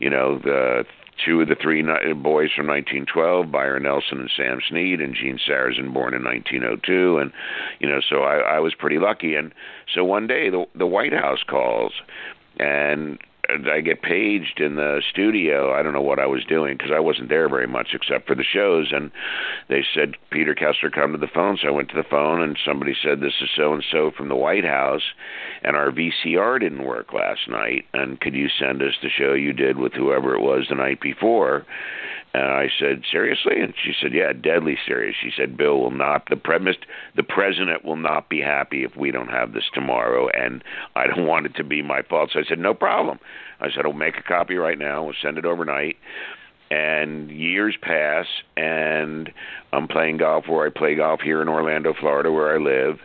you 0.00 0.10
know, 0.10 0.38
the 0.38 0.84
two 1.24 1.40
of 1.40 1.48
the 1.48 1.54
three 1.54 1.82
boys 1.82 2.50
from 2.54 2.66
1912, 2.66 3.50
Byron 3.50 3.82
Nelson 3.84 4.20
and 4.20 4.30
Sam 4.36 4.60
Snead, 4.68 5.00
and 5.00 5.14
Gene 5.14 5.38
Sarazen, 5.38 5.92
born 5.92 6.14
in 6.14 6.24
1902, 6.24 7.18
and 7.18 7.32
you 7.78 7.88
know, 7.88 8.00
so 8.00 8.22
I, 8.22 8.56
I 8.56 8.60
was 8.60 8.74
pretty 8.74 8.98
lucky. 8.98 9.34
And 9.34 9.52
so 9.94 10.04
one 10.04 10.26
day, 10.26 10.50
the 10.50 10.66
the 10.74 10.86
White 10.86 11.12
House 11.12 11.42
calls, 11.46 11.92
and 12.58 13.18
I 13.70 13.80
get 13.80 14.02
paged 14.02 14.60
in 14.60 14.76
the 14.76 15.02
studio. 15.10 15.72
I 15.72 15.82
don't 15.82 15.92
know 15.92 16.00
what 16.00 16.18
I 16.18 16.26
was 16.26 16.44
doing 16.44 16.76
because 16.76 16.92
I 16.94 17.00
wasn't 17.00 17.28
there 17.28 17.48
very 17.48 17.66
much 17.66 17.88
except 17.92 18.26
for 18.26 18.34
the 18.34 18.44
shows. 18.44 18.92
And 18.92 19.10
they 19.68 19.84
said, 19.94 20.14
Peter 20.30 20.54
Kessler, 20.54 20.90
come 20.90 21.12
to 21.12 21.18
the 21.18 21.26
phone. 21.26 21.58
So 21.60 21.68
I 21.68 21.72
went 21.72 21.88
to 21.90 21.96
the 21.96 22.08
phone, 22.08 22.42
and 22.42 22.58
somebody 22.64 22.94
said, 23.02 23.20
This 23.20 23.34
is 23.40 23.48
so 23.56 23.72
and 23.72 23.84
so 23.90 24.10
from 24.16 24.28
the 24.28 24.36
White 24.36 24.64
House, 24.64 25.02
and 25.62 25.76
our 25.76 25.90
VCR 25.90 26.60
didn't 26.60 26.84
work 26.84 27.12
last 27.12 27.48
night. 27.48 27.86
And 27.92 28.20
could 28.20 28.34
you 28.34 28.48
send 28.48 28.82
us 28.82 28.94
the 29.02 29.10
show 29.10 29.34
you 29.34 29.52
did 29.52 29.78
with 29.78 29.92
whoever 29.92 30.34
it 30.34 30.42
was 30.42 30.66
the 30.68 30.76
night 30.76 31.00
before? 31.00 31.66
And 32.32 32.44
I 32.44 32.68
said, 32.78 33.02
seriously? 33.10 33.60
And 33.60 33.74
she 33.82 33.92
said, 34.00 34.12
yeah, 34.12 34.32
deadly 34.32 34.78
serious. 34.86 35.16
She 35.20 35.30
said, 35.36 35.56
Bill 35.56 35.80
will 35.80 35.90
not, 35.90 36.28
the 36.30 36.36
premise, 36.36 36.76
the 37.16 37.24
president 37.24 37.84
will 37.84 37.96
not 37.96 38.28
be 38.28 38.40
happy 38.40 38.84
if 38.84 38.96
we 38.96 39.10
don't 39.10 39.30
have 39.30 39.52
this 39.52 39.68
tomorrow, 39.74 40.28
and 40.28 40.62
I 40.94 41.08
don't 41.08 41.26
want 41.26 41.46
it 41.46 41.56
to 41.56 41.64
be 41.64 41.82
my 41.82 42.02
fault. 42.02 42.30
So 42.32 42.38
I 42.38 42.44
said, 42.48 42.60
no 42.60 42.72
problem. 42.72 43.18
I 43.60 43.68
said, 43.74 43.84
I'll 43.84 43.92
make 43.92 44.16
a 44.16 44.22
copy 44.22 44.54
right 44.54 44.78
now. 44.78 45.04
We'll 45.04 45.14
send 45.20 45.38
it 45.38 45.44
overnight 45.44 45.96
and 46.70 47.30
years 47.30 47.76
pass 47.80 48.26
and 48.56 49.30
I'm 49.72 49.88
playing 49.88 50.18
golf 50.18 50.44
where 50.48 50.66
I 50.66 50.70
play 50.70 50.94
golf 50.94 51.20
here 51.20 51.42
in 51.42 51.48
Orlando, 51.48 51.94
Florida 51.98 52.30
where 52.30 52.54
I 52.54 52.58
live 52.58 52.98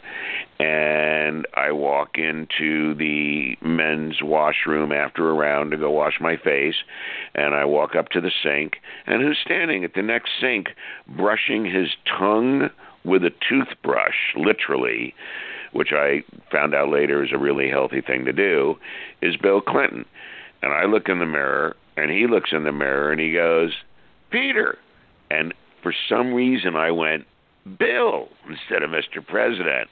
and 0.60 1.46
I 1.56 1.72
walk 1.72 2.18
into 2.18 2.94
the 2.96 3.58
men's 3.62 4.22
washroom 4.22 4.92
after 4.92 5.30
a 5.30 5.34
round 5.34 5.72
to 5.72 5.78
go 5.78 5.92
wash 5.92 6.20
my 6.22 6.38
face 6.38 6.76
and 7.34 7.56
I 7.56 7.66
walk 7.66 7.96
up 7.96 8.10
to 8.10 8.22
the 8.22 8.32
sink 8.44 8.78
and 9.08 9.22
who's 9.22 9.40
standing 9.44 9.84
at 9.84 9.96
the 9.96 10.02
next 10.02 10.32
sink 10.40 10.68
brushing 11.08 11.66
his 11.66 11.90
tongue 12.08 12.70
with 13.04 13.24
a 13.24 13.32
toothbrush 13.50 14.36
literally 14.36 15.14
which 15.76 15.92
I 15.92 16.24
found 16.54 16.74
out 16.74 16.90
later 16.90 17.22
is 17.22 17.32
a 17.34 17.38
really 17.38 17.70
healthy 17.70 18.00
thing 18.00 18.24
to 18.26 18.32
do 18.32 18.78
is 19.22 19.36
Bill 19.36 19.60
Clinton. 19.60 20.06
And 20.62 20.72
I 20.72 20.86
look 20.86 21.10
in 21.10 21.20
the 21.20 21.26
mirror 21.26 21.76
and 21.98 22.12
he 22.12 22.28
looks 22.28 22.52
in 22.52 22.64
the 22.64 22.72
mirror 22.72 23.12
and 23.12 23.20
he 23.20 23.32
goes, 23.32 23.72
Peter. 24.30 24.78
And 25.32 25.54
for 25.82 25.94
some 26.10 26.34
reason 26.34 26.76
I 26.76 26.92
went, 26.92 27.26
Bill, 27.78 28.30
instead 28.50 28.84
of 28.84 28.90
Mr. 28.90 29.26
President. 29.26 29.90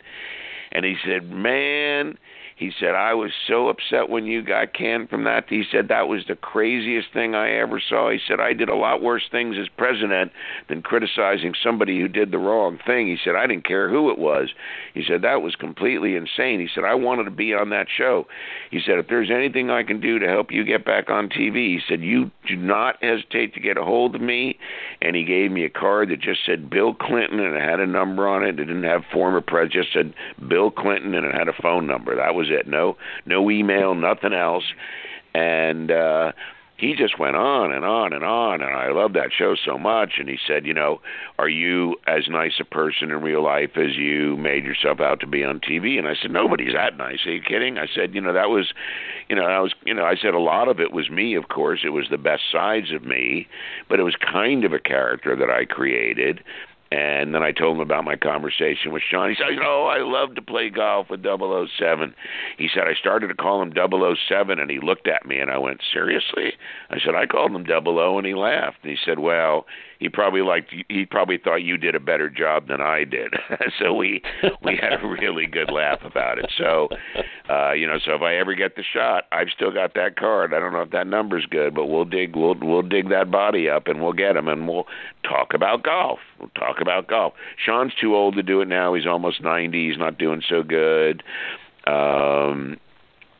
and 0.72 0.86
he 0.86 0.96
said, 1.06 1.32
"Man." 1.32 2.18
He 2.56 2.72
said, 2.80 2.96
I 2.96 3.13
was 3.13 3.32
so 3.48 3.68
upset 3.70 4.10
when 4.10 4.26
you 4.26 4.44
got 4.44 4.74
canned 4.74 5.10
from 5.10 5.24
that. 5.24 5.46
He 5.50 5.63
said, 5.72 5.88
that 5.88 6.08
was 6.08 6.24
the 6.28 6.36
craziest 6.36 7.12
thing 7.12 7.34
I 7.34 7.52
ever 7.52 7.80
saw. 7.80 8.12
He 8.12 8.20
said, 8.28 8.39
I 8.39 8.54
did 8.54 8.70
a 8.70 8.76
lot 8.76 9.02
worse 9.02 9.24
things 9.32 9.56
as 9.60 9.68
president 9.70 10.32
than 10.70 10.82
criticizing 10.82 11.54
somebody 11.62 12.00
who 12.00 12.08
did 12.08 12.32
the 12.32 12.38
wrong 12.38 12.80
thing. 12.86 13.08
He 13.08 13.18
said, 13.24 13.36
I 13.36 13.48
didn't 13.48 13.66
care 13.66 13.89
who 13.89 14.12
it 14.12 14.20
was. 14.20 14.50
He 14.94 15.04
said, 15.04 15.24
that 15.24 15.42
was 15.42 15.56
completely 15.56 16.16
insane. 16.16 16.60
He 16.60 16.70
said, 16.74 16.84
I 16.84 16.94
wanted 16.94 17.24
to 17.26 17.32
be 17.32 17.54
on 17.54 17.70
that 17.72 17.88
show. 17.96 18.28
He 18.70 18.80
said, 18.80 19.00
if 19.00 19.08
there's 19.08 19.32
anything 19.32 19.70
I 19.70 19.84
can 19.84 20.00
do 20.00 20.20
to 20.20 20.28
help 20.28 20.52
you 20.52 20.63
get 20.63 20.86
back 20.86 21.10
on 21.10 21.30
TV, 21.30 21.56
he 21.56 21.80
said, 21.88 22.02
you 22.02 22.32
do 22.48 22.56
not 22.56 23.02
hesitate 23.02 23.54
to 23.56 23.60
get 23.60 23.78
a 23.78 23.84
hold 23.84 24.16
of 24.16 24.22
me. 24.22 24.60
And 25.02 25.16
he 25.16 25.24
gave 25.24 25.52
me 25.52 25.66
a 25.66 25.70
card 25.70 26.10
that 26.10 26.22
just 26.22 26.46
said 26.46 26.70
Bill 26.70 26.94
Clinton 26.94 27.39
and 27.39 27.56
it 27.56 27.62
had 27.62 27.80
a 27.80 27.88
number 27.88 28.28
on 28.28 28.44
it. 28.44 28.60
It 28.60 28.66
didn't 28.66 28.84
have 28.84 29.02
former 29.12 29.42
president, 29.42 29.74
just 29.74 29.94
said 29.94 30.13
Bill 30.48 30.70
Clinton 30.70 31.16
and 31.16 31.26
it 31.26 31.34
had 31.34 31.48
a 31.48 31.62
phone 31.62 31.88
number. 31.88 32.16
That 32.16 32.36
was 32.36 32.43
it. 32.50 32.68
No, 32.68 32.98
no 33.26 33.50
email, 33.50 33.96
nothing 33.96 34.34
else. 34.34 34.66
And 35.34 35.92
uh, 35.92 36.32
he 36.84 36.96
just 36.96 37.18
went 37.18 37.36
on 37.36 37.72
and 37.72 37.86
on 37.86 38.14
and 38.14 38.24
on, 38.24 38.62
and 38.62 38.76
I 38.76 38.92
love 38.92 39.14
that 39.14 39.30
show 39.32 39.56
so 39.56 39.78
much. 39.78 40.14
And 40.18 40.28
he 40.28 40.38
said, 40.46 40.66
you 40.66 40.74
know, 40.74 41.00
are 41.38 41.48
you 41.48 41.96
as 42.08 42.28
nice 42.28 42.54
a 42.60 42.66
person 42.66 43.12
in 43.12 43.22
real 43.22 43.44
life 43.44 43.78
as 43.78 43.96
you 43.96 44.36
made 44.38 44.66
yourself 44.66 45.00
out 45.00 45.20
to 45.22 45.28
be 45.28 45.44
on 45.44 45.60
TV? 45.60 45.98
And 45.98 46.08
I 46.08 46.14
said, 46.20 46.32
nobody's 46.32 46.74
that 46.74 46.98
nice. 46.98 47.26
Are 47.26 47.32
you 47.32 47.41
kidding? 47.41 47.78
I 47.78 47.88
said, 47.94 48.14
you 48.14 48.22
know, 48.22 48.34
that 48.34 48.50
was, 48.50 48.74
you 49.30 49.36
know, 49.36 49.46
I 49.46 49.60
was, 49.60 49.74
you 49.86 49.94
know, 49.94 50.04
I 50.04 50.16
said 50.16 50.34
a 50.34 50.39
lot 50.39 50.68
of 50.68 50.80
it 50.80 50.91
was 50.91 51.10
me. 51.10 51.36
Of 51.36 51.48
course, 51.48 51.82
it 51.86 51.89
was 51.89 52.08
the 52.10 52.18
best 52.18 52.44
sides 52.52 52.91
of 52.91 53.04
me, 53.04 53.48
but 53.88 54.00
it 54.00 54.04
was 54.04 54.16
kind 54.16 54.66
of 54.66 54.74
a 54.74 54.80
character 54.80 55.36
that 55.36 55.50
I 55.50 55.66
created 55.66 56.44
and 56.94 57.34
then 57.34 57.41
I 57.41 57.52
told 57.52 57.78
him 57.78 57.82
about 57.82 58.04
my 58.04 58.16
conversation 58.16 58.91
with 58.91 59.02
Sean. 59.02 59.30
He 59.30 59.36
said, 59.36 59.56
"You 59.56 59.60
know, 59.60 59.86
I 59.86 60.00
love 60.00 60.36
to 60.36 60.44
play 60.44 60.70
golf 60.70 61.10
with 61.10 61.24
007." 61.24 62.14
He 62.58 62.68
said 62.68 62.88
I 62.88 62.94
started 62.94 63.30
to 63.30 63.34
call 63.34 63.64
him 63.64 63.74
007, 63.74 64.60
and 64.60 64.70
he 64.70 64.80
looked 64.80 65.08
at 65.08 65.26
me, 65.26 65.39
and 65.39 65.50
I 65.50 65.58
went, 65.58 65.82
"Seriously?" 65.91 66.54
I 66.91 67.00
said, 67.00 67.16
"I 67.16 67.26
called 67.26 67.52
him 67.52 67.66
00," 67.66 68.18
and 68.18 68.28
he 68.28 68.36
laughed. 68.36 68.78
And 68.84 68.91
he 68.91 68.98
said, 69.04 69.18
"Well, 69.18 69.66
he 70.04 70.10
probably 70.10 70.41
liked 70.41 70.76
he 70.89 71.06
probably 71.06 71.38
thought 71.38 71.64
you 71.64 71.78
did 71.78 71.95
a 71.95 71.99
better 71.99 72.30
job 72.30 72.68
than 72.68 72.82
I 72.82 73.06
did. 73.06 73.34
so 73.80 73.93
we 73.93 74.22
we 74.62 74.76
had 74.76 75.01
a 75.01 75.08
really 75.08 75.45
good 75.45 75.72
laugh 75.72 75.99
about 76.04 76.39
it. 76.39 76.51
So 76.58 76.89
uh, 77.49 77.72
you 77.72 77.88
know, 77.88 77.99
so 78.04 78.14
if 78.14 78.22
I 78.22 78.36
ever 78.36 78.54
get 78.54 78.76
the 78.76 78.84
shot, 78.84 79.24
I've 79.32 79.47
still 79.56 79.72
got 79.72 79.93
that 79.93 80.18
card. 80.18 80.54
I 80.54 80.60
don't 80.60 80.74
know 80.74 80.82
if 80.82 80.91
that 80.91 81.08
number's 81.08 81.45
good, 81.45 81.74
but 81.74 81.86
we'll 81.86 82.04
dig 82.04 82.36
we'll 82.36 82.56
we'll 82.62 82.82
dig 82.82 83.10
that 83.12 83.32
body 83.32 83.70
up 83.70 83.88
and 83.88 84.04
we'll 84.04 84.12
get 84.12 84.36
him 84.36 84.49
and 84.49 84.68
we'll 84.68 84.88
talk 85.24 85.54
about 85.54 85.84
golf. 85.84 86.20
We'll 86.38 86.49
talk 86.49 86.82
about 86.82 87.08
golf. 87.08 87.32
Sean's 87.66 87.93
too 87.95 88.14
old 88.14 88.36
to 88.36 88.43
do 88.43 88.60
it 88.60 88.68
now. 88.68 88.93
He's 88.95 89.08
almost 89.08 89.41
90. 89.41 89.88
He's 89.88 89.97
not 89.97 90.18
doing 90.18 90.41
so 90.49 90.64
good. 90.64 91.24
Um 91.88 92.78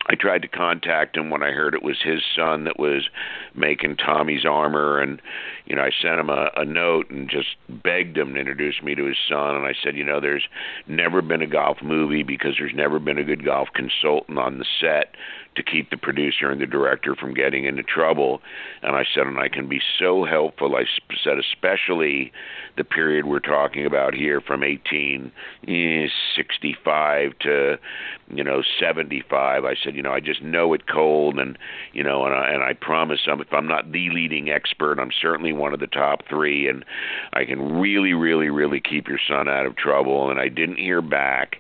I 0.08 0.16
tried 0.16 0.42
to 0.42 0.48
contact 0.48 1.16
him 1.16 1.30
when 1.30 1.44
I 1.44 1.52
heard 1.52 1.74
it 1.74 1.84
was 1.84 2.02
his 2.04 2.22
son 2.36 2.66
that 2.66 2.78
was 2.78 3.10
making 3.56 3.98
Tommy's 3.98 4.46
Honour, 4.46 5.00
and 5.00 5.22
you 5.66 5.76
know 5.76 5.84
I 5.84 5.92
sent 6.02 6.20
him 6.20 6.30
a, 6.30 6.50
a 6.56 6.66
note 6.66 7.10
and 7.10 7.30
just 7.30 7.56
begged 7.70 8.18
him 8.18 8.34
to 8.34 8.40
introduce 8.40 8.82
me 8.82 8.96
to 8.96 9.06
his 9.06 9.18
son. 9.30 9.56
And 9.56 9.66
I 9.66 9.74
said, 9.84 9.96
you 9.96 10.04
know, 10.04 10.20
there's 10.20 10.48
never 10.88 11.22
been 11.22 11.42
a 11.42 11.48
golf 11.48 11.78
movie 11.84 12.24
because 12.24 12.56
there's 12.58 12.76
never 12.76 13.00
been 13.00 13.18
a 13.18 13.24
good 13.24 13.46
golf 13.46 13.70
consultant 13.74 14.38
on 14.38 14.60
the 14.60 14.66
set 14.80 15.16
to 15.56 15.64
keep 15.64 15.90
the 15.90 15.98
producer 15.98 16.50
and 16.50 16.62
the 16.62 16.66
director 16.66 17.16
from 17.16 17.34
getting 17.34 17.66
into 17.66 17.84
trouble. 17.84 18.42
And 18.82 18.96
I 18.96 19.04
said, 19.14 19.28
and 19.28 19.38
I 19.40 19.50
can 19.50 19.68
be 19.68 19.82
so 20.00 20.24
helpful. 20.26 20.76
I 20.76 20.86
said, 21.24 21.38
especially 21.38 22.32
the 22.76 22.84
period 22.84 23.26
we're 23.26 23.40
talking 23.40 23.86
about 23.86 24.16
here 24.16 24.42
from 24.42 24.62
1865 24.62 27.32
eh, 27.32 27.34
to, 27.44 27.78
you 28.34 28.44
know, 28.44 28.64
75. 28.80 29.64
I 29.64 29.76
said, 29.84 29.96
you 29.96 30.02
know, 30.02 30.12
I 30.12 30.20
just 30.20 30.42
know 30.42 30.74
it 30.74 30.88
cold, 30.88 31.38
and 31.38 31.56
you 31.94 32.02
know, 32.04 32.26
and 32.26 32.34
I, 32.34 32.52
and 32.52 32.64
I 32.64 32.74
promise, 32.74 33.20
I'm, 33.28 33.43
if 33.48 33.54
I'm 33.54 33.68
not 33.68 33.92
the 33.92 34.10
leading 34.10 34.50
expert, 34.50 35.00
I'm 35.00 35.12
certainly 35.22 35.54
one 35.54 35.74
of 35.74 35.80
the 35.80 35.88
top 35.88 36.22
three, 36.30 36.68
and 36.68 36.84
I 37.34 37.46
can 37.46 37.80
really, 37.80 38.14
really, 38.14 38.50
really 38.50 38.82
keep 38.82 39.08
your 39.08 39.20
son 39.28 39.48
out 39.48 39.66
of 39.66 39.76
trouble. 39.76 40.32
And 40.32 40.40
I 40.40 40.50
didn't 40.50 40.78
hear 40.78 41.02
back 41.02 41.58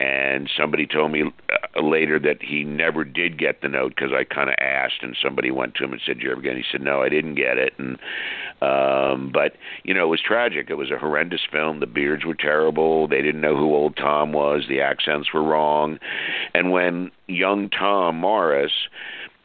and 0.00 0.50
somebody 0.58 0.86
told 0.86 1.12
me 1.12 1.22
uh, 1.22 1.80
later 1.80 2.18
that 2.18 2.42
he 2.42 2.64
never 2.64 3.04
did 3.04 3.38
get 3.38 3.62
the 3.62 3.68
note 3.68 3.94
because 3.94 4.10
I 4.12 4.24
kind 4.24 4.48
of 4.48 4.56
asked, 4.58 5.02
and 5.02 5.16
somebody 5.22 5.50
went 5.50 5.76
to 5.76 5.84
him 5.84 5.92
and 5.92 6.00
said, 6.04 6.20
"You 6.20 6.32
ever 6.32 6.40
get?" 6.40 6.56
It? 6.56 6.58
He 6.58 6.64
said, 6.70 6.80
"No, 6.80 7.02
I 7.02 7.08
didn't 7.08 7.36
get 7.36 7.58
it." 7.58 7.74
And 7.78 7.98
um, 8.60 9.30
but 9.32 9.54
you 9.84 9.94
know, 9.94 10.04
it 10.04 10.10
was 10.10 10.20
tragic. 10.20 10.68
It 10.68 10.74
was 10.74 10.90
a 10.90 10.98
horrendous 10.98 11.42
film. 11.50 11.78
The 11.78 11.86
beards 11.86 12.24
were 12.24 12.34
terrible. 12.34 13.06
They 13.06 13.22
didn't 13.22 13.40
know 13.40 13.56
who 13.56 13.74
old 13.74 13.96
Tom 13.96 14.32
was. 14.32 14.64
The 14.68 14.80
accents 14.80 15.32
were 15.32 15.44
wrong, 15.44 15.98
and 16.54 16.72
when 16.72 17.12
young 17.28 17.70
Tom 17.70 18.16
Morris 18.16 18.72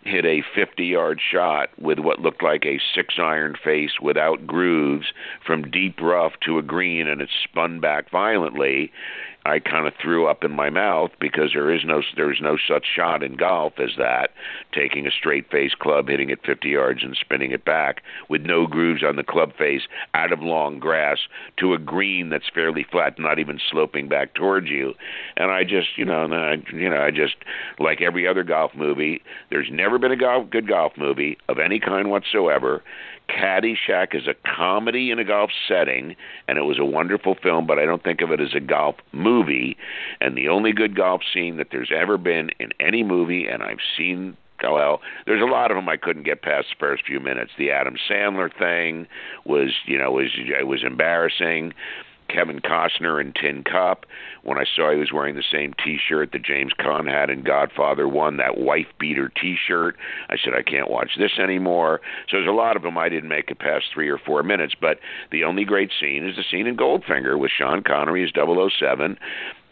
hit 0.10 0.26
a 0.26 0.44
50 0.56 0.86
yard 0.86 1.22
shot 1.22 1.70
with 1.80 2.00
what 2.00 2.20
looked 2.20 2.44
like 2.44 2.66
a 2.66 2.80
six 2.94 3.16
iron 3.20 3.56
face 3.64 4.00
without 4.02 4.46
grooves 4.48 5.08
from 5.46 5.70
deep 5.70 6.02
rough 6.02 6.34
to 6.46 6.58
a 6.58 6.64
green 6.64 7.08
and 7.08 7.22
it 7.22 7.30
spun 7.44 7.80
back 7.80 8.10
violently 8.10 8.92
I 9.50 9.60
kind 9.60 9.88
of 9.88 9.94
threw 10.02 10.28
up 10.28 10.44
in 10.44 10.52
my 10.52 10.70
mouth 10.70 11.12
because 11.20 11.52
there 11.54 11.74
is 11.74 11.82
no 11.84 12.02
there 12.16 12.32
is 12.32 12.40
no 12.42 12.58
such 12.58 12.86
shot 12.96 13.24
in 13.24 13.36
golf 13.36 13.74
as 13.80 13.92
that 13.98 14.32
taking 14.74 15.08
a 15.08 15.12
straight 15.12 15.50
face 15.50 15.74
club 15.78 16.08
hitting 16.08 16.30
it 16.30 16.46
50 16.46 16.70
yards 16.70 17.04
and 17.04 17.18
spinning 17.20 17.52
it 17.52 17.66
back 17.66 18.04
with 18.30 18.42
no 18.44 18.68
grooves 18.68 19.04
on 19.04 19.16
the 19.16 19.24
club 19.24 19.52
face 19.58 19.82
out 20.14 20.32
of 20.32 20.42
long 20.42 20.80
grass 20.80 21.18
to 21.58 21.74
a 21.74 21.80
green 21.80 22.30
that's 22.30 22.50
fairly 22.54 22.86
flat 22.90 23.18
not 23.20 23.40
even 23.40 23.60
sloping 23.72 24.08
back 24.08 24.34
towards 24.34 24.68
you. 24.68 24.94
And 25.36 25.52
I 25.52 25.64
just 25.64 25.98
you 25.98 26.06
know 26.06 26.26
I, 26.32 26.56
you 26.74 26.90
know 26.90 27.02
I 27.02 27.12
just 27.12 27.36
like 27.80 28.02
every 28.02 28.28
other 28.28 28.44
golf 28.44 28.72
movie 28.76 29.22
there's 29.50 29.70
never 29.72 29.98
been 29.98 30.12
a 30.12 30.18
golf, 30.18 30.50
good 30.50 30.68
golf 30.68 30.94
movie 30.98 31.38
of 31.48 31.58
any 31.58 31.80
kind 31.80 32.10
whatsoever 32.10 32.84
Caddyshack 33.30 34.16
is 34.16 34.28
a 34.28 34.36
comedy 34.56 35.12
in 35.12 35.20
a 35.20 35.24
golf 35.24 35.52
setting, 35.68 36.16
and 36.48 36.58
it 36.58 36.64
was 36.64 36.80
a 36.80 36.86
wonderful 36.86 37.36
film, 37.36 37.68
but 37.68 37.80
I 37.80 37.86
don't 37.86 38.04
think 38.04 38.22
of 38.22 38.32
it 38.32 38.42
as 38.42 38.54
a 38.56 38.60
golf 38.60 38.96
movie. 39.12 39.78
And 40.20 40.36
the 40.36 40.50
only 40.50 40.74
good 40.74 40.96
golf 40.96 41.22
scene 41.34 41.58
that 41.58 41.68
there's 41.72 41.92
ever 41.96 42.18
been 42.18 42.50
in 42.60 42.72
any 42.80 43.04
movie, 43.04 43.48
and 43.48 43.64
I've 43.64 43.80
seen 43.98 44.36
oh, 44.64 44.74
well, 44.74 45.02
there's 45.26 45.42
a 45.42 45.46
lot 45.46 45.72
of 45.72 45.76
them 45.76 45.88
I 45.88 45.98
couldn't 45.98 46.24
get 46.24 46.42
past 46.42 46.68
the 46.70 46.80
first 46.80 47.06
few 47.06 47.20
minutes. 47.20 47.52
The 47.58 47.72
Adam 47.72 47.96
Sandler 48.10 48.50
thing 48.56 49.08
was, 49.46 49.72
you 49.86 49.98
know, 49.98 50.12
was 50.12 50.32
it 50.36 50.68
was 50.68 50.84
embarrassing. 50.84 51.74
Kevin 52.30 52.60
Costner 52.60 53.20
in 53.20 53.34
Tin 53.34 53.64
Cup. 53.64 54.06
When 54.44 54.58
I 54.58 54.66
saw 54.76 54.92
he 54.92 54.98
was 54.98 55.12
wearing 55.12 55.36
the 55.36 55.44
same 55.52 55.74
T-shirt 55.84 56.32
that 56.32 56.44
James 56.44 56.72
Caan 56.80 57.12
had 57.12 57.30
in 57.30 57.44
Godfather 57.44 58.08
One, 58.08 58.38
that 58.38 58.58
wife 58.58 58.88
beater 59.00 59.30
T-shirt, 59.30 59.98
I 60.30 60.38
said 60.38 60.54
I 60.54 60.64
can't 60.64 60.90
watch 60.90 61.12
this 61.18 61.38
anymore. 61.40 62.02
So 62.30 62.38
there's 62.38 62.48
a 62.48 62.52
lot 62.52 62.78
of 62.78 62.84
them 62.84 62.98
I 62.98 63.10
didn't 63.10 63.30
make 63.30 63.52
it 63.52 63.60
past 63.60 63.86
three 63.94 64.10
or 64.10 64.18
four 64.18 64.44
minutes. 64.44 64.76
But 64.80 65.00
the 65.32 65.44
only 65.44 65.66
great 65.66 65.92
scene 66.00 66.28
is 66.28 66.36
the 66.36 66.44
scene 66.50 66.68
in 66.68 66.78
Goldfinger 66.78 67.38
with 67.38 67.52
Sean 67.52 67.84
Connery 67.84 68.24
as 68.24 68.32
007 68.34 69.18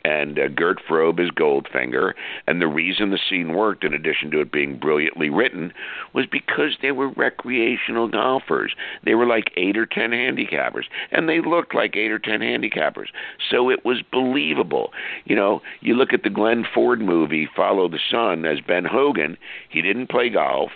and 0.04 0.40
uh, 0.40 0.48
Gert 0.48 0.80
Frobe 0.88 1.20
is 1.20 1.32
Goldfinger. 1.32 2.14
And 2.46 2.62
the 2.62 2.68
reason 2.68 3.10
the 3.10 3.20
scene 3.30 3.54
worked, 3.54 3.84
in 3.84 3.94
addition 3.94 4.32
to 4.32 4.42
it 4.42 4.52
being 4.52 4.78
brilliantly 4.78 5.30
written, 5.30 5.74
was 6.14 6.26
because 6.26 6.78
they 6.82 6.92
were 6.92 7.10
recreational 7.10 8.08
golfers. 8.08 8.74
They 9.04 9.16
were 9.16 9.26
like 9.26 9.52
eight 9.58 9.78
or 9.78 9.86
ten 9.86 10.12
handicappers, 10.12 10.86
and 11.12 11.28
they 11.28 11.42
looked 11.42 11.76
like 11.76 11.96
eight 11.96 12.12
or 12.12 12.20
ten 12.20 12.40
handicappers. 12.40 13.08
So 13.50 13.70
it 13.70 13.84
was 13.86 14.02
believable. 14.12 14.92
You 15.26 15.36
know, 15.36 15.62
you 15.82 15.96
look 15.96 16.14
at 16.14 16.24
the 16.24 16.30
Glenn 16.30 16.66
Ford 16.74 17.02
movie, 17.02 17.50
Follow 17.56 17.88
the 17.88 18.00
Sun, 18.10 18.46
as 18.46 18.60
Ben 18.62 18.86
Hogan. 18.86 19.38
He 19.70 19.82
didn't 19.82 20.10
play 20.10 20.30
golf. 20.30 20.72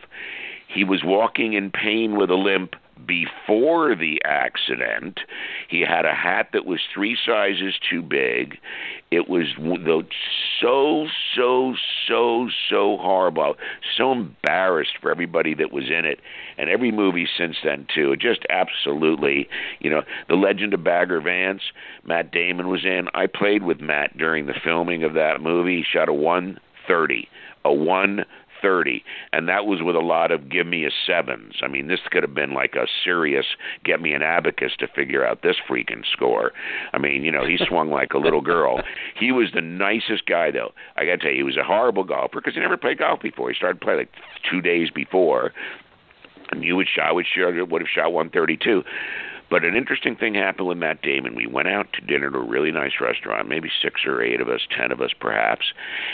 He 0.68 0.84
was 0.84 1.04
walking 1.04 1.54
in 1.54 1.70
pain 1.70 2.16
with 2.16 2.30
a 2.30 2.36
limp 2.36 2.76
before 3.06 3.96
the 3.96 4.22
accident. 4.24 5.20
He 5.68 5.82
had 5.82 6.06
a 6.06 6.14
hat 6.14 6.50
that 6.54 6.66
was 6.66 6.80
three 6.94 7.18
sizes 7.26 7.76
too 7.90 8.02
big. 8.02 8.58
It 9.12 9.28
was 9.28 9.48
so, 10.62 11.08
so, 11.36 11.76
so, 12.08 12.50
so 12.70 12.98
horrible. 12.98 13.56
So 13.98 14.12
embarrassed 14.12 14.98
for 15.02 15.12
everybody 15.12 15.54
that 15.56 15.72
was 15.72 15.86
in 15.86 16.06
it. 16.06 16.20
And 16.58 16.70
every 16.70 16.92
movie 16.92 17.28
since 17.38 17.58
then, 17.64 17.88
too. 17.94 18.16
Just 18.16 18.46
absolutely, 18.50 19.50
you 19.80 19.90
know, 19.90 20.04
The 20.30 20.36
Legend 20.36 20.74
of 20.74 20.84
Bagger 20.84 21.20
Vance, 21.20 21.62
Matt 22.06 22.32
Damon 22.32 22.70
was 22.70 22.86
in. 22.86 23.08
I 23.14 23.28
played 23.28 23.64
with 23.64 23.82
Matt 23.82 24.18
during 24.18 24.46
the 24.46 24.60
filming 24.64 25.04
of 25.04 25.14
that 25.14 25.42
movie. 25.42 25.78
He 25.78 25.84
shot 25.84 26.10
a 26.10 26.14
130. 26.14 27.28
A 27.64 27.74
1 27.74 28.26
30, 28.62 29.04
and 29.34 29.48
that 29.48 29.66
was 29.66 29.82
with 29.82 29.96
a 29.96 30.00
lot 30.00 30.32
of 30.32 30.50
give 30.50 30.68
me 30.68 30.86
a 30.86 30.90
sevens. 31.06 31.56
I 31.62 31.68
mean, 31.68 31.88
this 31.88 32.00
could 32.10 32.24
have 32.24 32.34
been 32.34 32.54
like 32.54 32.76
a 32.76 32.88
serious 33.04 33.46
get 33.84 34.02
me 34.02 34.14
an 34.14 34.22
abacus 34.22 34.74
to 34.80 34.88
figure 34.88 35.26
out 35.26 35.42
this 35.42 35.58
freaking 35.70 36.04
score. 36.12 36.52
I 36.94 36.98
mean, 36.98 37.24
you 37.24 37.32
know, 37.32 37.46
he 37.46 37.58
swung 37.68 37.90
like 37.90 38.14
a 38.14 38.18
little 38.18 38.42
girl. 38.42 38.82
He 39.20 39.32
was 39.32 39.50
the 39.54 39.62
nicest 39.62 40.26
guy, 40.26 40.52
though. 40.52 40.72
I 40.96 41.06
got 41.06 41.12
to 41.14 41.18
tell 41.18 41.32
you, 41.32 41.38
he 41.38 41.44
was 41.44 41.58
a 41.58 41.64
horrible 41.64 42.04
golfer 42.04 42.40
because 42.40 42.54
he 42.54 42.60
never 42.60 42.78
played 42.78 43.00
golf 43.00 43.22
before. 43.22 43.50
He 43.50 43.56
started 43.56 43.82
playing 43.82 44.00
like 44.00 44.12
two 44.50 44.62
days 44.62 44.90
before, 44.90 45.52
and 46.52 46.64
you 46.64 46.76
would 46.76 46.88
shot 46.94 47.16
would 47.16 47.26
sure 47.34 47.66
would 47.66 47.82
have 47.82 47.90
shot 47.90 48.12
132 48.14 48.84
But 49.52 49.66
an 49.66 49.76
interesting 49.76 50.16
thing 50.16 50.34
happened 50.34 50.70
with 50.70 50.78
Matt 50.78 51.02
Damon. 51.02 51.36
We 51.36 51.46
went 51.46 51.68
out 51.68 51.92
to 51.94 52.02
dinner 52.02 52.28
at 52.28 52.36
a 52.36 52.40
really 52.40 52.72
nice 52.72 52.94
restaurant, 53.02 53.50
maybe 53.50 53.70
six 53.84 54.06
or 54.06 54.24
eight 54.24 54.40
of 54.40 54.48
us, 54.48 54.62
ten 54.76 54.94
of 54.94 55.02
us 55.02 55.12
perhaps, 55.20 55.74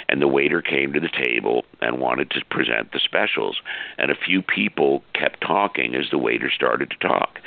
and 0.09 0.19
the 0.19 0.27
waiter 0.27 0.59
came 0.59 0.91
to 0.93 0.99
the 0.99 1.07
table 1.07 1.63
and 1.79 1.99
wanted 1.99 2.31
to 2.31 2.43
present 2.49 2.91
the 2.91 2.99
specials. 2.99 3.57
And 3.99 4.09
a 4.09 4.15
few 4.15 4.41
people 4.41 5.03
kept 5.13 5.41
talking 5.41 5.93
as 5.93 6.09
the 6.09 6.17
waiter 6.17 6.49
started 6.49 6.89
to 6.89 7.07
talk. 7.07 7.37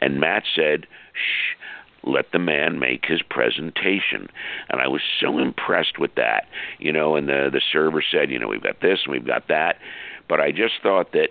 And 0.00 0.20
Matt 0.20 0.44
said, 0.54 0.86
shh 1.12 1.56
let 2.02 2.32
the 2.32 2.38
man 2.38 2.78
make 2.78 3.04
his 3.04 3.20
presentation 3.20 4.26
and 4.70 4.80
i 4.80 4.88
was 4.88 5.02
so 5.20 5.36
impressed 5.38 5.98
with 5.98 6.14
that 6.14 6.48
you 6.78 6.90
know 6.90 7.14
and 7.14 7.28
the 7.28 7.50
the 7.52 7.60
server 7.70 8.02
said 8.02 8.30
you 8.30 8.38
know 8.38 8.48
we've 8.48 8.62
got 8.62 8.80
this 8.80 9.00
and 9.04 9.12
we've 9.12 9.26
got 9.26 9.48
that 9.48 9.76
but 10.26 10.40
i 10.40 10.50
just 10.50 10.72
thought 10.82 11.12
that 11.12 11.28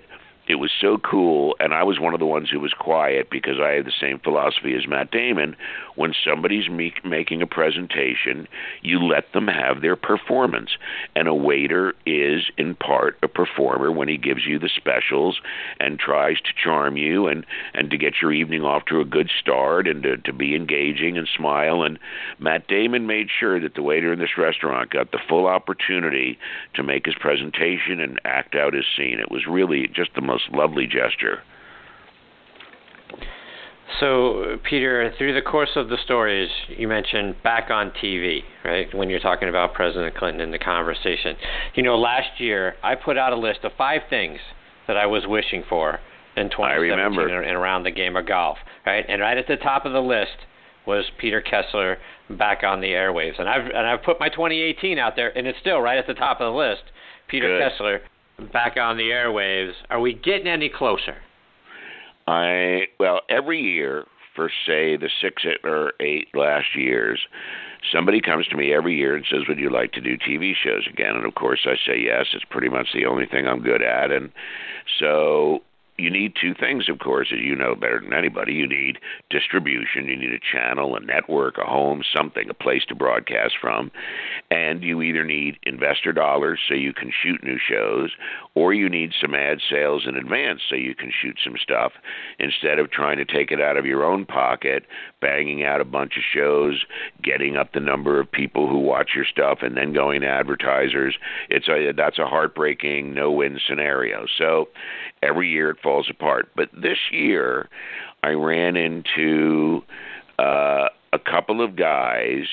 it 0.49 0.55
was 0.55 0.71
so 0.81 0.97
cool, 0.97 1.55
and 1.59 1.75
I 1.75 1.83
was 1.83 1.99
one 1.99 2.15
of 2.15 2.19
the 2.19 2.25
ones 2.25 2.49
who 2.49 2.59
was 2.59 2.73
quiet 2.73 3.29
because 3.29 3.59
I 3.61 3.73
have 3.73 3.85
the 3.85 3.91
same 4.01 4.17
philosophy 4.17 4.75
as 4.75 4.87
Matt 4.87 5.11
Damon. 5.11 5.55
When 5.95 6.15
somebody's 6.25 6.67
make, 6.67 7.05
making 7.05 7.43
a 7.43 7.47
presentation, 7.47 8.47
you 8.81 8.99
let 8.99 9.31
them 9.31 9.47
have 9.47 9.81
their 9.81 9.95
performance, 9.95 10.71
and 11.15 11.27
a 11.27 11.35
waiter 11.35 11.93
is 12.07 12.45
in 12.57 12.73
part 12.73 13.17
a 13.21 13.27
performer 13.27 13.91
when 13.91 14.07
he 14.07 14.17
gives 14.17 14.45
you 14.47 14.57
the 14.57 14.71
specials 14.75 15.39
and 15.79 15.99
tries 15.99 16.37
to 16.37 16.53
charm 16.63 16.97
you 16.97 17.27
and 17.27 17.45
and 17.75 17.91
to 17.91 17.97
get 17.97 18.15
your 18.21 18.33
evening 18.33 18.63
off 18.63 18.85
to 18.85 19.01
a 19.01 19.05
good 19.05 19.29
start 19.39 19.87
and 19.87 20.01
to, 20.01 20.17
to 20.17 20.33
be 20.33 20.55
engaging 20.55 21.17
and 21.17 21.27
smile. 21.37 21.83
And 21.83 21.99
Matt 22.39 22.67
Damon 22.67 23.05
made 23.05 23.27
sure 23.39 23.59
that 23.59 23.75
the 23.75 23.83
waiter 23.83 24.11
in 24.13 24.19
this 24.19 24.37
restaurant 24.37 24.89
got 24.89 25.11
the 25.11 25.19
full 25.27 25.45
opportunity 25.45 26.39
to 26.73 26.81
make 26.81 27.05
his 27.05 27.15
presentation 27.15 27.99
and 27.99 28.19
act 28.25 28.55
out 28.55 28.73
his 28.73 28.85
scene. 28.97 29.19
It 29.19 29.29
was 29.29 29.45
really 29.45 29.87
just 29.87 30.15
the 30.15 30.21
most 30.21 30.38
most 30.47 30.57
lovely 30.57 30.85
gesture. 30.85 31.39
So, 33.99 34.57
Peter, 34.69 35.11
through 35.17 35.33
the 35.33 35.41
course 35.41 35.71
of 35.75 35.89
the 35.89 35.97
stories, 36.03 36.49
you 36.69 36.87
mentioned 36.87 37.35
back 37.43 37.69
on 37.71 37.91
TV, 38.01 38.41
right? 38.63 38.93
When 38.93 39.09
you're 39.09 39.19
talking 39.19 39.49
about 39.49 39.73
President 39.73 40.15
Clinton 40.15 40.41
in 40.41 40.51
the 40.51 40.59
conversation. 40.59 41.35
You 41.73 41.83
know, 41.83 41.97
last 41.97 42.39
year 42.39 42.75
I 42.83 42.95
put 42.95 43.17
out 43.17 43.33
a 43.33 43.35
list 43.35 43.59
of 43.63 43.71
five 43.77 44.01
things 44.09 44.39
that 44.87 44.95
I 44.95 45.07
was 45.07 45.23
wishing 45.27 45.63
for 45.67 45.99
in 46.37 46.49
2017 46.49 47.35
and 47.35 47.57
around 47.57 47.83
the 47.83 47.91
game 47.91 48.15
of 48.15 48.27
golf, 48.27 48.57
right? 48.85 49.03
And 49.09 49.21
right 49.21 49.37
at 49.37 49.47
the 49.47 49.57
top 49.57 49.85
of 49.85 49.91
the 49.91 50.01
list 50.01 50.37
was 50.85 51.05
Peter 51.19 51.41
Kessler 51.41 51.97
back 52.29 52.63
on 52.63 52.79
the 52.79 52.89
airwaves. 52.89 53.39
And 53.39 53.49
I've 53.49 53.65
and 53.65 53.87
I've 53.87 54.03
put 54.03 54.19
my 54.19 54.29
2018 54.29 54.99
out 54.99 55.15
there, 55.15 55.35
and 55.35 55.47
it's 55.47 55.59
still 55.59 55.81
right 55.81 55.97
at 55.97 56.07
the 56.07 56.13
top 56.13 56.39
of 56.41 56.53
the 56.53 56.57
list. 56.57 56.83
Peter 57.27 57.47
Good. 57.47 57.71
Kessler 57.71 58.01
back 58.51 58.77
on 58.77 58.97
the 58.97 59.09
airwaves. 59.09 59.73
Are 59.89 59.99
we 59.99 60.13
getting 60.13 60.47
any 60.47 60.69
closer? 60.69 61.17
I 62.27 62.87
well, 62.99 63.21
every 63.29 63.59
year 63.61 64.05
for 64.35 64.49
say 64.65 64.95
the 64.95 65.09
six 65.21 65.43
or 65.63 65.93
eight 65.99 66.27
last 66.33 66.75
years, 66.75 67.19
somebody 67.91 68.21
comes 68.21 68.47
to 68.47 68.55
me 68.55 68.73
every 68.73 68.95
year 68.95 69.15
and 69.15 69.25
says, 69.29 69.47
"Would 69.47 69.59
you 69.59 69.69
like 69.69 69.91
to 69.93 70.01
do 70.01 70.17
TV 70.17 70.53
shows 70.53 70.87
again?" 70.87 71.15
And 71.15 71.25
of 71.25 71.35
course, 71.35 71.65
I 71.65 71.75
say 71.85 71.99
yes. 71.99 72.27
It's 72.33 72.45
pretty 72.45 72.69
much 72.69 72.89
the 72.93 73.05
only 73.05 73.25
thing 73.25 73.47
I'm 73.47 73.61
good 73.61 73.81
at, 73.81 74.11
and 74.11 74.31
so 74.99 75.61
you 75.99 76.09
need 76.09 76.33
two 76.39 76.53
things, 76.53 76.89
of 76.89 76.99
course, 76.99 77.29
as 77.33 77.39
you 77.39 77.55
know 77.55 77.75
better 77.75 77.99
than 78.01 78.13
anybody. 78.13 78.53
You 78.53 78.67
need 78.67 78.97
distribution, 79.29 80.05
you 80.05 80.15
need 80.15 80.33
a 80.33 80.39
channel, 80.39 80.95
a 80.95 80.99
network, 80.99 81.57
a 81.57 81.65
home, 81.65 82.01
something, 82.15 82.49
a 82.49 82.53
place 82.53 82.83
to 82.87 82.95
broadcast 82.95 83.55
from. 83.59 83.91
And 84.49 84.83
you 84.83 85.01
either 85.01 85.23
need 85.23 85.57
investor 85.63 86.13
dollars 86.13 86.59
so 86.67 86.73
you 86.73 86.93
can 86.93 87.11
shoot 87.11 87.43
new 87.43 87.57
shows, 87.59 88.11
or 88.55 88.73
you 88.73 88.89
need 88.89 89.11
some 89.19 89.35
ad 89.35 89.59
sales 89.69 90.03
in 90.07 90.15
advance 90.15 90.61
so 90.69 90.75
you 90.75 90.95
can 90.95 91.11
shoot 91.11 91.37
some 91.43 91.55
stuff 91.61 91.91
instead 92.39 92.79
of 92.79 92.91
trying 92.91 93.17
to 93.17 93.25
take 93.25 93.51
it 93.51 93.61
out 93.61 93.77
of 93.77 93.85
your 93.85 94.03
own 94.03 94.25
pocket, 94.25 94.85
banging 95.21 95.63
out 95.63 95.81
a 95.81 95.85
bunch 95.85 96.17
of 96.17 96.23
shows, 96.33 96.85
getting 97.21 97.57
up 97.57 97.73
the 97.73 97.79
number 97.79 98.19
of 98.19 98.31
people 98.31 98.67
who 98.67 98.79
watch 98.79 99.11
your 99.15 99.25
stuff, 99.25 99.59
and 99.61 99.75
then 99.75 99.93
going 99.93 100.21
to 100.21 100.27
advertisers. 100.27 101.15
It's 101.49 101.67
a 101.67 101.91
that's 101.95 102.19
a 102.19 102.25
heartbreaking 102.25 103.13
no-win 103.13 103.59
scenario. 103.67 104.25
So 104.37 104.69
every 105.23 105.49
year 105.49 105.69
it 105.71 105.77
falls 105.81 106.09
apart. 106.09 106.49
But 106.55 106.69
this 106.73 106.97
year, 107.11 107.69
I 108.23 108.29
ran 108.29 108.75
into 108.75 109.81
uh, 110.37 110.89
a 111.13 111.19
couple 111.19 111.63
of 111.63 111.75
guys 111.75 112.45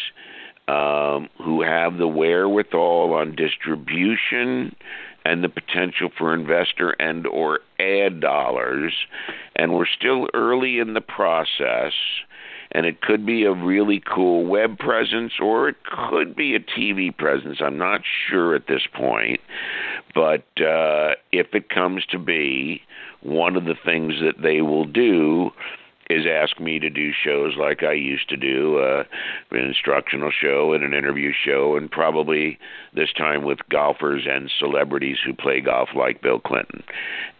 um, 0.69 1.29
who 1.43 1.63
have 1.63 1.99
the 1.99 2.09
wherewithal 2.09 3.15
on 3.15 3.37
distribution 3.37 4.75
and 5.25 5.43
the 5.43 5.49
potential 5.49 6.09
for 6.17 6.35
investor 6.35 6.91
and 6.91 7.27
or 7.27 7.61
ad 7.81 8.21
dollars 8.21 8.93
and 9.57 9.75
we're 9.75 9.87
still 9.87 10.29
early 10.35 10.79
in 10.79 10.95
the 10.95 11.01
process 11.01 11.93
and 12.73 12.87
it 12.87 13.01
could 13.01 13.25
be 13.25 13.45
a 13.45 13.53
really 13.53 14.01
cool 14.01 14.45
web 14.45 14.79
presence 14.79 15.33
or 15.41 15.69
it 15.69 15.77
could 15.85 16.35
be 16.35 16.55
a 16.55 16.61
TV 16.61 17.17
presence. 17.17 17.59
I'm 17.61 17.79
not 17.79 18.03
sure 18.29 18.55
at 18.55 18.67
this 18.67 18.83
point, 18.93 19.41
but 20.17 20.47
uh, 20.65 21.15
if 21.31 21.49
it 21.53 21.69
comes 21.69 22.07
to 22.07 22.19
be, 22.19 22.81
one 23.21 23.55
of 23.55 23.67
the 23.67 23.75
things 23.85 24.15
that 24.23 24.41
they 24.43 24.63
will 24.63 24.87
do 24.87 25.51
is 26.09 26.25
ask 26.27 26.61
me 26.61 26.79
to 26.79 26.89
do 26.89 27.11
shows 27.13 27.55
like 27.59 27.83
I 27.83 27.93
used 27.93 28.29
to 28.29 28.37
do, 28.37 28.79
uh, 28.79 29.05
an 29.51 29.65
instructional 29.65 30.31
show 30.31 30.73
and 30.73 30.85
an 30.85 30.95
interview 30.95 31.33
show, 31.33 31.77
and 31.77 31.91
probably 31.91 32.59
this 32.95 33.13
time 33.13 33.45
with 33.45 33.59
golfers 33.71 34.23
and 34.29 34.51
celebrities 34.59 35.19
who 35.25 35.35
play 35.35 35.61
golf 35.61 35.89
like 35.97 36.23
Bill 36.23 36.39
Clinton. 36.39 36.85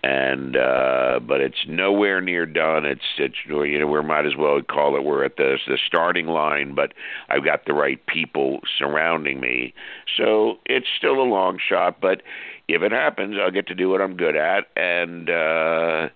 And 0.03 0.57
uh, 0.57 1.21
but 1.27 1.41
it's 1.41 1.65
nowhere 1.67 2.21
near 2.21 2.47
done. 2.47 2.85
It's 2.85 3.01
it's 3.19 3.37
you 3.47 3.79
know 3.79 3.87
we 3.87 4.03
might 4.03 4.27
as 4.27 4.37
well 4.37 4.61
call 4.63 4.97
it 4.97 5.05
we're 5.05 5.25
at 5.25 5.37
the 5.37 5.59
the 5.67 5.79
starting 5.87 6.27
line, 6.27 6.75
but 6.75 6.93
I've 7.29 7.45
got 7.45 7.67
the 7.67 7.75
right 7.75 8.05
people 8.07 8.61
surrounding 8.79 9.41
me, 9.41 9.75
so 10.17 10.59
it's 10.67 10.87
still 10.97 11.21
a 11.21 11.25
long 11.25 11.59
shot, 11.59 12.01
but 12.01 12.23
if 12.69 12.83
it 12.83 12.93
happens, 12.93 13.37
I'll 13.41 13.51
get 13.51 13.69
to 13.69 13.75
do 13.75 13.89
what 13.89 14.01
I'm 14.01 14.17
good 14.17 14.37
at, 14.37 14.67
and 14.77 15.31
uh, 15.31 16.09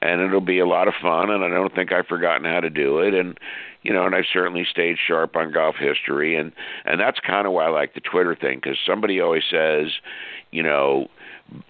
and 0.00 0.20
it'll 0.20 0.40
be 0.40 0.58
a 0.58 0.66
lot 0.66 0.88
of 0.88 0.94
fun. 1.00 1.30
And 1.30 1.44
I 1.44 1.48
don't 1.48 1.74
think 1.74 1.92
I've 1.98 2.06
forgotten 2.06 2.44
how 2.44 2.60
to 2.60 2.70
do 2.70 2.98
it, 2.98 3.14
and 3.14 3.38
you 3.82 3.92
know, 3.92 4.06
and 4.06 4.14
I've 4.14 4.24
certainly 4.32 4.66
stayed 4.70 4.96
sharp 5.04 5.36
on 5.36 5.52
golf 5.52 5.76
history, 5.78 6.36
and 6.36 6.52
and 6.84 7.00
that's 7.00 7.18
kind 7.20 7.46
of 7.46 7.52
why 7.52 7.66
I 7.66 7.70
like 7.70 7.94
the 7.94 8.00
Twitter 8.00 8.34
thing 8.34 8.58
because 8.62 8.78
somebody 8.86 9.20
always 9.20 9.44
says, 9.50 9.86
you 10.50 10.62
know. 10.62 11.08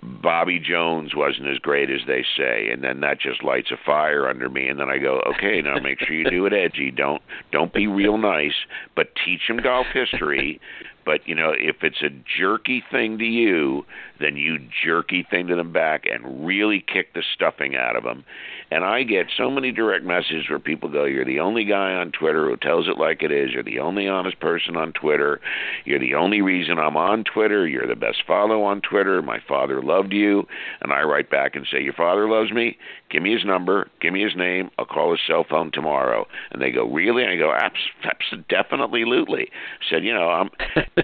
Bobby 0.02 0.58
Jones 0.58 1.14
wasn't 1.14 1.46
as 1.46 1.58
great 1.58 1.88
as 1.88 2.00
they 2.04 2.24
say, 2.36 2.68
and 2.72 2.82
then 2.82 2.98
that 3.02 3.20
just 3.20 3.44
lights 3.44 3.70
a 3.70 3.76
fire 3.86 4.28
under 4.28 4.48
me. 4.48 4.66
And 4.66 4.80
then 4.80 4.88
I 4.90 4.98
go, 4.98 5.22
okay, 5.24 5.62
now 5.62 5.78
make 5.78 6.00
sure 6.00 6.16
you 6.16 6.28
do 6.28 6.46
it 6.46 6.52
edgy. 6.52 6.90
Don't 6.90 7.22
don't 7.52 7.72
be 7.72 7.86
real 7.86 8.18
nice, 8.18 8.66
but 8.96 9.12
teach 9.24 9.42
them 9.46 9.58
golf 9.58 9.86
history 9.94 10.60
but 11.08 11.26
you 11.26 11.34
know, 11.34 11.54
if 11.58 11.76
it's 11.82 12.02
a 12.02 12.10
jerky 12.38 12.84
thing 12.90 13.16
to 13.16 13.24
you, 13.24 13.86
then 14.20 14.36
you 14.36 14.58
jerky 14.84 15.26
thing 15.30 15.46
to 15.46 15.56
them 15.56 15.72
back 15.72 16.04
and 16.04 16.46
really 16.46 16.84
kick 16.86 17.14
the 17.14 17.22
stuffing 17.34 17.74
out 17.74 17.96
of 17.96 18.04
them. 18.04 18.26
And 18.70 18.84
I 18.84 19.04
get 19.04 19.28
so 19.34 19.50
many 19.50 19.72
direct 19.72 20.04
messages 20.04 20.50
where 20.50 20.58
people 20.58 20.90
go, 20.90 21.06
"You're 21.06 21.24
the 21.24 21.40
only 21.40 21.64
guy 21.64 21.94
on 21.94 22.12
Twitter 22.12 22.46
who 22.46 22.58
tells 22.58 22.88
it 22.88 22.98
like 22.98 23.22
it 23.22 23.32
is. 23.32 23.52
You're 23.52 23.62
the 23.62 23.78
only 23.78 24.06
honest 24.06 24.38
person 24.38 24.76
on 24.76 24.92
Twitter. 24.92 25.40
You're 25.86 25.98
the 25.98 26.14
only 26.14 26.42
reason 26.42 26.78
I'm 26.78 26.98
on 26.98 27.24
Twitter. 27.24 27.66
You're 27.66 27.86
the 27.86 27.96
best 27.96 28.22
follow 28.26 28.62
on 28.64 28.82
Twitter. 28.82 29.22
My 29.22 29.38
father 29.48 29.80
loved 29.80 30.12
you." 30.12 30.46
And 30.82 30.92
I 30.92 31.04
write 31.04 31.30
back 31.30 31.56
and 31.56 31.66
say, 31.66 31.80
"Your 31.80 31.94
father 31.94 32.28
loves 32.28 32.52
me. 32.52 32.76
Give 33.08 33.22
me 33.22 33.32
his 33.32 33.46
number. 33.46 33.88
Give 34.02 34.12
me 34.12 34.22
his 34.22 34.36
name. 34.36 34.70
I'll 34.78 34.84
call 34.84 35.12
his 35.12 35.20
cell 35.26 35.44
phone 35.48 35.70
tomorrow." 35.70 36.28
And 36.52 36.60
they 36.60 36.70
go, 36.70 36.84
"Really?" 36.84 37.22
And 37.22 37.32
I 37.32 37.36
go, 37.36 37.54
"Abs- 37.54 38.44
definitely, 38.50 39.04
absolutely." 39.04 39.48
I 39.80 39.84
said, 39.88 40.04
"You 40.04 40.12
know, 40.12 40.28
I'm." 40.28 40.50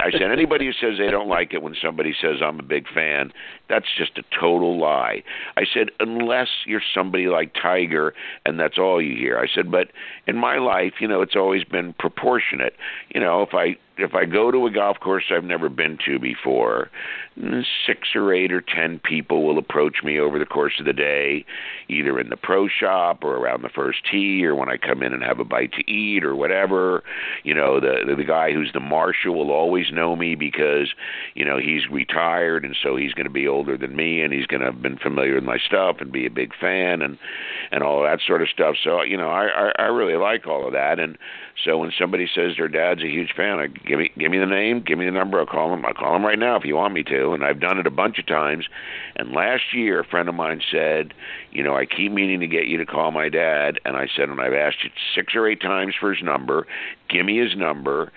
I 0.01 0.11
said, 0.11 0.22
"Anybody 0.22 0.66
who 0.66 0.72
says 0.72 0.99
they 0.99 1.11
don't 1.11 1.28
like 1.28 1.53
it 1.55 1.62
when 1.62 1.74
somebody 1.80 2.14
says 2.20 2.36
I'm 2.42 2.61
a 2.61 2.62
big 2.62 2.86
fan, 2.88 3.32
that's 3.68 3.86
just 3.97 4.18
a 4.18 4.24
total 4.38 4.78
lie." 4.78 5.22
I 5.57 5.64
said, 5.64 5.90
"Unless 6.01 6.49
you're 6.66 6.82
somebody 6.95 7.28
like 7.28 7.55
Tiger 7.55 8.14
and 8.45 8.59
that's 8.59 8.78
all 8.78 9.01
you 9.01 9.16
hear." 9.16 9.38
I 9.38 9.47
said, 9.47 9.70
"But 9.70 9.88
in 10.26 10.36
my 10.36 10.59
life, 10.59 10.95
you 11.01 11.09
know, 11.09 11.22
it's 11.22 11.36
always 11.36 11.64
been 11.64 11.92
proportionate. 11.95 12.76
You 13.14 13.20
know, 13.20 13.42
if 13.42 13.55
I 13.55 13.76
if 13.97 14.14
I 14.14 14.24
go 14.24 14.51
to 14.51 14.66
a 14.66 14.70
golf 14.70 14.99
course 15.01 15.24
I've 15.30 15.45
never 15.45 15.68
been 15.68 15.99
to 16.07 16.18
before, 16.18 16.90
six 17.86 18.09
or 18.14 18.32
eight 18.32 18.53
or 18.53 18.61
ten 18.61 19.01
people 19.01 19.45
will 19.45 19.59
approach 19.59 19.99
me 20.05 20.18
over 20.18 20.38
the 20.38 20.47
course 20.47 20.74
of 20.78 20.86
the 20.86 20.92
day, 20.92 21.45
either 21.88 22.18
in 22.18 22.28
the 22.28 22.36
pro 22.36 22.68
shop 22.68 23.24
or 23.24 23.36
around 23.36 23.62
the 23.62 23.68
first 23.68 23.99
tee 24.11 24.45
or 24.45 24.55
when 24.55 24.68
I 24.68 24.76
come 24.76 25.03
in 25.03 25.12
and 25.12 25.22
have 25.22 25.40
a 25.40 25.45
bite 25.45 25.72
to 25.72 25.90
eat 25.90 26.24
or 26.24 26.34
whatever. 26.34 27.03
You 27.42 27.55
know, 27.55 27.80
the 27.80 28.14
the, 28.16 28.24
guy 28.24 28.53
who's 28.53 28.72
the 28.72 28.80
marshal 28.80 29.34
will 29.34 29.51
always 29.51 29.86
know 29.92 30.16
me 30.16 30.34
because, 30.34 30.95
you 31.34 31.45
know, 31.45 31.59
he's 31.59 31.88
retired 31.90 32.64
and 32.64 32.76
so 32.82 32.97
he's 32.97 33.12
going 33.12 33.26
to 33.26 33.32
be 33.32 33.47
older 33.47 33.76
than 33.76 33.97
me 33.97 34.22
and 34.22 34.32
he's 34.32 34.47
going 34.47 34.61
to 34.61 34.66
have 34.66 34.80
been 34.80 34.97
familiar 34.97 35.34
with 35.34 35.45
my 35.45 35.59
stuff 35.59 35.97
and 36.01 36.11
be 36.11 36.26
a 36.26 36.30
big 36.30 36.53
fan 36.59 37.03
and 37.03 37.18
and 37.70 37.82
all 37.82 38.03
that 38.03 38.20
sort 38.26 38.42
of 38.42 38.49
stuff. 38.49 38.76
So, 38.82 39.03
you 39.03 39.16
know, 39.16 39.28
I 39.28 39.47
I, 39.47 39.72
I 39.78 39.86
really 39.86 40.16
like 40.16 40.47
all 40.47 40.66
of 40.66 40.72
that 40.72 40.99
and 40.99 41.18
so 41.62 41.78
when 41.78 41.92
somebody 41.99 42.28
says 42.32 42.53
their 42.57 42.68
dad's 42.68 43.03
a 43.03 43.09
huge 43.09 43.32
fan, 43.36 43.59
I 43.59 43.68
Give 43.87 43.99
me 43.99 44.11
give 44.18 44.30
me 44.30 44.39
the 44.39 44.47
name, 44.47 44.82
give 44.87 44.99
me 44.99 45.05
the 45.05 45.11
number. 45.11 45.39
I'll 45.39 45.47
call 45.47 45.72
him. 45.72 45.85
I'll 45.85 45.95
call 45.95 46.16
him 46.16 46.24
right 46.24 46.39
now 46.39 46.57
if 46.57 46.64
you 46.64 46.74
want 46.74 46.95
me 46.95 47.03
to. 47.05 47.32
And 47.32 47.45
I've 47.45 47.61
done 47.61 47.78
it 47.78 47.87
a 47.87 47.91
bunch 47.91 48.18
of 48.18 48.26
times. 48.26 48.66
And 49.16 49.32
last 49.32 49.72
year, 49.72 50.01
a 50.01 50.05
friend 50.05 50.28
of 50.28 50.35
mine 50.35 50.62
said, 50.70 51.12
you 51.53 51.62
know, 51.62 51.76
I 51.76 51.85
keep 51.87 52.11
meaning 52.11 52.41
to 52.41 52.47
get 52.47 52.66
you 52.66 52.78
to 52.78 52.87
call 52.87 53.11
my 53.11 53.28
dad. 53.28 53.80
And 53.85 53.97
I 53.97 54.09
said, 54.16 54.28
and 54.28 54.41
I've 54.41 54.55
asked 54.55 54.85
you 54.85 54.91
six 55.14 55.35
or 55.35 55.47
eight 55.47 55.61
times 55.61 55.95
for 55.99 56.14
his 56.14 56.22
number. 56.22 56.66
Give 57.09 57.26
me 57.26 57.39
his 57.39 57.57
number 57.57 58.11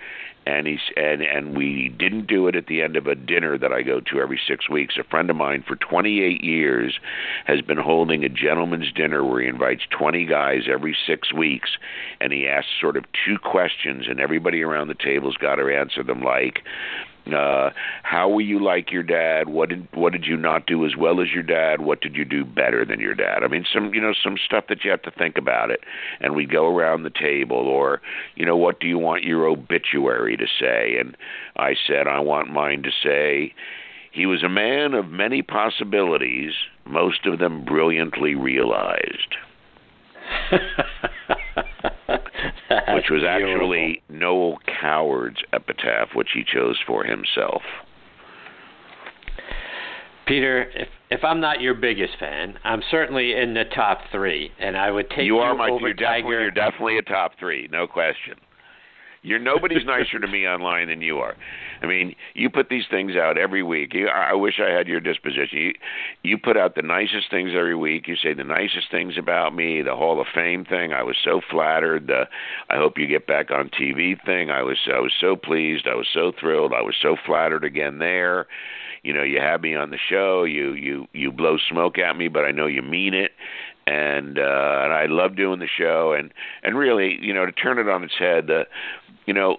and 0.48 0.66
he's 0.66 0.80
and 0.96 1.20
and 1.20 1.56
we 1.56 1.94
didn't 1.98 2.26
do 2.26 2.48
it 2.48 2.56
at 2.56 2.66
the 2.68 2.80
end 2.80 2.96
of 2.96 3.06
a 3.06 3.14
dinner 3.14 3.58
that 3.58 3.70
I 3.70 3.82
go 3.82 4.00
to 4.00 4.20
every 4.20 4.40
6 4.48 4.70
weeks. 4.70 4.96
A 4.98 5.04
friend 5.04 5.28
of 5.28 5.36
mine 5.36 5.62
for 5.66 5.76
28 5.76 6.42
years 6.42 6.98
has 7.44 7.60
been 7.60 7.76
holding 7.76 8.24
a 8.24 8.30
gentleman's 8.30 8.90
dinner 8.90 9.22
where 9.22 9.42
he 9.42 9.48
invites 9.48 9.82
20 9.90 10.24
guys 10.24 10.62
every 10.66 10.96
6 11.06 11.32
weeks 11.34 11.70
and 12.20 12.32
he 12.32 12.48
asks 12.48 12.70
sort 12.80 12.96
of 12.96 13.04
two 13.26 13.38
questions 13.38 14.06
and 14.08 14.20
everybody 14.20 14.62
around 14.62 14.88
the 14.88 14.94
table's 14.94 15.36
got 15.36 15.56
to 15.56 15.68
answer 15.68 16.02
them 16.02 16.22
like 16.22 16.62
uh, 17.34 17.70
how 18.02 18.28
were 18.28 18.40
you 18.40 18.62
like 18.62 18.90
your 18.90 19.02
dad? 19.02 19.48
What 19.48 19.68
did 19.68 19.88
what 19.94 20.12
did 20.12 20.24
you 20.24 20.36
not 20.36 20.66
do 20.66 20.84
as 20.86 20.96
well 20.96 21.20
as 21.20 21.28
your 21.32 21.42
dad? 21.42 21.80
What 21.80 22.00
did 22.00 22.16
you 22.16 22.24
do 22.24 22.44
better 22.44 22.84
than 22.84 23.00
your 23.00 23.14
dad? 23.14 23.42
I 23.42 23.48
mean, 23.48 23.64
some 23.72 23.92
you 23.94 24.00
know 24.00 24.12
some 24.22 24.36
stuff 24.44 24.64
that 24.68 24.84
you 24.84 24.90
have 24.90 25.02
to 25.02 25.10
think 25.10 25.36
about 25.36 25.70
it. 25.70 25.80
And 26.20 26.34
we 26.34 26.46
go 26.46 26.74
around 26.74 27.02
the 27.02 27.10
table, 27.10 27.56
or 27.56 28.00
you 28.34 28.46
know, 28.46 28.56
what 28.56 28.80
do 28.80 28.86
you 28.86 28.98
want 28.98 29.24
your 29.24 29.46
obituary 29.46 30.36
to 30.36 30.46
say? 30.60 30.96
And 30.98 31.16
I 31.56 31.74
said 31.86 32.06
I 32.06 32.20
want 32.20 32.50
mine 32.50 32.82
to 32.82 32.90
say. 33.02 33.54
He 34.10 34.24
was 34.24 34.42
a 34.42 34.48
man 34.48 34.94
of 34.94 35.10
many 35.10 35.42
possibilities, 35.42 36.52
most 36.86 37.26
of 37.26 37.38
them 37.38 37.64
brilliantly 37.64 38.34
realized. 38.34 39.36
which 42.94 43.10
was 43.10 43.22
actually 43.26 44.02
Noel 44.08 44.58
Coward's 44.80 45.42
epitaph, 45.52 46.08
which 46.14 46.28
he 46.32 46.42
chose 46.42 46.78
for 46.86 47.04
himself. 47.04 47.62
Peter, 50.26 50.70
if 50.74 50.88
if 51.10 51.24
I'm 51.24 51.40
not 51.40 51.60
your 51.60 51.74
biggest 51.74 52.12
fan, 52.18 52.58
I'm 52.64 52.82
certainly 52.90 53.34
in 53.34 53.54
the 53.54 53.64
top 53.74 54.00
three, 54.12 54.50
and 54.58 54.76
I 54.76 54.90
would 54.90 55.08
take 55.10 55.20
you, 55.20 55.36
you 55.36 55.38
are 55.38 55.54
my, 55.54 55.70
over 55.70 55.88
you're 55.88 55.94
Tiger. 55.94 56.04
Definitely, 56.04 56.42
you're 56.42 56.50
definitely 56.50 56.98
a 56.98 57.02
top 57.02 57.32
three, 57.38 57.68
no 57.72 57.86
question. 57.86 58.34
You're 59.28 59.38
nobody's 59.38 59.84
nicer 59.84 60.18
to 60.18 60.26
me 60.26 60.46
online 60.46 60.88
than 60.88 61.02
you 61.02 61.18
are. 61.18 61.36
I 61.82 61.86
mean, 61.86 62.16
you 62.32 62.48
put 62.48 62.70
these 62.70 62.84
things 62.90 63.12
out 63.14 63.36
every 63.36 63.62
week. 63.62 63.92
You, 63.92 64.08
I 64.08 64.32
wish 64.32 64.54
I 64.58 64.70
had 64.70 64.88
your 64.88 65.00
disposition. 65.00 65.58
You, 65.58 65.72
you 66.22 66.38
put 66.38 66.56
out 66.56 66.74
the 66.74 66.82
nicest 66.82 67.30
things 67.30 67.50
every 67.54 67.76
week. 67.76 68.08
You 68.08 68.16
say 68.16 68.32
the 68.32 68.42
nicest 68.42 68.90
things 68.90 69.18
about 69.18 69.54
me. 69.54 69.82
The 69.82 69.94
Hall 69.94 70.18
of 70.18 70.28
Fame 70.34 70.64
thing. 70.64 70.94
I 70.94 71.02
was 71.02 71.16
so 71.22 71.42
flattered. 71.50 72.06
The 72.06 72.24
I 72.70 72.76
hope 72.76 72.96
you 72.96 73.06
get 73.06 73.26
back 73.26 73.50
on 73.50 73.68
TV 73.68 74.16
thing. 74.24 74.50
I 74.50 74.62
was 74.62 74.78
I 74.86 74.98
was 74.98 75.12
so 75.20 75.36
pleased. 75.36 75.86
I 75.86 75.94
was 75.94 76.08
so 76.12 76.32
thrilled. 76.40 76.72
I 76.72 76.80
was 76.80 76.96
so 77.00 77.16
flattered 77.26 77.64
again 77.64 77.98
there. 77.98 78.46
You 79.02 79.12
know, 79.12 79.22
you 79.22 79.40
have 79.40 79.60
me 79.60 79.74
on 79.76 79.90
the 79.90 79.98
show. 80.08 80.44
You 80.44 80.72
you 80.72 81.06
you 81.12 81.32
blow 81.32 81.58
smoke 81.70 81.98
at 81.98 82.16
me, 82.16 82.28
but 82.28 82.46
I 82.46 82.50
know 82.50 82.66
you 82.66 82.80
mean 82.80 83.12
it 83.12 83.32
and 83.88 84.38
uh 84.38 84.82
and 84.84 84.92
I 84.92 85.06
love 85.06 85.36
doing 85.36 85.60
the 85.60 85.68
show 85.68 86.12
and 86.12 86.32
and 86.62 86.76
really 86.76 87.18
you 87.20 87.32
know 87.32 87.46
to 87.46 87.52
turn 87.52 87.78
it 87.78 87.88
on 87.88 88.04
its 88.04 88.14
head 88.18 88.46
the 88.46 88.66
you 89.28 89.34
know, 89.34 89.58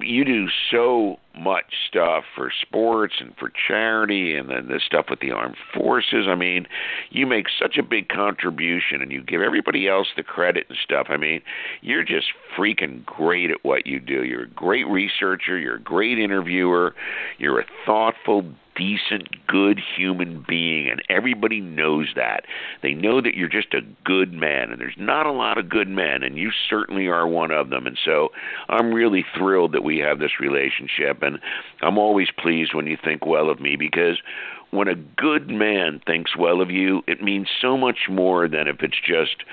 you 0.00 0.24
do 0.24 0.48
so 0.70 1.18
much 1.36 1.72
stuff 1.88 2.24
for 2.34 2.52
sports 2.62 3.14
and 3.20 3.34
for 3.36 3.50
charity 3.68 4.34
and 4.36 4.50
then 4.50 4.68
the 4.68 4.80
stuff 4.84 5.06
with 5.08 5.20
the 5.20 5.30
armed 5.30 5.56
forces. 5.74 6.26
I 6.28 6.34
mean, 6.34 6.66
you 7.10 7.26
make 7.26 7.46
such 7.60 7.76
a 7.78 7.82
big 7.82 8.08
contribution 8.08 9.00
and 9.00 9.12
you 9.12 9.22
give 9.22 9.40
everybody 9.40 9.88
else 9.88 10.08
the 10.16 10.22
credit 10.22 10.66
and 10.68 10.78
stuff. 10.82 11.06
I 11.08 11.16
mean, 11.16 11.40
you're 11.82 12.04
just 12.04 12.26
freaking 12.56 13.04
great 13.04 13.50
at 13.50 13.64
what 13.64 13.86
you 13.86 14.00
do. 14.00 14.24
You're 14.24 14.44
a 14.44 14.48
great 14.48 14.86
researcher, 14.86 15.58
you're 15.58 15.76
a 15.76 15.82
great 15.82 16.18
interviewer, 16.18 16.94
you're 17.38 17.60
a 17.60 17.66
thoughtful, 17.86 18.44
decent, 18.80 19.28
good 19.46 19.80
human 19.96 20.44
being, 20.48 20.88
and 20.88 21.02
everybody 21.08 21.60
knows 21.60 22.08
that. 22.16 22.44
They 22.82 22.94
know 22.94 23.20
that 23.20 23.34
you're 23.34 23.48
just 23.48 23.74
a 23.74 23.82
good 24.04 24.32
man, 24.32 24.70
and 24.70 24.80
there's 24.80 24.94
not 24.98 25.26
a 25.26 25.32
lot 25.32 25.58
of 25.58 25.68
good 25.68 25.88
men, 25.88 26.22
and 26.22 26.38
you 26.38 26.50
certainly 26.68 27.06
are 27.06 27.26
one 27.26 27.50
of 27.50 27.70
them. 27.70 27.86
And 27.86 27.98
so 28.02 28.30
I'm 28.68 28.92
really 28.92 29.24
thrilled 29.36 29.72
that 29.72 29.84
we 29.84 29.98
have 29.98 30.18
this 30.18 30.40
relationship, 30.40 31.19
and 31.22 31.38
I'm 31.82 31.98
always 31.98 32.28
pleased 32.30 32.74
when 32.74 32.86
you 32.86 32.96
think 33.02 33.26
well 33.26 33.50
of 33.50 33.60
me 33.60 33.76
because 33.76 34.18
when 34.70 34.88
a 34.88 34.94
good 34.94 35.48
man 35.48 36.00
thinks 36.06 36.36
well 36.36 36.60
of 36.60 36.70
you, 36.70 37.02
it 37.06 37.22
means 37.22 37.48
so 37.60 37.76
much 37.76 38.08
more 38.08 38.48
than 38.48 38.68
if 38.68 38.82
it's 38.82 39.00
just 39.04 39.44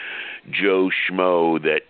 Joe 0.49 0.89
Schmo 0.89 1.61
that 1.63 1.81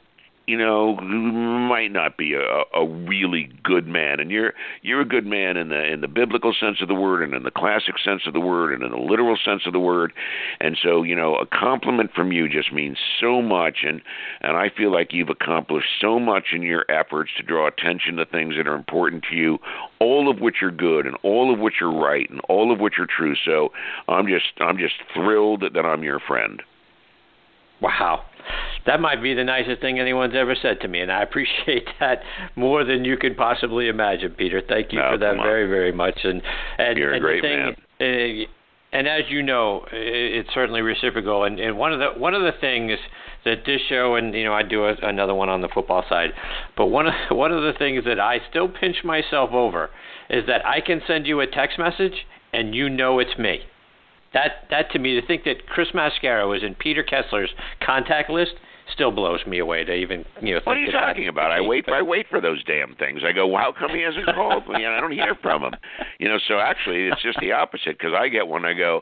you 0.47 0.57
know, 0.57 0.95
might 0.95 1.91
not 1.91 2.17
be 2.17 2.33
a, 2.33 2.63
a 2.73 2.87
really 2.87 3.49
good 3.63 3.85
man. 3.85 4.21
And 4.21 4.31
you're 4.31 4.53
you're 4.81 5.01
a 5.01 5.05
good 5.05 5.25
man 5.25 5.57
in 5.57 5.67
the 5.67 5.83
in 5.83 5.99
the 5.99 6.07
biblical 6.07 6.53
sense 6.57 6.77
of 6.81 6.87
the 6.87 6.95
word, 6.95 7.21
and 7.21 7.33
in 7.33 7.43
the 7.43 7.51
classic 7.51 7.95
sense 8.03 8.21
of 8.25 8.33
the 8.33 8.39
word, 8.39 8.73
and 8.73 8.81
in 8.81 8.91
the 8.91 8.97
literal 8.97 9.37
sense 9.43 9.63
of 9.67 9.73
the 9.73 9.79
word. 9.79 10.13
And 10.61 10.77
so, 10.81 11.03
you 11.03 11.15
know, 11.15 11.35
a 11.35 11.45
compliment 11.45 12.11
from 12.15 12.31
you 12.31 12.47
just 12.47 12.71
means 12.71 12.97
so 13.19 13.41
much. 13.41 13.79
And 13.83 14.01
and 14.39 14.55
I 14.55 14.69
feel 14.69 14.91
like 14.91 15.11
you've 15.11 15.29
accomplished 15.29 15.89
so 15.99 16.17
much 16.17 16.47
in 16.53 16.61
your 16.61 16.85
efforts 16.89 17.31
to 17.35 17.43
draw 17.43 17.67
attention 17.67 18.15
to 18.15 18.25
things 18.25 18.55
that 18.55 18.67
are 18.67 18.75
important 18.75 19.25
to 19.29 19.35
you, 19.35 19.59
all 19.99 20.31
of 20.31 20.39
which 20.39 20.63
are 20.63 20.71
good, 20.71 21.05
and 21.05 21.17
all 21.23 21.53
of 21.53 21.59
which 21.59 21.81
are 21.81 21.91
right, 21.91 22.29
and 22.29 22.39
all 22.47 22.71
of 22.71 22.79
which 22.79 22.99
are 22.99 23.07
true. 23.07 23.35
So 23.43 23.73
I'm 24.07 24.27
just 24.27 24.53
I'm 24.61 24.77
just 24.77 24.95
thrilled 25.13 25.65
that 25.73 25.85
I'm 25.85 26.03
your 26.03 26.21
friend. 26.21 26.63
That 28.87 29.01
might 29.01 29.21
be 29.21 29.33
the 29.33 29.43
nicest 29.43 29.81
thing 29.81 29.99
anyone's 29.99 30.33
ever 30.33 30.55
said 30.59 30.79
to 30.81 30.87
me, 30.87 31.01
and 31.01 31.11
I 31.11 31.21
appreciate 31.21 31.85
that 31.99 32.21
more 32.55 32.83
than 32.83 33.05
you 33.05 33.17
could 33.17 33.37
possibly 33.37 33.89
imagine, 33.89 34.31
Peter. 34.31 34.61
Thank 34.67 34.93
you 34.93 34.99
no, 34.99 35.11
for 35.11 35.17
that 35.17 35.35
very, 35.35 35.67
very 35.67 35.91
much. 35.91 36.19
And 36.23 36.41
and, 36.77 36.97
You're 36.97 37.13
and 37.13 37.23
a 37.23 37.27
great 37.27 37.41
thing, 37.41 37.75
man. 37.99 38.45
Uh, 38.45 38.47
and 38.93 39.07
as 39.07 39.23
you 39.29 39.43
know, 39.43 39.85
it's 39.91 40.49
certainly 40.53 40.81
reciprocal. 40.81 41.43
And, 41.43 41.59
and 41.59 41.77
one 41.77 41.91
of 41.91 41.99
the 41.99 42.19
one 42.19 42.33
of 42.33 42.41
the 42.41 42.53
things 42.59 42.97
that 43.43 43.65
this 43.65 43.81
show, 43.89 44.15
and 44.15 44.33
you 44.33 44.45
know, 44.45 44.53
I 44.53 44.63
do 44.63 44.85
a, 44.85 44.95
another 45.03 45.35
one 45.35 45.49
on 45.49 45.61
the 45.61 45.67
football 45.67 46.05
side, 46.07 46.29
but 46.77 46.87
one 46.87 47.07
of 47.07 47.13
one 47.31 47.51
of 47.51 47.61
the 47.61 47.73
things 47.77 48.05
that 48.05 48.19
I 48.19 48.39
still 48.49 48.69
pinch 48.69 49.03
myself 49.03 49.51
over 49.51 49.89
is 50.29 50.45
that 50.47 50.65
I 50.65 50.79
can 50.79 51.01
send 51.05 51.27
you 51.27 51.41
a 51.41 51.47
text 51.47 51.77
message 51.77 52.25
and 52.53 52.73
you 52.73 52.89
know 52.89 53.19
it's 53.19 53.37
me. 53.37 53.59
That 54.33 54.67
that 54.69 54.91
to 54.91 54.99
me 54.99 55.19
to 55.19 55.25
think 55.25 55.43
that 55.43 55.67
Chris 55.67 55.89
Mascaro 55.93 56.49
was 56.49 56.63
in 56.63 56.75
Peter 56.75 57.03
Kessler's 57.03 57.51
contact 57.85 58.29
list 58.29 58.53
still 58.93 59.11
blows 59.11 59.45
me 59.45 59.59
away 59.59 59.83
to 59.83 59.93
even 59.93 60.25
you 60.41 60.55
know. 60.55 60.61
What 60.63 60.77
are 60.77 60.79
you 60.79 60.91
talking 60.91 61.27
about? 61.27 61.51
I 61.51 61.61
wait. 61.61 61.87
I 61.89 62.01
wait 62.01 62.27
for 62.29 62.41
those 62.41 62.63
damn 62.63 62.95
things. 62.95 63.21
I 63.25 63.31
go, 63.31 63.47
well, 63.47 63.61
how 63.61 63.73
come 63.77 63.95
he 63.95 64.01
hasn't 64.01 64.25
called 64.33 64.67
me? 64.67 64.83
And 64.83 64.93
I 64.93 64.99
don't 64.99 65.11
hear 65.11 65.35
from 65.41 65.63
him. 65.63 65.73
You 66.19 66.29
know, 66.29 66.37
so 66.47 66.59
actually, 66.59 67.07
it's 67.07 67.21
just 67.21 67.39
the 67.39 67.51
opposite 67.51 67.97
because 67.97 68.13
I 68.17 68.27
get 68.27 68.47
one. 68.47 68.65
I 68.65 68.73
go, 68.73 69.01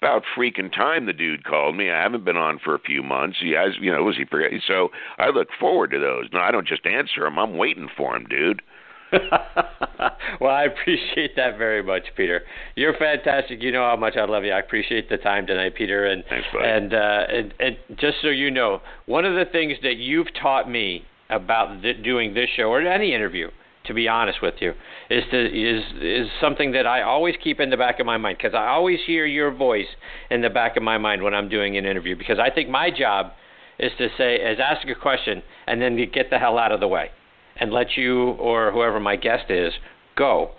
about 0.00 0.22
freaking 0.36 0.72
time 0.72 1.06
the 1.06 1.12
dude 1.12 1.44
called 1.44 1.76
me. 1.76 1.90
I 1.90 2.02
haven't 2.02 2.24
been 2.24 2.36
on 2.36 2.58
for 2.62 2.74
a 2.74 2.80
few 2.80 3.02
months. 3.02 3.38
He 3.40 3.52
has, 3.52 3.72
you 3.80 3.90
know, 3.90 4.02
was 4.02 4.16
he 4.16 4.24
forget? 4.24 4.50
So 4.66 4.90
I 5.18 5.30
look 5.30 5.48
forward 5.58 5.90
to 5.92 5.98
those. 5.98 6.26
No, 6.32 6.40
I 6.40 6.50
don't 6.50 6.66
just 6.66 6.86
answer 6.86 7.26
him. 7.26 7.38
I'm 7.38 7.56
waiting 7.56 7.88
for 7.96 8.14
him, 8.14 8.26
dude. 8.28 8.62
well, 10.40 10.50
I 10.50 10.64
appreciate 10.64 11.36
that 11.36 11.58
very 11.58 11.82
much, 11.82 12.02
Peter. 12.16 12.42
You're 12.74 12.94
fantastic. 12.94 13.62
You 13.62 13.72
know 13.72 13.84
how 13.88 13.96
much 13.96 14.16
I 14.16 14.24
love 14.24 14.44
you. 14.44 14.52
I 14.52 14.58
appreciate 14.58 15.08
the 15.08 15.16
time 15.16 15.46
tonight, 15.46 15.74
Peter. 15.76 16.06
And 16.06 16.24
Thanks, 16.28 16.46
and 16.52 16.94
uh, 16.94 17.24
and, 17.28 17.54
and 17.60 17.76
just 17.98 18.16
so 18.22 18.28
you 18.28 18.50
know, 18.50 18.80
one 19.06 19.24
of 19.24 19.34
the 19.34 19.44
things 19.50 19.74
that 19.82 19.96
you've 19.96 20.28
taught 20.40 20.70
me 20.70 21.04
about 21.30 21.82
th- 21.82 22.02
doing 22.02 22.34
this 22.34 22.48
show 22.56 22.64
or 22.64 22.80
any 22.80 23.14
interview, 23.14 23.50
to 23.86 23.94
be 23.94 24.08
honest 24.08 24.38
with 24.42 24.54
you, 24.60 24.72
is 25.08 25.22
to 25.30 25.46
is 25.46 25.84
is 26.00 26.28
something 26.40 26.72
that 26.72 26.86
I 26.86 27.02
always 27.02 27.36
keep 27.42 27.60
in 27.60 27.70
the 27.70 27.76
back 27.76 28.00
of 28.00 28.06
my 28.06 28.16
mind 28.16 28.38
because 28.38 28.54
I 28.54 28.66
always 28.68 28.98
hear 29.06 29.24
your 29.24 29.52
voice 29.54 29.88
in 30.30 30.40
the 30.42 30.50
back 30.50 30.76
of 30.76 30.82
my 30.82 30.98
mind 30.98 31.22
when 31.22 31.34
I'm 31.34 31.48
doing 31.48 31.76
an 31.76 31.86
interview 31.86 32.16
because 32.16 32.38
I 32.40 32.50
think 32.50 32.68
my 32.68 32.90
job 32.90 33.32
is 33.78 33.92
to 33.98 34.08
say 34.18 34.36
is 34.36 34.58
ask 34.60 34.86
a 34.88 34.94
question 34.94 35.42
and 35.66 35.80
then 35.80 35.96
get 36.12 36.30
the 36.30 36.38
hell 36.38 36.58
out 36.58 36.72
of 36.72 36.80
the 36.80 36.88
way 36.88 37.10
and 37.60 37.72
let 37.72 37.96
you 37.96 38.30
or 38.32 38.72
whoever 38.72 39.00
my 39.00 39.16
guest 39.16 39.50
is 39.50 39.72
go. 40.16 40.50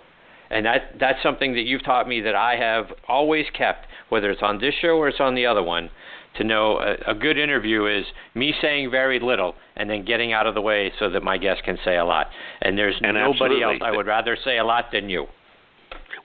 And 0.50 0.64
that 0.64 0.94
that's 0.98 1.22
something 1.22 1.54
that 1.54 1.62
you've 1.62 1.84
taught 1.84 2.08
me 2.08 2.20
that 2.22 2.34
I 2.34 2.56
have 2.56 2.86
always 3.06 3.46
kept, 3.56 3.86
whether 4.08 4.30
it's 4.30 4.42
on 4.42 4.58
this 4.60 4.74
show 4.80 4.96
or 4.96 5.08
it's 5.08 5.20
on 5.20 5.34
the 5.34 5.44
other 5.44 5.62
one, 5.62 5.90
to 6.36 6.44
know 6.44 6.78
a, 6.78 7.10
a 7.10 7.14
good 7.14 7.36
interview 7.36 7.86
is 7.86 8.06
me 8.34 8.54
saying 8.62 8.90
very 8.90 9.20
little 9.20 9.54
and 9.76 9.90
then 9.90 10.04
getting 10.04 10.32
out 10.32 10.46
of 10.46 10.54
the 10.54 10.60
way 10.60 10.90
so 10.98 11.10
that 11.10 11.22
my 11.22 11.36
guest 11.36 11.62
can 11.64 11.78
say 11.84 11.96
a 11.96 12.04
lot. 12.04 12.28
And 12.62 12.78
there's 12.78 12.94
And 13.02 13.14
nobody 13.14 13.56
absolutely. 13.56 13.62
else 13.62 13.82
I 13.82 13.96
would 13.96 14.06
rather 14.06 14.36
say 14.42 14.58
a 14.58 14.64
lot 14.64 14.86
than 14.92 15.10
you. 15.10 15.26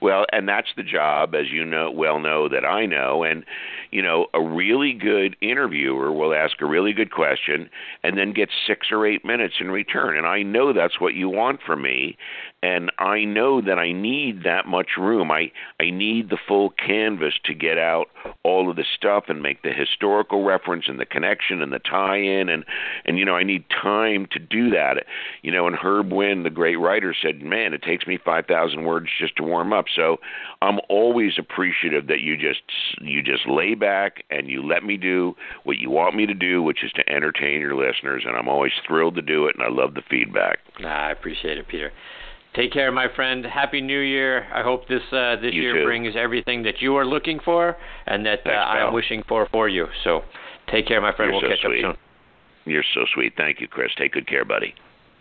Well, 0.00 0.26
and 0.32 0.48
that's 0.48 0.68
the 0.76 0.82
job, 0.82 1.34
as 1.34 1.50
you 1.50 1.64
know 1.64 1.90
well 1.90 2.18
know 2.18 2.48
that 2.48 2.64
I 2.64 2.86
know, 2.86 3.22
and 3.22 3.44
you 3.90 4.02
know 4.02 4.26
a 4.34 4.40
really 4.42 4.92
good 4.92 5.36
interviewer 5.40 6.12
will 6.12 6.34
ask 6.34 6.60
a 6.60 6.66
really 6.66 6.92
good 6.92 7.12
question 7.12 7.70
and 8.02 8.18
then 8.18 8.32
get 8.32 8.48
six 8.66 8.88
or 8.90 9.06
eight 9.06 9.24
minutes 9.24 9.54
in 9.60 9.70
return, 9.70 10.16
and 10.16 10.26
I 10.26 10.42
know 10.42 10.72
that's 10.72 11.00
what 11.00 11.14
you 11.14 11.28
want 11.28 11.60
from 11.62 11.82
me, 11.82 12.16
and 12.64 12.90
I 12.98 13.24
know 13.24 13.60
that 13.60 13.78
I 13.78 13.92
need 13.92 14.44
that 14.44 14.66
much 14.66 14.96
room. 14.96 15.30
I 15.30 15.52
I 15.78 15.90
need 15.90 16.30
the 16.30 16.38
full 16.48 16.70
canvas 16.70 17.34
to 17.44 17.52
get 17.52 17.76
out 17.76 18.08
all 18.42 18.70
of 18.70 18.76
the 18.76 18.86
stuff 18.96 19.24
and 19.28 19.42
make 19.42 19.60
the 19.60 19.72
historical 19.72 20.44
reference 20.44 20.86
and 20.88 20.98
the 20.98 21.04
connection 21.04 21.60
and 21.60 21.72
the 21.72 21.78
tie-in 21.78 22.48
and 22.48 22.64
and 23.04 23.18
you 23.18 23.24
know 23.26 23.36
I 23.36 23.42
need 23.42 23.64
time 23.68 24.26
to 24.30 24.38
do 24.38 24.70
that. 24.70 25.04
You 25.42 25.52
know, 25.52 25.66
and 25.66 25.76
Herb 25.76 26.10
Wind, 26.10 26.46
the 26.46 26.50
great 26.50 26.76
writer, 26.76 27.14
said, 27.20 27.42
"Man, 27.42 27.74
it 27.74 27.82
takes 27.82 28.06
me 28.06 28.16
5,000 28.16 28.84
words 28.84 29.08
just 29.18 29.36
to 29.36 29.42
warm 29.42 29.73
up." 29.74 29.86
So 29.94 30.18
I'm 30.62 30.78
always 30.88 31.32
appreciative 31.38 32.06
that 32.06 32.20
you 32.20 32.36
just 32.36 32.62
you 33.00 33.22
just 33.22 33.46
lay 33.48 33.74
back 33.74 34.24
and 34.30 34.48
you 34.48 34.66
let 34.66 34.84
me 34.84 34.96
do 34.96 35.34
what 35.64 35.78
you 35.78 35.90
want 35.90 36.14
me 36.14 36.26
to 36.26 36.34
do, 36.34 36.62
which 36.62 36.84
is 36.84 36.92
to 36.92 37.08
entertain 37.10 37.60
your 37.60 37.74
listeners, 37.74 38.22
and 38.26 38.36
I'm 38.36 38.48
always 38.48 38.72
thrilled 38.86 39.16
to 39.16 39.22
do 39.22 39.46
it, 39.46 39.56
and 39.56 39.64
I 39.64 39.70
love 39.70 39.94
the 39.94 40.02
feedback. 40.08 40.58
Nah, 40.80 41.08
I 41.08 41.10
appreciate 41.10 41.58
it, 41.58 41.68
Peter. 41.68 41.92
Take 42.54 42.72
care, 42.72 42.92
my 42.92 43.08
friend. 43.16 43.44
Happy 43.44 43.80
New 43.80 43.98
Year. 43.98 44.46
I 44.54 44.62
hope 44.62 44.86
this 44.86 45.02
uh, 45.12 45.36
this 45.42 45.52
You 45.52 45.62
year 45.62 45.74
too. 45.74 45.84
brings 45.84 46.14
everything 46.16 46.62
that 46.62 46.80
you 46.80 46.94
are 46.96 47.04
looking 47.04 47.40
for 47.44 47.76
and 48.06 48.24
that 48.26 48.40
uh, 48.46 48.50
I 48.50 48.86
am 48.86 48.94
wishing 48.94 49.24
for 49.28 49.48
for 49.50 49.68
you. 49.68 49.86
So, 50.04 50.22
take 50.70 50.86
care, 50.86 51.00
my 51.00 51.12
friend. 51.16 51.32
You're 51.32 51.42
we'll 51.42 51.50
so 51.50 51.56
catch 51.56 51.66
sweet. 51.66 51.84
up 51.84 51.96
soon. 51.96 52.72
You're 52.72 52.84
so 52.94 53.06
sweet. 53.12 53.32
Thank 53.36 53.60
you, 53.60 53.66
Chris. 53.66 53.90
Take 53.98 54.12
good 54.12 54.28
care, 54.28 54.44
buddy. 54.44 54.74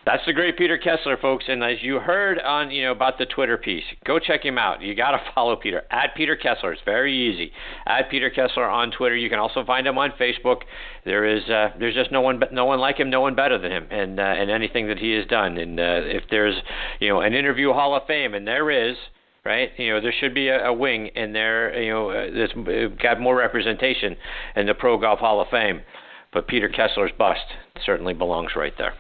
That's 0.06 0.26
the 0.26 0.34
great 0.34 0.58
Peter 0.58 0.78
Kessler, 0.78 1.16
folks. 1.16 1.46
And 1.48 1.64
as 1.64 1.78
you 1.82 2.00
heard 2.00 2.38
on, 2.40 2.72
you 2.72 2.84
know, 2.84 2.92
about 2.92 3.18
the 3.18 3.26
Twitter 3.26 3.58
piece, 3.58 3.86
go 4.06 4.20
check 4.20 4.44
him 4.44 4.58
out. 4.58 4.82
You 4.82 4.96
got 4.96 5.12
to 5.12 5.22
follow 5.36 5.56
Peter 5.56 5.84
at 5.92 6.14
Peter 6.16 6.36
Kessler. 6.36 6.74
It's 6.74 6.82
very 6.84 7.16
easy. 7.16 7.52
At 7.86 8.10
Peter 8.10 8.30
Kessler 8.30 8.68
on 8.68 8.92
Twitter. 8.92 9.16
You 9.16 9.30
can 9.30 9.40
also 9.40 9.64
find 9.64 9.88
him 9.88 9.98
on 9.98 10.12
Facebook. 10.20 10.62
There 11.06 11.26
is, 11.26 11.44
uh, 11.50 11.70
there's 11.80 11.96
just 11.96 12.12
no 12.12 12.20
one, 12.20 12.42
no 12.52 12.66
one 12.66 12.80
like 12.80 12.98
him, 12.98 13.10
no 13.10 13.22
one 13.22 13.34
better 13.34 13.58
than 13.58 13.72
him, 13.72 13.88
and 13.92 14.20
uh, 14.20 14.24
and 14.24 14.52
anything 14.52 14.88
that 14.88 15.00
he 15.00 15.14
has 15.14 15.26
done. 15.28 15.58
And 15.58 15.80
uh, 15.80 16.02
if 16.04 16.24
there's, 16.30 16.56
you 17.00 17.08
know, 17.08 17.22
an 17.22 17.34
interview 17.34 17.72
Hall 17.72 17.96
of 17.96 18.06
Fame, 18.08 18.34
and 18.34 18.46
there 18.48 18.70
is. 18.70 18.96
Right, 19.46 19.72
you 19.78 19.90
know 19.90 20.00
there 20.00 20.14
should 20.22 20.34
be 20.34 20.48
a, 20.48 20.68
a 20.68 20.74
wing 20.74 21.08
in 21.16 21.34
there, 21.34 21.78
you 21.78 21.92
know, 21.92 22.12
uh, 22.12 22.28
that's 22.34 22.54
uh, 22.56 22.96
got 23.04 23.20
more 23.20 23.36
representation 23.36 24.16
in 24.56 24.68
the 24.68 24.74
Pro 24.74 24.98
Golf 24.98 25.20
Hall 25.20 25.42
of 25.42 25.50
Fame. 25.50 25.82
But 26.32 26.48
Peter 26.48 26.70
Kessler's 26.70 27.12
bust 27.18 27.42
certainly 27.86 28.14
belongs 28.14 28.52
right 28.56 28.72
there. 28.78 28.94